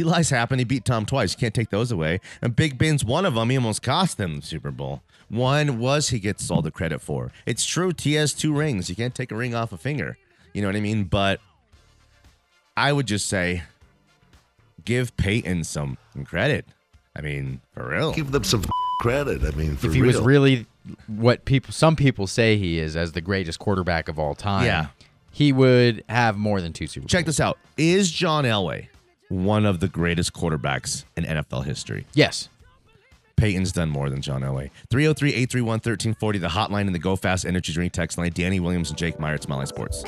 Eli's 0.02 0.30
happened. 0.30 0.60
He 0.60 0.66
beat 0.66 0.86
Tom 0.86 1.06
twice. 1.06 1.34
You 1.34 1.38
can't 1.40 1.54
take 1.54 1.70
those 1.70 1.92
away. 1.92 2.20
And 2.42 2.56
Big 2.56 2.78
Ben's 2.78 3.04
one 3.06 3.26
of 3.26 3.36
them. 3.36 3.50
He 3.50 3.58
almost 3.58 3.82
cost 3.82 4.18
them 4.18 4.38
the 4.38 4.42
Super 4.46 4.72
Bowl. 4.72 5.02
One 5.30 5.80
was 5.80 6.10
he 6.10 6.20
gets 6.20 6.50
all 6.52 6.62
the 6.62 6.72
credit 6.72 7.02
for. 7.02 7.32
It's 7.46 7.66
true. 7.66 7.92
T 7.94 8.14
has 8.14 8.34
two 8.34 8.54
rings. 8.54 8.90
You 8.90 8.96
can't 8.96 9.16
take 9.16 9.32
a 9.32 9.36
ring 9.36 9.56
off 9.56 9.72
a 9.74 9.78
finger. 9.78 10.18
You 10.54 10.62
know 10.62 10.68
what 10.68 10.76
I 10.76 10.82
mean? 10.82 11.06
But 11.06 11.40
I 12.78 12.94
would 12.94 13.08
just 13.08 13.28
say, 13.28 13.64
give 14.84 15.16
Peyton 15.18 15.64
some 15.64 15.98
credit. 16.26 16.66
I 17.16 17.22
mean, 17.22 17.62
for 17.74 17.88
real. 17.90 18.14
Give 18.14 18.32
them 18.32 18.44
some 18.44 18.64
credit. 19.02 19.44
I 19.44 19.52
mean, 19.58 19.76
for 19.78 19.88
if 19.88 19.94
he 19.94 20.02
real. 20.02 20.08
was 20.14 20.22
really 20.22 20.66
what 21.08 21.46
people 21.46 21.74
some 21.74 21.96
people 21.96 22.28
say 22.28 22.58
he 22.58 22.78
is 22.80 22.96
as 22.96 23.14
the 23.14 23.22
greatest 23.22 23.58
quarterback 23.60 24.08
of 24.08 24.20
all 24.20 24.36
time, 24.36 24.66
Yeah. 24.66 24.88
he 25.32 25.52
would 25.52 26.04
have 26.10 26.38
more 26.38 26.62
than 26.62 26.74
two 26.74 26.86
Super 26.88 27.04
Bowls. 27.04 27.12
Check 27.12 27.26
this 27.26 27.40
out. 27.40 27.58
Is 27.78 28.12
John 28.12 28.44
Elway 28.44 28.88
one 29.30 29.66
of 29.66 29.80
the 29.80 29.88
greatest 29.88 30.34
quarterbacks 30.34 31.06
in 31.16 31.24
NFL 31.24 31.66
history? 31.66 32.06
Yes. 32.14 32.50
Peyton's 33.36 33.72
done 33.72 33.90
more 33.90 34.10
than 34.10 34.22
John 34.22 34.42
Elway. 34.42 34.70
303 34.90 35.30
831 35.30 35.68
1340, 35.74 36.40
the 36.40 36.48
hotline 36.48 36.86
and 36.86 36.96
the 36.96 37.00
Go 37.00 37.16
Fast 37.16 37.46
Energy 37.46 37.74
Drink 37.74 37.92
text 37.92 38.18
line. 38.18 38.32
Danny 38.34 38.60
Williams 38.60 38.90
and 38.90 38.98
Jake 38.98 39.20
Meyer 39.20 39.36
at 39.36 39.44
Smiley 39.44 39.66
Sports. 39.66 40.04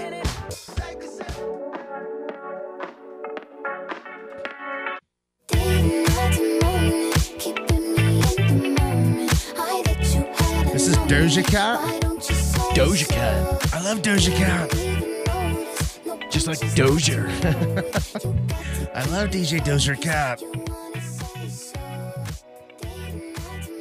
This 10.72 10.88
is 10.88 10.98
Doja 10.98 11.46
Cat. 11.46 11.80
Doja 12.76 13.10
Cat. 13.10 13.74
I 13.74 13.82
love 13.82 14.02
Doja 14.02 14.36
Cat. 14.36 14.87
Just 16.38 16.62
like 16.62 16.76
Dozier. 16.76 17.26
I 18.94 19.04
love 19.10 19.32
DJ 19.32 19.66
Dozier 19.66 19.96
Cap. 19.96 20.38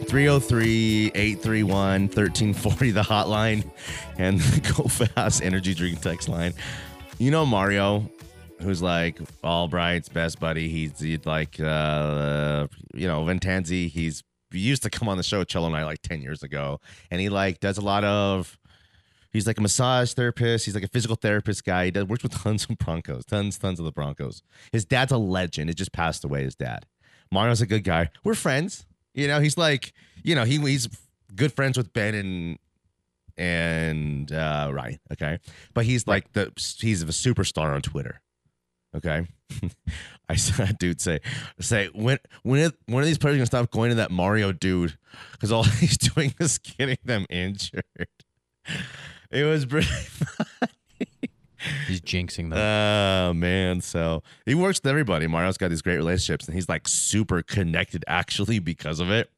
303 0.09 1.11
831 1.15 2.03
1340, 2.05 2.91
the 2.93 3.03
hotline, 3.03 3.71
and 4.17 4.41
the 4.41 4.73
Go 4.75 4.85
Fast 4.85 5.43
Energy 5.43 5.75
Drink 5.75 6.01
text 6.01 6.31
line. 6.31 6.55
You 7.19 7.31
know 7.31 7.45
Mario, 7.45 8.11
who's 8.63 8.81
like 8.81 9.21
Albright's 9.45 10.09
best 10.09 10.41
buddy. 10.41 10.71
He's, 10.71 10.99
he's 10.99 11.27
like, 11.27 11.61
uh, 11.61 12.69
you 12.95 13.07
know, 13.07 13.23
Ventanzi. 13.25 13.91
He's 13.91 14.25
he 14.51 14.61
used 14.61 14.83
to 14.85 14.89
come 14.89 15.11
on 15.11 15.19
the 15.19 15.23
show, 15.23 15.45
Cello 15.45 15.67
and 15.67 15.77
I, 15.77 15.85
like 15.85 16.01
10 16.01 16.23
years 16.23 16.43
ago. 16.43 16.81
And 17.11 17.21
he 17.21 17.29
like 17.29 17.61
does 17.61 17.77
a 17.77 17.83
lot 17.83 18.03
of 18.03 18.57
He's 19.33 19.47
like 19.47 19.59
a 19.59 19.63
massage 19.63 20.13
therapist. 20.13 20.65
He's 20.65 20.75
like 20.75 20.85
a 20.85 20.89
physical 20.89 21.17
therapist 21.17 21.65
guy. 21.65 21.87
He 21.87 21.91
does, 21.91 22.05
works 22.05 22.23
with 22.23 22.33
tons 22.33 22.67
of 22.69 22.79
Broncos, 22.79 23.25
tons, 23.25 23.59
tons 23.59 23.79
of 23.79 23.85
the 23.85 23.93
Broncos. 23.93 24.43
His 24.73 24.85
dad's 24.85 25.13
a 25.13 25.19
legend. 25.19 25.71
It 25.71 25.75
just 25.75 25.93
passed 25.93 26.25
away. 26.25 26.45
His 26.45 26.55
dad. 26.55 26.87
Mario's 27.31 27.61
a 27.61 27.67
good 27.67 27.85
guy. 27.85 28.11
We're 28.25 28.35
friends. 28.35 28.87
You 29.15 29.29
know, 29.29 29.41
he's 29.41 29.57
like, 29.57 29.93
you 30.23 30.35
know, 30.35 30.45
he 30.45 30.59
he's 30.59 30.89
good 31.35 31.53
friends 31.53 31.77
with 31.77 31.93
Ben 31.93 32.15
and 32.15 32.59
and 33.37 34.33
uh 34.33 34.71
Ryan. 34.73 34.99
Okay, 35.13 35.39
but 35.75 35.85
he's 35.85 36.07
like 36.07 36.33
the 36.33 36.53
he's 36.79 37.03
a 37.03 37.07
superstar 37.07 37.75
on 37.75 37.83
Twitter. 37.83 38.21
Okay, 38.95 39.27
I 40.29 40.37
saw 40.37 40.65
a 40.65 40.73
dude 40.73 41.01
say 41.01 41.21
say 41.61 41.89
when 41.95 42.19
when 42.43 42.73
when 42.87 43.03
are 43.03 43.07
these 43.07 43.19
players 43.19 43.37
gonna 43.37 43.47
stop 43.47 43.71
going 43.71 43.91
to 43.91 43.97
that 43.97 44.11
Mario 44.11 44.53
dude 44.53 44.97
because 45.33 45.53
all 45.53 45.63
he's 45.81 45.99
doing 45.99 46.35
is 46.39 46.59
getting 46.59 46.99
them 47.05 47.27
injured. 47.29 47.85
It 49.31 49.45
was 49.45 49.67
pretty 49.67 49.89
He's 51.89 52.01
jinxing 52.01 52.51
them. 52.51 52.59
Oh 52.59 53.33
man, 53.35 53.81
so 53.81 54.23
he 54.45 54.55
works 54.55 54.79
with 54.83 54.89
everybody. 54.89 55.27
Mario's 55.27 55.57
got 55.59 55.69
these 55.71 55.83
great 55.83 55.97
relationships, 55.97 56.47
and 56.47 56.55
he's 56.55 56.69
like 56.69 56.87
super 56.87 57.43
connected 57.43 58.05
actually 58.07 58.59
because 58.61 59.01
of 59.01 59.11
it. 59.11 59.31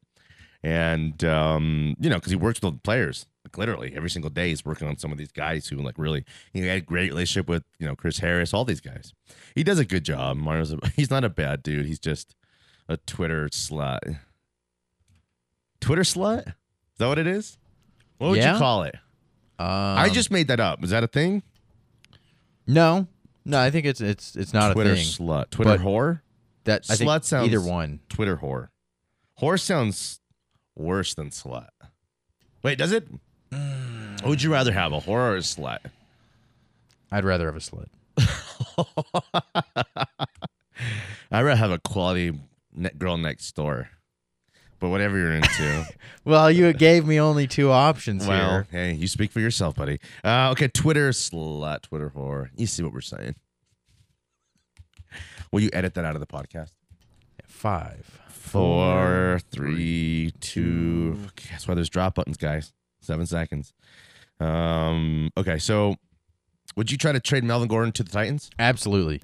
And 0.61 1.23
um, 1.23 1.95
you 1.99 2.09
know, 2.09 2.17
because 2.17 2.29
he 2.31 2.35
works 2.35 2.61
with 2.61 2.73
the 2.75 2.79
players, 2.81 3.25
like 3.45 3.57
literally 3.57 3.93
every 3.95 4.09
single 4.09 4.29
day, 4.29 4.49
he's 4.49 4.63
working 4.65 4.87
on 4.87 4.97
some 4.97 5.11
of 5.11 5.17
these 5.17 5.31
guys 5.31 5.67
who 5.67 5.77
like 5.77 5.97
really 5.97 6.23
he 6.53 6.67
had 6.67 6.77
a 6.77 6.81
great 6.81 7.09
relationship 7.11 7.47
with 7.47 7.63
you 7.79 7.87
know 7.87 7.95
Chris 7.95 8.19
Harris, 8.19 8.53
all 8.53 8.65
these 8.65 8.81
guys. 8.81 9.13
He 9.55 9.63
does 9.63 9.79
a 9.79 9.85
good 9.85 10.03
job. 10.03 10.37
Mario's 10.37 10.73
a, 10.73 10.79
he's 10.95 11.09
not 11.09 11.23
a 11.23 11.29
bad 11.29 11.63
dude. 11.63 11.85
He's 11.87 11.99
just 11.99 12.35
a 12.87 12.97
Twitter 12.97 13.47
slut. 13.47 14.19
Twitter 15.79 16.01
slut? 16.03 16.47
Is 16.47 16.53
that 16.99 17.07
what 17.07 17.17
it 17.19 17.27
is? 17.27 17.57
What 18.17 18.31
would 18.31 18.37
Yeah. 18.39 18.53
you 18.53 18.59
call 18.59 18.83
it? 18.83 18.95
I 19.59 20.07
Um, 20.07 20.13
just 20.13 20.31
made 20.31 20.47
that 20.47 20.59
up. 20.59 20.83
Is 20.83 20.89
that 20.91 21.03
a 21.03 21.07
thing? 21.07 21.43
no, 22.65 23.07
no. 23.45 23.59
I 23.59 23.69
think 23.71 23.85
it's 23.85 23.99
it's 24.01 24.35
it's 24.35 24.53
not 24.53 24.73
Twitter 24.73 24.93
a 24.93 24.95
thing. 24.95 25.05
Twitter 25.05 25.23
slut. 25.23 25.49
Twitter 25.49 25.77
But- 25.77 25.85
whore. 25.85 26.21
That 26.65 26.85
I 26.89 26.93
Slut 26.95 27.23
sounds 27.23 27.47
either 27.47 27.61
one. 27.61 27.99
Twitter 28.09 28.37
whore. 28.37 28.67
Whore 29.41 29.59
sounds 29.59 30.19
worse 30.75 31.13
than 31.15 31.29
slut. 31.31 31.69
Wait, 32.63 32.77
does 32.77 32.91
it? 32.91 33.07
Mm. 33.51 34.23
Would 34.25 34.43
you 34.43 34.51
rather 34.51 34.71
have 34.73 34.91
a 34.93 34.99
whore 34.99 35.31
or 35.31 35.35
a 35.37 35.39
slut? 35.39 35.79
I'd 37.11 37.23
rather 37.25 37.45
have 37.51 37.55
a 37.55 37.59
slut. 37.59 37.87
I'd 41.31 41.41
rather 41.41 41.55
have 41.55 41.71
a 41.71 41.79
quality 41.79 42.37
girl 42.97 43.17
next 43.17 43.55
door. 43.55 43.89
But 44.79 44.89
whatever 44.89 45.17
you're 45.17 45.33
into. 45.33 45.85
Well, 46.25 46.51
you 46.51 46.73
gave 46.73 47.07
me 47.07 47.19
only 47.19 47.47
two 47.47 47.71
options 47.71 48.27
well, 48.27 48.51
here. 48.51 48.67
hey, 48.69 48.93
you 48.93 49.07
speak 49.07 49.31
for 49.31 49.39
yourself, 49.39 49.75
buddy. 49.75 49.99
Uh, 50.23 50.51
okay, 50.51 50.67
Twitter 50.67 51.09
slut, 51.09 51.83
Twitter 51.83 52.11
whore. 52.15 52.49
You 52.55 52.67
see 52.67 52.83
what 52.83 52.93
we're 52.93 53.01
saying. 53.01 53.35
Will 55.51 55.61
you 55.61 55.69
edit 55.73 55.95
that 55.95 56.05
out 56.05 56.15
of 56.15 56.19
the 56.19 56.27
podcast? 56.27 56.73
Five. 57.47 58.19
Four, 58.29 59.39
three, 59.49 60.33
two. 60.39 61.17
Okay, 61.27 61.49
that's 61.51 61.67
why 61.67 61.73
there's 61.73 61.89
drop 61.89 62.15
buttons, 62.15 62.37
guys. 62.37 62.73
Seven 63.01 63.25
seconds. 63.25 63.73
Um. 64.39 65.31
Okay, 65.37 65.57
so 65.57 65.95
would 66.75 66.91
you 66.91 66.97
try 66.97 67.11
to 67.11 67.19
trade 67.19 67.43
Melvin 67.43 67.67
Gordon 67.67 67.91
to 67.93 68.03
the 68.03 68.11
Titans? 68.11 68.49
Absolutely. 68.59 69.21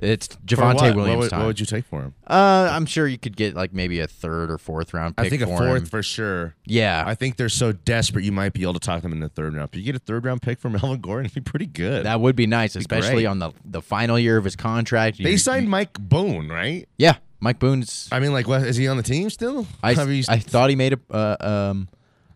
It's 0.00 0.28
Javonte? 0.46 0.94
Williams 0.94 1.08
What 1.08 1.18
would, 1.18 1.30
time. 1.30 1.40
what 1.40 1.46
would 1.48 1.60
you 1.60 1.66
take 1.66 1.84
for 1.84 2.02
him? 2.02 2.14
uh, 2.26 2.68
I'm 2.72 2.86
sure 2.86 3.06
you 3.08 3.18
could 3.18 3.36
get 3.36 3.54
like 3.54 3.72
maybe 3.72 3.98
a 4.00 4.06
third 4.06 4.50
or 4.50 4.56
fourth 4.58 4.94
round 4.94 5.16
pick 5.16 5.26
I 5.26 5.28
think 5.28 5.42
a 5.42 5.46
for 5.46 5.58
fourth 5.58 5.82
him. 5.82 5.86
for 5.86 6.02
sure. 6.02 6.54
Yeah, 6.66 7.02
I 7.06 7.14
think 7.16 7.36
they're 7.36 7.48
so 7.48 7.72
desperate 7.72 8.24
you 8.24 8.30
might 8.32 8.52
be 8.52 8.62
able 8.62 8.74
to 8.74 8.80
talk 8.80 9.02
them 9.02 9.12
in 9.12 9.20
the 9.20 9.28
third 9.28 9.54
round. 9.54 9.70
But 9.72 9.80
you 9.80 9.84
get 9.86 9.96
a 9.96 9.98
third 9.98 10.24
round 10.24 10.40
pick 10.42 10.60
for 10.60 10.70
Melvin 10.70 11.00
Gordon, 11.00 11.26
it'd 11.26 11.34
be 11.34 11.40
pretty 11.50 11.66
good. 11.66 12.06
that 12.06 12.20
would 12.20 12.36
be 12.36 12.46
nice, 12.46 12.74
Be 12.74 12.80
especially 12.80 13.14
great. 13.22 13.26
on 13.26 13.38
the 13.40 13.50
the 13.64 13.82
final 13.82 14.18
year 14.18 14.36
of 14.36 14.44
his 14.44 14.54
contract. 14.56 15.22
they 15.22 15.36
signed 15.36 15.64
you- 15.64 15.70
Mike 15.70 15.94
Boone, 15.98 16.48
right? 16.48 16.88
yeah, 16.96 17.16
Mike 17.40 17.58
Boone's. 17.58 18.08
I 18.12 18.20
mean, 18.20 18.32
like, 18.32 18.46
what 18.46 18.62
is 18.62 18.76
he 18.76 18.86
on 18.88 18.96
the 18.98 19.02
team 19.02 19.30
still? 19.30 19.66
I, 19.82 19.92
you- 19.92 20.24
I 20.28 20.38
thought 20.38 20.70
he 20.70 20.76
made 20.76 20.92
a 20.92 21.00
uh, 21.10 21.36
um 21.72 21.88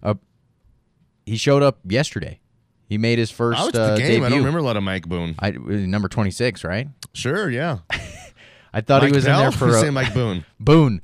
a 0.02 0.16
he 1.26 1.36
showed 1.36 1.62
up 1.62 1.78
yesterday. 1.84 2.40
He 2.88 2.98
made 2.98 3.18
his 3.18 3.30
first 3.30 3.58
I 3.58 3.64
watched 3.64 3.76
uh, 3.76 3.92
the 3.94 3.98
game. 4.00 4.06
debut. 4.08 4.24
I 4.26 4.28
don't 4.28 4.38
remember 4.40 4.58
a 4.58 4.62
lot 4.62 4.76
of 4.76 4.82
Mike 4.82 5.08
Boone. 5.08 5.34
I 5.38 5.52
number 5.52 6.08
26, 6.08 6.62
right? 6.62 6.88
Sure, 7.14 7.50
yeah. 7.50 7.78
I 8.72 8.80
thought 8.80 9.02
Mike 9.02 9.10
he 9.10 9.16
was 9.16 9.24
Bell? 9.24 9.38
in 9.38 9.42
there 9.44 9.52
for 9.52 9.68
a, 9.76 9.80
say 9.80 9.90
Mike 9.90 10.14
Boone. 10.14 10.44
Boone. 10.60 11.02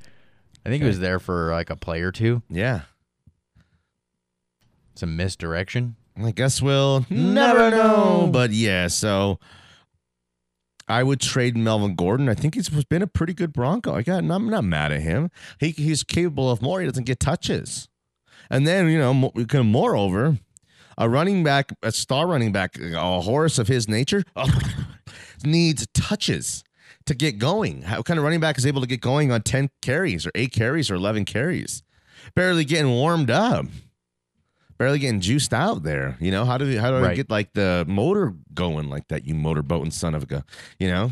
I 0.64 0.70
think 0.70 0.82
he 0.82 0.88
was 0.88 1.00
there 1.00 1.18
for 1.18 1.50
like 1.52 1.70
a 1.70 1.76
play 1.76 2.00
or 2.02 2.12
two. 2.12 2.42
Yeah. 2.48 2.82
Some 4.94 5.16
misdirection. 5.16 5.96
I 6.16 6.32
guess 6.32 6.60
we'll 6.60 7.06
Never 7.08 7.70
know. 7.70 8.28
But 8.32 8.50
yeah, 8.50 8.88
so 8.88 9.38
I 10.88 11.02
would 11.04 11.20
trade 11.20 11.56
Melvin 11.56 11.94
Gordon. 11.94 12.28
I 12.28 12.34
think 12.34 12.54
he's 12.54 12.68
been 12.68 13.02
a 13.02 13.06
pretty 13.06 13.34
good 13.34 13.52
Bronco. 13.52 13.94
I 13.94 14.02
got. 14.02 14.24
I'm 14.24 14.50
not 14.50 14.64
mad 14.64 14.90
at 14.90 15.02
him. 15.02 15.30
He 15.60 15.70
he's 15.70 16.02
capable 16.02 16.50
of 16.50 16.60
more. 16.60 16.80
He 16.80 16.86
doesn't 16.88 17.04
get 17.04 17.20
touches. 17.20 17.88
And 18.50 18.66
then 18.66 18.88
you 18.88 18.98
know, 18.98 19.30
can 19.46 19.66
moreover, 19.66 20.38
a 20.96 21.08
running 21.08 21.44
back, 21.44 21.72
a 21.82 21.92
star 21.92 22.26
running 22.26 22.50
back, 22.50 22.76
a 22.80 23.20
horse 23.20 23.58
of 23.60 23.68
his 23.68 23.88
nature, 23.88 24.24
needs 25.44 25.86
touches 25.94 26.64
to 27.06 27.14
get 27.14 27.38
going. 27.38 27.82
How 27.82 28.02
kind 28.02 28.18
of 28.18 28.24
running 28.24 28.40
back 28.40 28.58
is 28.58 28.66
able 28.66 28.80
to 28.80 28.86
get 28.86 29.00
going 29.00 29.32
on 29.32 29.42
ten 29.42 29.70
carries 29.82 30.26
or 30.26 30.30
eight 30.34 30.52
carries 30.52 30.90
or 30.90 30.94
eleven 30.94 31.24
carries? 31.24 31.82
Barely 32.34 32.64
getting 32.64 32.90
warmed 32.90 33.30
up 33.30 33.66
barely 34.78 35.00
getting 35.00 35.20
juiced 35.20 35.52
out 35.52 35.82
there. 35.82 36.16
You 36.20 36.30
know, 36.30 36.44
how 36.44 36.56
do 36.56 36.78
how 36.78 36.90
do 36.90 37.04
I 37.04 37.14
get 37.14 37.28
like 37.28 37.52
the 37.52 37.84
motor 37.86 38.34
going 38.54 38.88
like 38.88 39.08
that? 39.08 39.26
You 39.26 39.34
motorboating 39.34 39.92
son 39.92 40.14
of 40.14 40.22
a 40.22 40.26
gun. 40.26 40.44
You 40.78 40.88
know, 40.88 41.10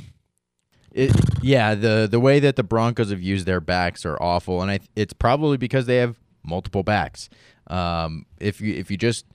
It, 0.93 1.13
yeah, 1.43 1.75
the 1.75 2.09
the 2.11 2.21
way 2.21 2.41
that 2.41 2.57
the 2.57 2.63
Broncos 2.63 3.11
have 3.11 3.21
used 3.21 3.45
their 3.45 3.61
backs 3.61 4.07
are 4.07 4.17
awful, 4.23 4.63
and 4.63 4.71
I, 4.71 4.81
it's 4.95 5.13
probably 5.13 5.59
because 5.59 5.87
they 5.87 5.97
have 5.97 6.17
multiple 6.43 6.83
backs. 6.83 7.29
Um, 7.67 8.25
if 8.39 8.61
you 8.61 8.73
if 8.75 8.91
you 8.91 8.97
just 8.97 9.27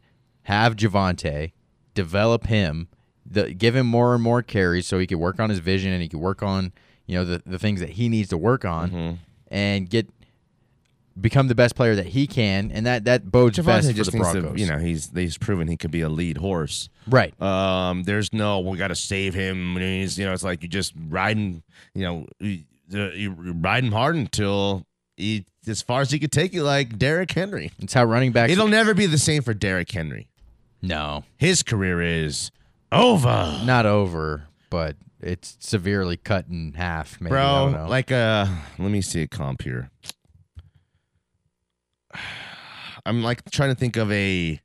have 0.44 0.76
Javonte, 0.76 1.52
develop 1.94 2.48
him, 2.48 2.88
the, 3.26 3.54
give 3.54 3.76
him 3.76 3.88
more 3.88 4.14
and 4.14 4.24
more 4.24 4.42
carries 4.42 4.88
so 4.88 5.00
he 5.00 5.08
can 5.08 5.20
work 5.20 5.40
on 5.40 5.50
his 5.50 5.60
vision 5.60 5.92
and 5.94 6.02
he 6.02 6.08
can 6.08 6.20
work 6.20 6.42
on 6.44 6.74
you 7.08 7.16
know 7.18 7.26
the 7.26 7.42
the 7.46 7.60
things 7.60 7.80
that 7.80 7.90
he 7.92 8.10
needs 8.10 8.30
to 8.30 8.38
work 8.38 8.64
on, 8.66 8.90
Mm-hmm. 8.92 9.16
and 9.50 9.90
get 9.90 10.08
become 11.20 11.50
the 11.50 11.56
best 11.56 11.76
player 11.76 11.94
that 11.96 12.08
he 12.08 12.26
can, 12.26 12.72
and 12.72 12.86
that 12.86 13.04
that 13.06 13.30
bodes 13.32 13.58
best 13.60 13.88
Javonte 13.88 13.92
for 13.92 13.98
just 13.98 14.12
the 14.12 14.18
Broncos. 14.18 14.54
to, 14.56 14.60
you 14.60 14.66
know, 14.68 14.78
he's 14.78 15.12
he's 15.14 15.38
proven 15.38 15.68
he 15.68 15.76
could 15.78 15.92
be 15.92 16.02
a 16.02 16.10
lead 16.10 16.38
horse. 16.38 16.90
right? 17.08 17.40
Um, 17.42 18.04
there's 18.04 18.32
no 18.34 18.60
we 18.62 18.78
got 18.78 18.88
to 18.90 18.96
save 18.96 19.34
him. 19.34 19.76
And 19.76 19.84
he's 19.86 20.18
you 20.18 20.26
know, 20.26 20.32
it's 20.34 20.44
like 20.44 20.64
you 20.64 20.70
just 20.70 20.94
riding, 21.10 21.64
you 21.94 22.04
know, 22.04 22.28
you, 22.40 22.64
him 23.84 23.92
hard 23.92 24.16
until 24.16 24.86
he 25.18 25.46
as 25.68 25.82
far 25.82 26.02
as 26.02 26.12
he 26.12 26.18
could 26.20 26.32
take 26.32 26.54
you, 26.54 26.64
like 26.64 26.98
Derrick 26.98 27.32
Henry. 27.32 27.72
It's 27.80 27.94
how 27.94 28.06
running 28.06 28.32
backs. 28.32 28.52
It'll 28.54 28.68
never 28.70 28.94
be 28.94 29.06
the 29.06 29.18
same 29.20 29.44
for 29.44 29.54
Derrick 29.54 29.92
Henry. 29.92 30.28
no, 30.82 31.24
His 31.38 31.62
career 31.62 32.02
is 32.02 32.52
over. 32.92 33.60
not 33.64 33.86
over, 33.86 34.48
but 34.70 34.96
it's 35.22 35.58
severely 35.60 36.18
cut 36.18 36.48
in 36.48 36.74
half. 36.74 37.20
Maybe, 37.22 37.32
bro 37.32 37.86
like 37.90 38.12
uh 38.12 38.46
let 38.80 38.92
me 38.92 39.02
see 39.02 39.22
a 39.22 39.28
comp 39.28 39.62
here 39.62 39.92
i'm 43.06 43.24
like 43.24 43.50
trying 43.52 43.70
to 43.70 43.76
think 43.76 43.98
of 43.98 44.12
a, 44.12 44.60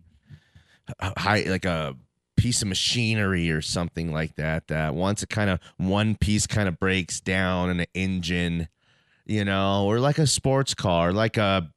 a 1.01 1.21
high 1.21 1.45
like 1.47 1.65
a 1.65 1.95
piece 2.37 2.63
of 2.63 2.69
machinery 2.69 3.51
or 3.51 3.63
something 3.63 4.13
like 4.13 4.35
that 4.37 4.69
that 4.69 4.95
once 4.95 5.23
it 5.23 5.29
kind 5.29 5.49
of 5.51 5.59
one 5.79 6.15
piece 6.17 6.47
kind 6.47 6.69
of 6.69 6.79
breaks 6.79 7.21
down 7.21 7.71
in 7.71 7.81
an 7.81 7.87
engine 7.95 8.69
you 9.25 9.45
know 9.45 9.87
or 9.87 10.01
like 10.01 10.19
a 10.19 10.27
sports 10.27 10.75
car 10.75 11.13
like 11.13 11.37
a 11.37 11.71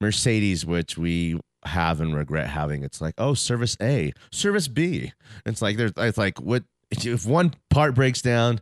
mercedes 0.00 0.64
which 0.64 0.96
we 0.96 1.38
have 1.66 2.00
and 2.00 2.14
regret 2.14 2.48
having 2.48 2.82
it's 2.82 3.00
like 3.00 3.14
oh 3.18 3.34
service 3.34 3.76
a 3.80 4.12
service 4.30 4.68
b 4.68 5.12
it's 5.46 5.62
like 5.62 5.76
there's 5.76 5.92
it's 5.96 6.18
like 6.18 6.38
what 6.40 6.62
if 6.90 7.26
one 7.26 7.54
part 7.70 7.94
breaks 7.94 8.20
down 8.22 8.60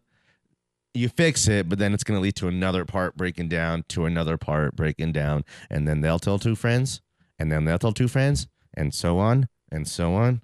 you 0.94 1.08
fix 1.08 1.48
it, 1.48 1.68
but 1.70 1.78
then 1.78 1.94
it's 1.94 2.04
going 2.04 2.18
to 2.18 2.22
lead 2.22 2.36
to 2.36 2.48
another 2.48 2.84
part 2.84 3.16
breaking 3.16 3.48
down, 3.48 3.82
to 3.88 4.04
another 4.04 4.36
part 4.36 4.76
breaking 4.76 5.12
down, 5.12 5.42
and 5.70 5.88
then 5.88 6.02
they'll 6.02 6.18
tell 6.18 6.38
two 6.38 6.54
friends, 6.54 7.00
and 7.38 7.50
then 7.50 7.64
they'll 7.64 7.78
tell 7.78 7.92
two 7.94 8.08
friends, 8.08 8.46
and 8.74 8.92
so 8.92 9.18
on 9.18 9.48
and 9.70 9.88
so 9.88 10.12
on. 10.14 10.42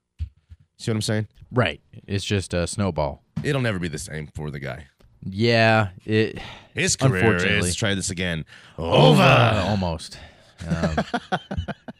See 0.78 0.90
what 0.90 0.96
I'm 0.96 1.02
saying? 1.02 1.28
right. 1.52 1.82
It's 2.06 2.24
just 2.24 2.54
a 2.54 2.66
snowball. 2.66 3.22
It'll 3.44 3.60
never 3.60 3.78
be 3.78 3.88
the 3.88 3.98
same 3.98 4.28
for 4.34 4.50
the 4.50 4.58
guy. 4.58 4.86
Yeah, 5.22 5.88
it 6.06 6.38
His 6.72 6.96
career 6.96 7.24
Unfortunately. 7.24 7.68
is 7.68 7.76
try 7.76 7.94
this 7.94 8.08
again. 8.08 8.46
uh, 8.78 8.82
Over. 8.82 9.62
almost. 9.66 10.18
Um, 10.66 10.96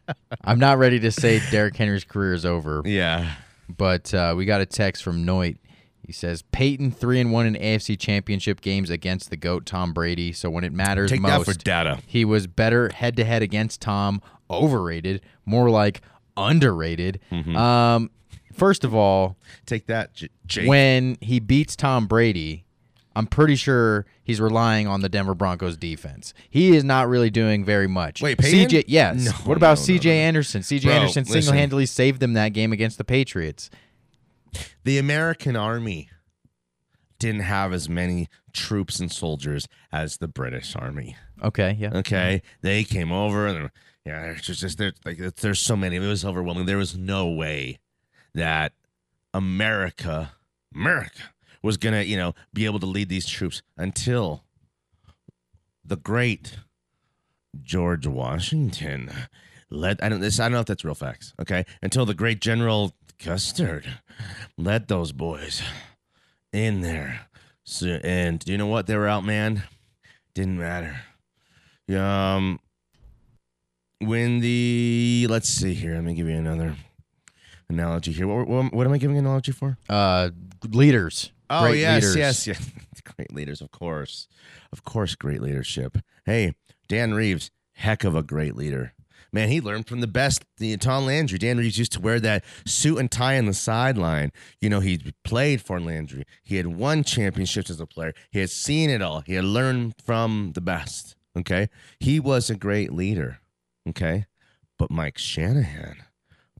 I'm 0.49 0.59
not 0.59 0.78
ready 0.78 0.99
to 1.01 1.11
say 1.12 1.40
Derrick 1.51 1.76
Henry's 1.76 2.05
career 2.05 2.32
is 2.34 2.44
over, 2.46 2.82
Yeah. 2.84 3.34
but 3.68 4.12
uh, 4.14 4.34
we 4.36 4.44
got 4.46 4.61
a 4.61 4.66
text 4.66 5.03
from 5.03 5.24
Noit. 5.26 5.59
He 6.05 6.12
says 6.12 6.42
Peyton 6.53 6.90
three 6.90 7.20
and 7.20 7.30
one 7.32 7.44
in 7.46 7.55
AFC 7.55 7.99
Championship 7.99 8.62
games 8.62 8.88
against 8.88 9.28
the 9.28 9.36
goat 9.36 9.66
Tom 9.66 9.92
Brady. 9.92 10.32
So 10.32 10.49
when 10.49 10.64
it 10.64 10.72
matters 10.72 11.11
Take 11.11 11.20
that 11.22 11.44
for 11.44 11.53
data. 11.53 11.99
he 12.07 12.24
was 12.24 12.46
better 12.46 12.88
head 12.94 13.14
to 13.16 13.24
head 13.26 13.42
against 13.42 13.82
Tom. 13.82 14.22
Overrated, 14.51 15.20
more 15.44 15.68
like 15.68 16.01
underrated. 16.38 17.20
Mm-hmm. 17.30 17.55
Um, 17.57 18.11
first 18.55 18.84
of 18.84 18.94
all, 18.94 19.36
Take 19.66 19.86
that, 19.88 20.14
J- 20.14 20.28
Jake. 20.46 20.66
when 20.68 21.18
he 21.20 21.40
beats 21.40 21.76
Tom 21.76 22.07
Brady, 22.07 22.64
I'm 23.19 23.27
pretty 23.27 23.57
sure 23.57 24.07
he's 24.23 24.41
relying 24.41 24.87
on 24.87 25.01
the 25.01 25.09
Denver 25.09 25.35
Broncos 25.35 25.77
defense. 25.77 26.33
He 26.49 26.77
is 26.77 26.85
not 26.85 27.09
really 27.09 27.31
doing 27.31 27.64
very 27.64 27.89
much. 27.89 28.23
Wait? 28.23 28.39
CJ, 28.39 28.85
yes. 28.87 29.25
No, 29.25 29.33
what 29.45 29.57
about 29.57 29.77
no, 29.77 29.83
CJ 29.83 30.05
no. 30.05 30.11
Anderson? 30.12 30.62
CJ 30.62 30.85
Bro, 30.85 30.93
Anderson 30.93 31.25
single-handedly 31.25 31.87
saved 31.87 32.21
them 32.21 32.35
that 32.35 32.51
game 32.51 32.73
against 32.73 32.97
the 32.97 33.03
Patriots. 33.03 33.71
the 34.85 34.99
American 34.99 35.57
army 35.57 36.11
didn't 37.19 37.41
have 37.41 37.73
as 37.73 37.89
many 37.89 38.29
troops 38.53 39.01
and 39.01 39.11
soldiers 39.11 39.66
as 39.91 40.19
the 40.19 40.29
British 40.29 40.77
army. 40.77 41.16
Okay, 41.43 41.77
yeah. 41.77 41.91
Okay, 41.95 42.41
they 42.61 42.85
came 42.85 43.11
over 43.11 43.49
and 43.49 43.71
yeah, 44.07 44.23
there's 44.23 44.43
just, 44.43 44.61
just 44.61 44.79
there's 44.79 44.95
like 45.05 45.19
there's 45.19 45.59
so 45.59 45.75
many. 45.75 45.97
It 45.97 46.01
was 46.01 46.25
overwhelming. 46.25 46.66
There 46.66 46.77
was 46.77 46.97
no 46.97 47.27
way 47.27 47.81
that 48.33 48.75
America, 49.35 50.35
America, 50.73 51.23
was 51.69 51.77
gonna 51.77 52.01
you 52.01 52.16
know 52.16 52.35
be 52.55 52.64
able 52.64 52.81
to 52.81 52.87
lead 52.87 53.11
these 53.11 53.27
troops 53.27 53.61
until 53.77 54.43
the 55.85 55.97
great 55.97 56.57
George 57.62 58.07
Washington 58.07 59.11
led. 59.71 60.01
I 60.01 60.09
don't 60.09 60.21
this. 60.21 60.41
I 60.41 60.45
don't 60.45 60.53
know 60.53 60.61
if 60.61 60.66
that's 60.66 60.85
real 60.85 60.95
facts. 60.95 61.35
Okay, 61.39 61.66
until 61.83 62.07
the 62.07 62.14
great 62.14 62.41
General 62.41 62.95
Custard 63.19 64.01
led 64.57 64.89
those 64.89 65.12
boys 65.12 65.61
in 66.55 66.81
there. 66.81 67.27
So, 67.64 68.01
and 68.03 68.39
do 68.39 68.51
you 68.51 68.57
know 68.57 68.66
what? 68.66 68.87
They 68.87 68.97
were 68.97 69.07
out, 69.07 69.27
man. 69.27 69.64
Didn't 70.33 70.59
matter. 70.59 71.01
Um, 71.91 72.61
when 74.01 74.41
the 74.41 75.27
let's 75.29 75.51
see 75.51 75.75
here, 75.75 75.97
let 75.97 76.05
me 76.05 76.14
give 76.14 76.29
you 76.29 76.37
another 76.37 76.77
analogy 77.69 78.12
here. 78.12 78.27
What, 78.27 78.49
what, 78.49 78.73
what 78.73 78.87
am 78.87 78.95
I 78.95 78.99
giving 78.99 79.19
an 79.19 79.27
analogy 79.27 79.53
for? 79.53 79.77
Uh, 79.87 80.31
leaders. 80.66 81.31
Oh 81.51 81.62
Great 81.68 81.80
yes, 81.80 82.03
leaders. 82.03 82.16
yes, 82.16 82.46
yes. 82.46 82.70
great 83.16 83.32
leaders, 83.32 83.61
of 83.61 83.70
course. 83.70 84.28
Of 84.72 84.84
course, 84.84 85.14
great 85.14 85.40
leadership. 85.40 85.99
Hey, 86.26 86.55
Dan 86.88 87.14
Reeves, 87.14 87.51
heck 87.74 88.05
of 88.05 88.14
a 88.14 88.22
great 88.22 88.55
leader. 88.57 88.92
Man, 89.32 89.49
he 89.51 89.61
learned 89.61 89.86
from 89.86 90.01
the 90.01 90.07
best. 90.07 90.44
The 90.57 90.76
Tom 90.78 91.05
Landry. 91.05 91.38
Dan 91.38 91.59
Reeves 91.59 91.78
used 91.78 91.92
to 91.92 92.01
wear 92.01 92.18
that 92.20 92.44
suit 92.66 92.99
and 92.99 93.11
tie 93.11 93.36
on 93.36 93.44
the 93.44 93.53
sideline. 93.55 94.32
You 94.61 94.70
know, 94.70 94.80
he 94.80 95.12
played 95.22 95.61
for 95.61 95.78
Landry. 95.80 96.24
He 96.42 96.57
had 96.57 96.66
won 96.68 97.05
championships 97.05 97.68
as 97.68 97.78
a 97.78 97.86
player. 97.86 98.14
He 98.30 98.40
had 98.40 98.49
seen 98.51 98.88
it 98.88 99.03
all. 99.03 99.20
He 99.20 99.34
had 99.34 99.44
learned 99.44 99.94
from 100.03 100.53
the 100.55 100.62
best. 100.62 101.14
Okay. 101.36 101.68
He 102.01 102.18
was 102.20 102.49
a 102.49 102.57
great 102.57 102.92
leader. 102.92 103.40
Okay. 103.86 104.24
But 104.78 104.90
Mike 104.90 105.18
Shanahan 105.18 105.96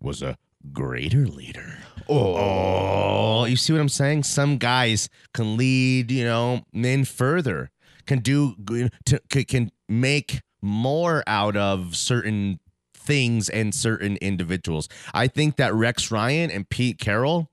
was 0.01 0.21
a 0.23 0.37
greater 0.73 1.27
leader. 1.27 1.79
Oh. 2.09 2.37
oh, 2.37 3.45
you 3.45 3.57
see 3.57 3.73
what 3.73 3.81
I'm 3.81 3.89
saying? 3.89 4.23
Some 4.23 4.59
guys 4.59 5.09
can 5.35 5.57
lead, 5.57 6.11
you 6.11 6.25
know, 6.25 6.63
men 6.73 7.05
further, 7.05 7.71
can 8.07 8.21
do, 8.21 8.55
can 9.47 9.71
make 9.89 10.41
more 10.63 11.23
out 11.27 11.57
of 11.57 11.97
certain 11.97 12.61
things 12.95 13.49
and 13.49 13.75
certain 13.75 14.17
individuals. 14.19 14.89
I 15.13 15.29
think 15.29 15.57
that 15.57 15.75
Rex 15.75 16.11
Ryan 16.11 16.51
and 16.51 16.69
Pete 16.69 16.99
Carroll 16.99 17.51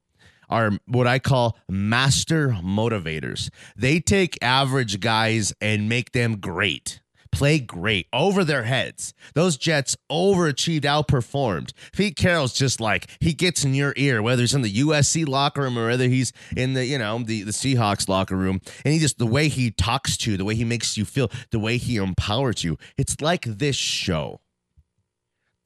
are 0.50 0.72
what 0.86 1.08
I 1.08 1.20
call 1.20 1.58
master 1.70 2.50
motivators. 2.50 3.50
They 3.76 4.00
take 4.00 4.38
average 4.42 5.00
guys 5.00 5.54
and 5.60 5.90
make 5.90 6.12
them 6.12 6.38
great. 6.38 7.02
Play 7.36 7.60
great 7.60 8.08
over 8.14 8.46
their 8.46 8.64
heads. 8.64 9.14
Those 9.34 9.58
Jets 9.58 9.98
overachieved, 10.10 10.84
outperformed. 10.84 11.74
Pete 11.92 12.16
Carroll's 12.16 12.54
just 12.54 12.80
like 12.80 13.10
he 13.20 13.34
gets 13.34 13.66
in 13.66 13.74
your 13.74 13.94
ear, 13.98 14.22
whether 14.22 14.42
he's 14.42 14.54
in 14.54 14.62
the 14.62 14.74
USC 14.74 15.28
locker 15.28 15.64
room 15.64 15.78
or 15.78 15.88
whether 15.88 16.08
he's 16.08 16.32
in 16.56 16.76
the 16.76 16.86
you 16.86 16.98
know 16.98 17.20
the 17.20 17.44
the 17.44 17.52
Seahawks 17.52 18.08
locker 18.08 18.38
room, 18.38 18.62
and 18.86 18.94
he 18.94 19.02
just 19.02 19.18
the 19.18 19.26
way 19.26 19.50
he 19.50 19.70
talks 19.70 20.16
to 20.16 20.32
you, 20.32 20.38
the 20.38 20.46
way 20.46 20.56
he 20.56 20.64
makes 20.64 20.96
you 20.96 21.04
feel, 21.04 21.30
the 21.52 21.60
way 21.60 21.76
he 21.76 21.98
empowers 21.98 22.64
you. 22.64 22.78
It's 22.98 23.20
like 23.20 23.44
this 23.44 23.76
show. 23.76 24.40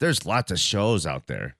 There's 0.00 0.26
lots 0.26 0.50
of 0.50 0.58
shows 0.58 1.06
out 1.06 1.28
there. 1.28 1.54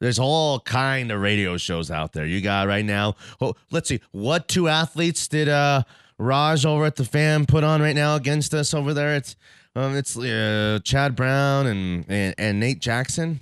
There's 0.00 0.18
all 0.18 0.58
kind 0.58 1.12
of 1.12 1.20
radio 1.20 1.58
shows 1.58 1.92
out 1.92 2.12
there. 2.12 2.26
You 2.26 2.40
got 2.40 2.66
right 2.66 2.84
now. 2.84 3.14
Oh, 3.40 3.54
let's 3.70 3.88
see. 3.88 4.00
What 4.10 4.48
two 4.48 4.66
athletes 4.66 5.28
did 5.28 5.48
uh 5.48 5.84
Raj 6.18 6.64
over 6.64 6.84
at 6.84 6.96
the 6.96 7.04
fan 7.04 7.46
put 7.46 7.64
on 7.64 7.80
right 7.82 7.94
now 7.94 8.14
against 8.16 8.54
us 8.54 8.72
over 8.74 8.94
there? 8.94 9.16
It's 9.16 9.36
um 9.74 9.96
it's 9.96 10.16
uh, 10.16 10.78
Chad 10.84 11.16
Brown 11.16 11.66
and, 11.66 12.04
and 12.08 12.34
and 12.38 12.60
Nate 12.60 12.80
Jackson. 12.80 13.40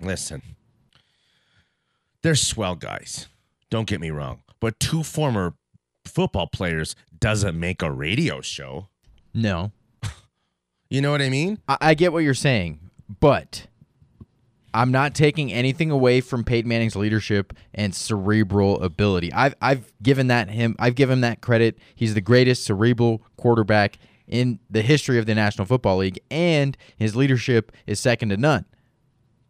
Listen. 0.00 0.42
They're 2.22 2.34
swell 2.36 2.76
guys. 2.76 3.26
Don't 3.70 3.88
get 3.88 4.00
me 4.00 4.10
wrong. 4.10 4.42
But 4.60 4.78
two 4.78 5.02
former 5.02 5.54
football 6.04 6.46
players 6.46 6.94
doesn't 7.18 7.58
make 7.58 7.82
a 7.82 7.90
radio 7.90 8.40
show. 8.40 8.88
No, 9.34 9.72
You 10.90 11.00
know 11.00 11.10
what 11.10 11.22
I 11.22 11.30
mean? 11.30 11.58
I, 11.66 11.78
I 11.80 11.94
get 11.94 12.12
what 12.12 12.20
you're 12.20 12.34
saying, 12.34 12.78
but 13.20 13.66
I'm 14.74 14.90
not 14.90 15.14
taking 15.14 15.52
anything 15.52 15.90
away 15.90 16.20
from 16.20 16.44
Peyton 16.44 16.68
Manning's 16.68 16.96
leadership 16.96 17.52
and 17.74 17.94
cerebral 17.94 18.82
ability. 18.82 19.32
I've 19.32 19.54
I've 19.60 19.92
given 20.02 20.28
that 20.28 20.50
him 20.50 20.76
I've 20.78 20.94
given 20.94 21.14
him 21.14 21.20
that 21.22 21.40
credit. 21.40 21.78
He's 21.94 22.14
the 22.14 22.20
greatest 22.20 22.64
cerebral 22.64 23.22
quarterback 23.36 23.98
in 24.26 24.60
the 24.70 24.82
history 24.82 25.18
of 25.18 25.26
the 25.26 25.34
National 25.34 25.66
Football 25.66 25.98
League, 25.98 26.20
and 26.30 26.76
his 26.96 27.14
leadership 27.14 27.72
is 27.86 28.00
second 28.00 28.30
to 28.30 28.36
none. 28.36 28.64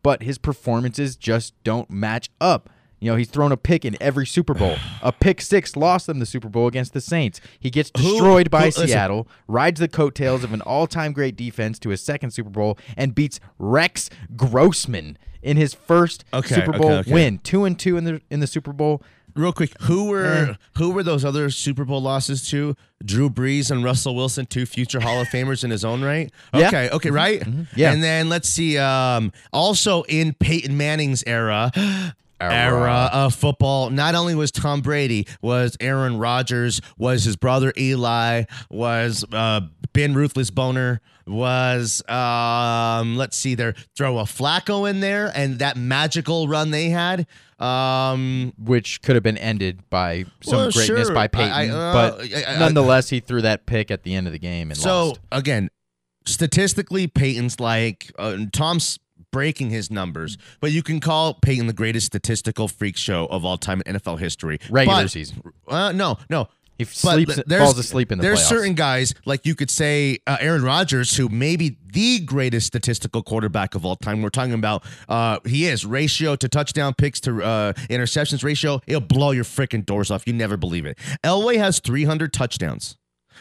But 0.03 0.23
his 0.23 0.39
performances 0.39 1.15
just 1.15 1.55
don't 1.63 1.89
match 1.89 2.29
up. 2.41 2.69
You 3.03 3.11
know, 3.11 3.17
he's 3.17 3.29
thrown 3.29 3.51
a 3.51 3.57
pick 3.57 3.85
in 3.85 3.97
every 4.01 4.25
Super 4.27 4.55
Bowl. 4.55 4.77
A 5.03 5.11
pick 5.11 5.41
six 5.41 5.75
lost 5.77 6.07
them 6.07 6.21
the 6.21 6.27
Super 6.27 6.49
Bowl 6.49 6.69
against 6.69 6.93
the 6.93 7.01
Saints. 7.01 7.41
He 7.59 7.69
gets 7.69 7.91
destroyed 7.91 8.49
by 8.49 8.61
who- 8.61 8.67
listen. 8.67 8.87
Seattle, 8.87 9.27
rides 9.49 9.81
the 9.81 9.89
coattails 9.89 10.45
of 10.45 10.53
an 10.53 10.61
all-time 10.61 11.13
great 11.13 11.35
defense 11.35 11.81
to 11.81 11.89
his 11.89 12.01
second 12.01 12.31
Super 12.31 12.51
Bowl, 12.51 12.79
and 12.97 13.13
beats 13.13 13.41
Rex 13.59 14.09
Grossman 14.37 15.19
in 15.43 15.57
his 15.57 15.75
first 15.75 16.25
Okay, 16.33 16.55
Super 16.55 16.73
Bowl 16.79 16.93
okay. 16.93 17.13
win. 17.13 17.39
Two 17.39 17.65
and 17.65 17.77
two 17.79 17.97
in 17.97 18.05
the 18.05 18.21
in 18.31 18.39
the 18.41 18.47
Super 18.47 18.73
Bowl. 18.73 19.03
Real 19.35 19.53
quick, 19.53 19.73
who 19.83 20.05
were 20.11 20.51
Eh. 20.51 20.55
who 20.77 20.91
were 20.91 21.03
those 21.03 21.25
other 21.25 21.49
Super 21.51 21.85
Bowl 21.85 22.01
losses 22.03 22.47
to? 22.51 22.77
Drew 23.05 23.29
Brees 23.31 23.71
and 23.71 23.83
Russell 23.83 24.15
Wilson, 24.15 24.47
two 24.47 24.67
future 24.67 25.01
Hall 25.01 25.21
of 25.21 25.27
Famers 25.29 25.65
in 25.65 25.71
his 25.71 25.85
own 25.85 26.03
right. 26.03 26.31
Yeah. 26.55 26.69
Okay, 26.69 26.91
okay, 26.91 27.11
right. 27.11 27.43
Yeah. 27.75 27.93
And 27.93 28.03
then 28.03 28.29
let's 28.29 28.49
see. 28.49 28.77
Um, 28.79 29.33
also 29.53 30.03
in 30.05 30.35
Peyton 30.35 30.77
Manning's 30.77 31.25
era. 31.27 31.73
Era 32.51 33.11
of 33.13 33.35
football. 33.35 33.91
Not 33.91 34.15
only 34.15 34.35
was 34.35 34.51
Tom 34.51 34.81
Brady, 34.81 35.27
was 35.41 35.77
Aaron 35.81 36.19
Rodgers, 36.19 36.81
was 36.99 37.25
his 37.25 37.37
brother 37.37 37.73
Eli, 37.79 38.45
was 38.71 39.25
uh, 39.33 39.61
Ben 39.93 40.15
Ruthless 40.15 40.51
Boner, 40.51 41.01
was 41.27 42.03
um, 42.09 43.17
let's 43.17 43.37
see 43.37 43.55
there, 43.55 43.75
throw 43.97 44.19
a 44.19 44.25
Flacco 44.25 44.89
in 44.89 45.01
there, 45.01 45.31
and 45.35 45.59
that 45.61 45.77
magical 45.77 46.49
run 46.49 46.71
they 46.71 46.89
had. 46.89 47.27
Um, 47.61 48.53
which 48.59 49.03
could 49.03 49.15
have 49.15 49.23
been 49.23 49.39
ended 49.39 49.89
by 49.89 50.25
some 50.43 50.57
Well, 50.59 50.71
greatness 50.73 51.07
sure. 51.07 51.15
by 51.15 51.25
I- 51.25 51.29
Peyton, 51.29 51.53
I- 51.53 51.69
uh, 51.69 51.93
but 51.93 52.35
I- 52.35 52.55
I- 52.55 52.59
nonetheless, 52.59 53.09
he 53.11 53.21
threw 53.21 53.41
that 53.43 53.67
pick 53.67 53.93
at 53.93 54.03
the 54.03 54.17
end 54.17 54.27
of 54.27 54.33
the 54.33 54.41
game 54.41 54.73
and 54.73 54.81
So 54.81 55.09
lost. 55.11 55.21
again, 55.31 55.71
statistically, 56.27 57.07
Peyton's 57.07 57.61
like 57.61 58.11
uh, 58.19 58.37
Tom's 58.53 58.99
breaking 59.33 59.71
his 59.71 59.91
numbers, 59.91 60.39
but 60.61 60.71
you 60.71 60.83
can 60.83 61.01
call 61.01 61.35
Peyton 61.35 61.67
the 61.67 61.73
greatest 61.73 62.07
statistical 62.07 62.69
freak 62.69 62.97
show 62.97 63.27
of 63.27 63.45
all 63.45 63.59
time 63.59 63.83
in 63.87 63.97
NFL 63.97 64.19
history. 64.21 64.59
Regular 64.71 65.03
But- 65.03 65.11
season. 65.11 65.43
Uh, 65.67 65.91
no, 65.93 66.19
no. 66.31 66.49
He 66.79 66.87
sleeps, 66.87 67.39
there's- 67.47 67.63
falls 67.65 67.79
asleep 67.79 68.11
in 68.11 68.19
the 68.19 68.23
There's 68.23 68.41
playoffs. 68.41 68.49
certain 68.49 68.75
guys 68.75 69.15
like 69.25 69.47
you 69.47 69.55
could 69.55 69.71
say 69.71 70.19
uh, 70.27 70.39
Aaron 70.41 70.63
Rodgers, 70.63 71.17
who 71.17 71.29
may 71.29 71.55
be 71.55 71.77
the 71.93 72.19
greatest 72.21 72.67
statistical 72.67 73.23
quarterback 73.23 73.75
of 73.77 73.85
all 73.87 73.95
time. 73.95 74.21
We're 74.23 74.31
talking 74.31 74.55
about 74.55 74.83
uh, 75.09 75.39
he 75.45 75.67
is 75.67 75.85
ratio 75.87 76.35
to 76.35 76.49
touchdown 76.49 76.95
picks 76.95 77.21
to 77.21 77.43
uh, 77.45 77.73
interceptions 77.89 78.43
ratio. 78.43 78.81
It'll 78.87 79.01
blow 79.01 79.31
your 79.31 79.45
freaking 79.45 79.85
doors 79.87 80.11
off. 80.11 80.27
You 80.27 80.33
never 80.33 80.57
believe 80.57 80.87
it. 80.87 80.99
Elway 81.23 81.59
has 81.59 81.79
300 81.79 82.33
touchdowns 82.33 82.97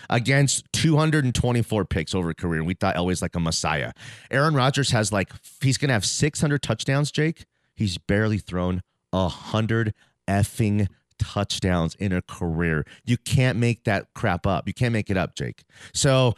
against 0.10 0.66
224 0.74 1.86
picks 1.86 2.14
over 2.16 2.30
a 2.30 2.36
career. 2.36 2.60
And 2.60 2.68
we 2.68 2.74
thought 2.74 2.96
Elway's 2.96 3.22
like 3.22 3.36
a 3.36 3.40
messiah. 3.40 3.94
Aaron 4.30 4.54
Rodgers 4.54 4.92
has 4.92 5.12
like 5.12 5.32
he's 5.62 5.78
gonna 5.78 5.94
have 5.94 6.06
600 6.06 6.62
touchdowns. 6.62 7.12
Jake, 7.12 7.46
he's 7.76 7.98
barely 7.98 8.38
thrown 8.38 8.82
a 9.14 9.28
hundred 9.28 9.94
effing 10.28 10.88
touchdowns 11.20 11.96
in 11.96 12.12
a 12.12 12.22
career. 12.22 12.86
You 13.06 13.18
can't 13.18 13.58
make 13.58 13.84
that 13.84 14.08
crap 14.16 14.48
up. 14.48 14.68
You 14.68 14.74
can't 14.74 14.94
make 14.94 15.10
it 15.10 15.18
up, 15.18 15.36
Jake. 15.36 15.64
So, 15.94 16.36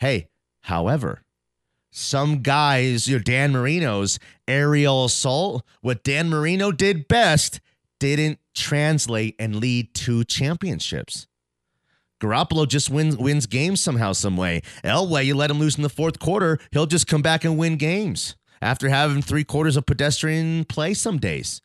hey, 0.00 0.28
however, 0.62 1.22
some 1.90 2.42
guys, 2.42 3.08
you 3.08 3.16
know, 3.16 3.22
Dan 3.22 3.52
Marino's 3.52 4.18
aerial 4.48 5.04
assault, 5.04 5.64
what 5.80 6.02
Dan 6.02 6.30
Marino 6.30 6.72
did 6.72 7.08
best, 7.08 7.60
didn't 8.00 8.38
translate 8.54 9.36
and 9.38 9.56
lead 9.56 9.94
to 9.94 10.24
championships. 10.24 11.26
Garoppolo 12.22 12.68
just 12.68 12.88
wins 12.88 13.16
wins 13.16 13.46
games 13.46 13.80
somehow, 13.80 14.12
some 14.12 14.36
way. 14.36 14.62
Elway, 14.84 15.24
you 15.24 15.34
let 15.34 15.50
him 15.50 15.58
lose 15.58 15.76
in 15.76 15.82
the 15.82 15.88
fourth 15.88 16.20
quarter, 16.20 16.58
he'll 16.70 16.86
just 16.86 17.08
come 17.08 17.20
back 17.20 17.44
and 17.44 17.58
win 17.58 17.76
games 17.76 18.36
after 18.60 18.88
having 18.88 19.20
three 19.22 19.42
quarters 19.42 19.76
of 19.76 19.86
pedestrian 19.86 20.64
play 20.64 20.94
some 20.94 21.18
days. 21.18 21.60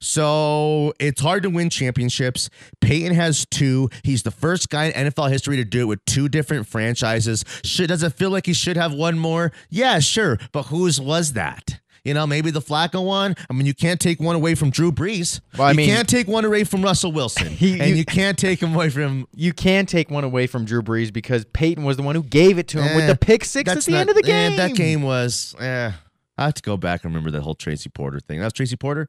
So 0.00 0.92
it's 1.00 1.22
hard 1.22 1.44
to 1.44 1.50
win 1.50 1.70
championships. 1.70 2.50
Peyton 2.82 3.14
has 3.14 3.46
two. 3.50 3.88
He's 4.02 4.22
the 4.22 4.30
first 4.30 4.68
guy 4.68 4.86
in 4.86 5.06
NFL 5.06 5.30
history 5.30 5.56
to 5.56 5.64
do 5.64 5.82
it 5.82 5.84
with 5.86 6.04
two 6.04 6.28
different 6.28 6.66
franchises. 6.66 7.42
Should, 7.64 7.88
does 7.88 8.02
it 8.02 8.12
feel 8.12 8.28
like 8.28 8.44
he 8.44 8.52
should 8.52 8.76
have 8.76 8.92
one 8.92 9.18
more? 9.18 9.52
Yeah, 9.70 10.00
sure. 10.00 10.38
But 10.52 10.64
whose 10.64 11.00
was 11.00 11.32
that? 11.32 11.80
You 12.04 12.12
know, 12.12 12.26
maybe 12.26 12.50
the 12.50 12.60
Flacco 12.60 13.02
one. 13.02 13.34
I 13.48 13.54
mean, 13.54 13.64
you 13.66 13.72
can't 13.72 13.98
take 13.98 14.20
one 14.20 14.36
away 14.36 14.54
from 14.54 14.68
Drew 14.68 14.92
Brees. 14.92 15.40
Well, 15.56 15.68
I 15.68 15.70
you 15.70 15.76
mean- 15.78 15.88
can't 15.88 16.06
take 16.08 16.28
one 16.28 16.44
away 16.44 16.64
from 16.64 16.82
Russell 16.82 17.12
Wilson, 17.12 17.46
He- 17.52 17.80
and 17.80 17.88
you- 17.90 17.96
you 17.96 18.04
can't 18.04 18.36
take 18.38 18.60
him 18.62 18.74
away 18.74 18.90
from 18.90 19.26
You 19.34 19.54
can 19.54 19.86
take 19.86 20.10
one 20.10 20.22
away 20.22 20.46
from 20.46 20.66
Drew 20.66 20.82
Brees 20.82 21.10
because 21.12 21.46
Peyton 21.54 21.82
was 21.82 21.96
the 21.96 22.02
one 22.02 22.14
who 22.14 22.22
gave 22.22 22.58
it 22.58 22.68
to 22.68 22.82
him 22.82 22.94
with 22.94 23.04
Eh, 23.04 23.08
the 23.08 23.16
pick 23.16 23.44
six 23.44 23.70
at 23.70 23.82
the 23.82 23.90
not- 23.92 24.00
end 24.00 24.10
of 24.10 24.16
the 24.16 24.24
eh, 24.24 24.48
game. 24.48 24.56
that 24.58 24.74
game 24.74 25.00
was. 25.02 25.54
Eh, 25.58 25.92
I 26.36 26.44
have 26.44 26.54
to 26.54 26.62
go 26.62 26.76
back 26.76 27.04
and 27.04 27.14
remember 27.14 27.30
that 27.30 27.42
whole 27.42 27.54
Tracy 27.54 27.88
Porter 27.88 28.20
thing. 28.20 28.38
That 28.40 28.44
was 28.46 28.52
Tracy 28.52 28.76
Porter. 28.76 29.08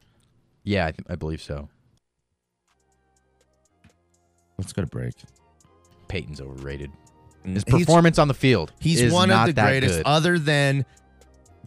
Yeah, 0.64 0.86
I, 0.86 0.92
th- 0.92 1.06
I 1.10 1.16
believe 1.16 1.42
so. 1.42 1.68
Let's 4.58 4.72
go 4.74 4.82
to 4.84 4.88
break. 4.88 5.14
Peyton's 6.08 6.40
overrated. 6.40 6.92
His 7.44 7.64
He's- 7.68 7.80
performance 7.86 8.18
on 8.18 8.28
the 8.28 8.34
field. 8.34 8.72
He's 8.80 9.12
one 9.12 9.32
of 9.32 9.46
the 9.48 9.54
greatest, 9.54 10.02
other 10.06 10.40
than 10.40 10.86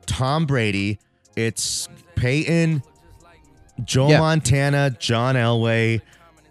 Tom 0.06 0.46
Brady. 0.46 0.98
It's 1.38 1.88
Peyton, 2.16 2.82
Joe 3.84 4.08
Yeah. 4.08 4.18
Montana, 4.18 4.90
John 4.98 5.36
Elway, 5.36 6.00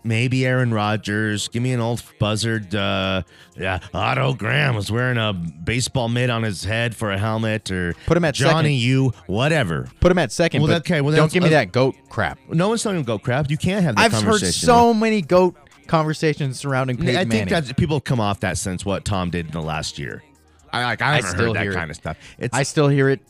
maybe 0.05 0.45
Aaron 0.45 0.73
Rodgers. 0.73 1.49
Give 1.49 1.61
me 1.61 1.73
an 1.73 1.81
old 1.81 2.01
buzzard. 2.19 2.73
Uh, 2.73 3.23
yeah, 3.57 3.79
Otto 3.93 4.33
Graham 4.33 4.75
was 4.75 4.89
wearing 4.89 5.17
a 5.17 5.33
baseball 5.33 6.07
mitt 6.07 6.29
on 6.29 6.43
his 6.43 6.63
head 6.63 6.95
for 6.95 7.11
a 7.11 7.17
helmet, 7.17 7.69
or 7.69 7.95
Put 8.05 8.15
him 8.15 8.23
at 8.23 8.33
Johnny. 8.33 8.75
U, 8.75 9.11
whatever. 9.25 9.89
Put 9.99 10.09
him 10.09 10.19
at 10.19 10.31
second. 10.31 10.61
Well, 10.61 10.71
okay, 10.77 11.01
well, 11.01 11.13
don't 11.13 11.31
give 11.33 11.43
me 11.43 11.49
uh, 11.49 11.51
that 11.51 11.73
goat 11.73 11.95
crap. 12.07 12.39
No 12.49 12.69
one's 12.69 12.81
telling 12.81 12.97
him 12.99 13.03
to 13.03 13.07
go 13.07 13.19
crap. 13.19 13.51
You 13.51 13.57
can't 13.57 13.83
have 13.83 13.95
that 13.97 14.13
I've 14.13 14.23
heard 14.23 14.39
so 14.39 14.93
many 14.93 15.21
goat 15.21 15.55
conversations 15.87 16.59
surrounding 16.59 16.95
Peyton 16.95 17.15
I 17.15 17.19
think 17.25 17.49
Manning. 17.49 17.65
that 17.67 17.75
people 17.75 17.97
have 17.97 18.05
come 18.05 18.21
off 18.21 18.39
that 18.39 18.57
since 18.57 18.85
what 18.85 19.03
Tom 19.03 19.31
did 19.31 19.47
in 19.47 19.51
the 19.51 19.61
last 19.61 19.99
year. 19.99 20.23
I 20.71 20.83
like 20.83 21.01
I 21.01 21.17
I 21.17 21.19
still 21.21 21.47
heard 21.47 21.55
that 21.55 21.63
hear 21.63 21.71
it. 21.71 21.75
kind 21.75 21.89
of 21.91 21.97
stuff. 21.97 22.17
It's 22.37 22.55
I 22.57 22.63
still 22.63 22.87
hear 22.87 23.09
it. 23.09 23.21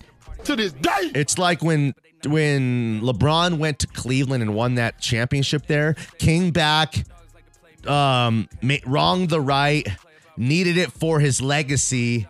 To 0.45 0.55
this 0.55 0.71
day. 0.73 1.11
It's 1.13 1.37
like 1.37 1.61
when 1.61 1.93
when 2.25 3.01
LeBron 3.01 3.57
went 3.57 3.79
to 3.79 3.87
Cleveland 3.87 4.41
and 4.41 4.55
won 4.55 4.75
that 4.75 4.99
championship 4.99 5.67
there, 5.67 5.95
came 6.17 6.51
back, 6.51 7.05
um, 7.85 8.49
wronged 8.85 9.29
the 9.29 9.41
right, 9.41 9.87
needed 10.35 10.77
it 10.77 10.91
for 10.91 11.19
his 11.19 11.41
legacy, 11.41 12.27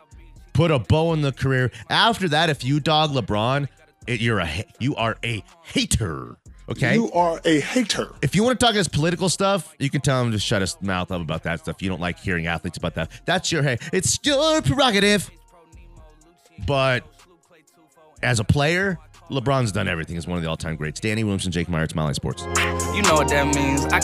put 0.53 0.72
a 0.72 0.80
bow 0.80 1.14
in 1.14 1.22
the 1.22 1.32
career. 1.32 1.72
After 1.89 2.28
that, 2.30 2.49
if 2.49 2.64
you 2.64 2.80
dog 2.80 3.12
LeBron, 3.12 3.68
it, 4.08 4.22
you're 4.22 4.39
a 4.39 4.66
you 4.80 4.95
are 4.95 5.18
a 5.24 5.43
hater. 5.64 6.38
Okay. 6.70 6.95
You 6.95 7.10
are 7.14 7.39
a 7.45 7.62
hater. 7.62 8.14
if 8.22 8.36
you 8.36 8.43
want 8.43 8.60
to 8.60 8.66
talk 8.66 8.76
his 8.76 8.89
political 8.89 9.30
stuff, 9.30 9.74
you 9.80 9.89
can 9.89 10.01
tell 10.01 10.22
him 10.22 10.32
to 10.32 10.39
shut 10.39 10.60
his 10.60 10.76
mouth 10.82 11.12
up 11.12 11.22
about 11.22 11.43
that 11.43 11.62
stuff. 11.62 11.82
You 11.82 11.88
don't 11.88 12.01
like 12.01 12.20
hearing 12.20 12.47
athletes 12.47 12.78
about 12.78 12.95
that. 12.95 13.10
That's 13.26 13.51
your 13.51 13.64
hey, 13.64 13.78
it's 13.93 14.20
your 14.24 14.62
prerogative. 14.62 15.30
But 16.66 17.05
as 18.24 18.39
a 18.39 18.43
player, 18.43 18.97
LeBron's 19.30 19.72
done 19.72 19.88
everything. 19.88 20.15
He's 20.15 20.28
one 20.28 20.38
of 20.38 20.43
the 20.43 20.49
all-time 20.49 20.76
greats. 20.76 20.99
Danny 20.99 21.24
Williamson, 21.24 21.51
Jake 21.51 21.70
Meyer, 21.70 21.84
it's 21.84 21.95
Mile 21.95 22.13
Sports. 22.13 22.43
You 22.95 23.01
know 23.01 23.15
what 23.15 23.28
that 23.30 23.53
means. 23.53 23.86
I 23.86 23.99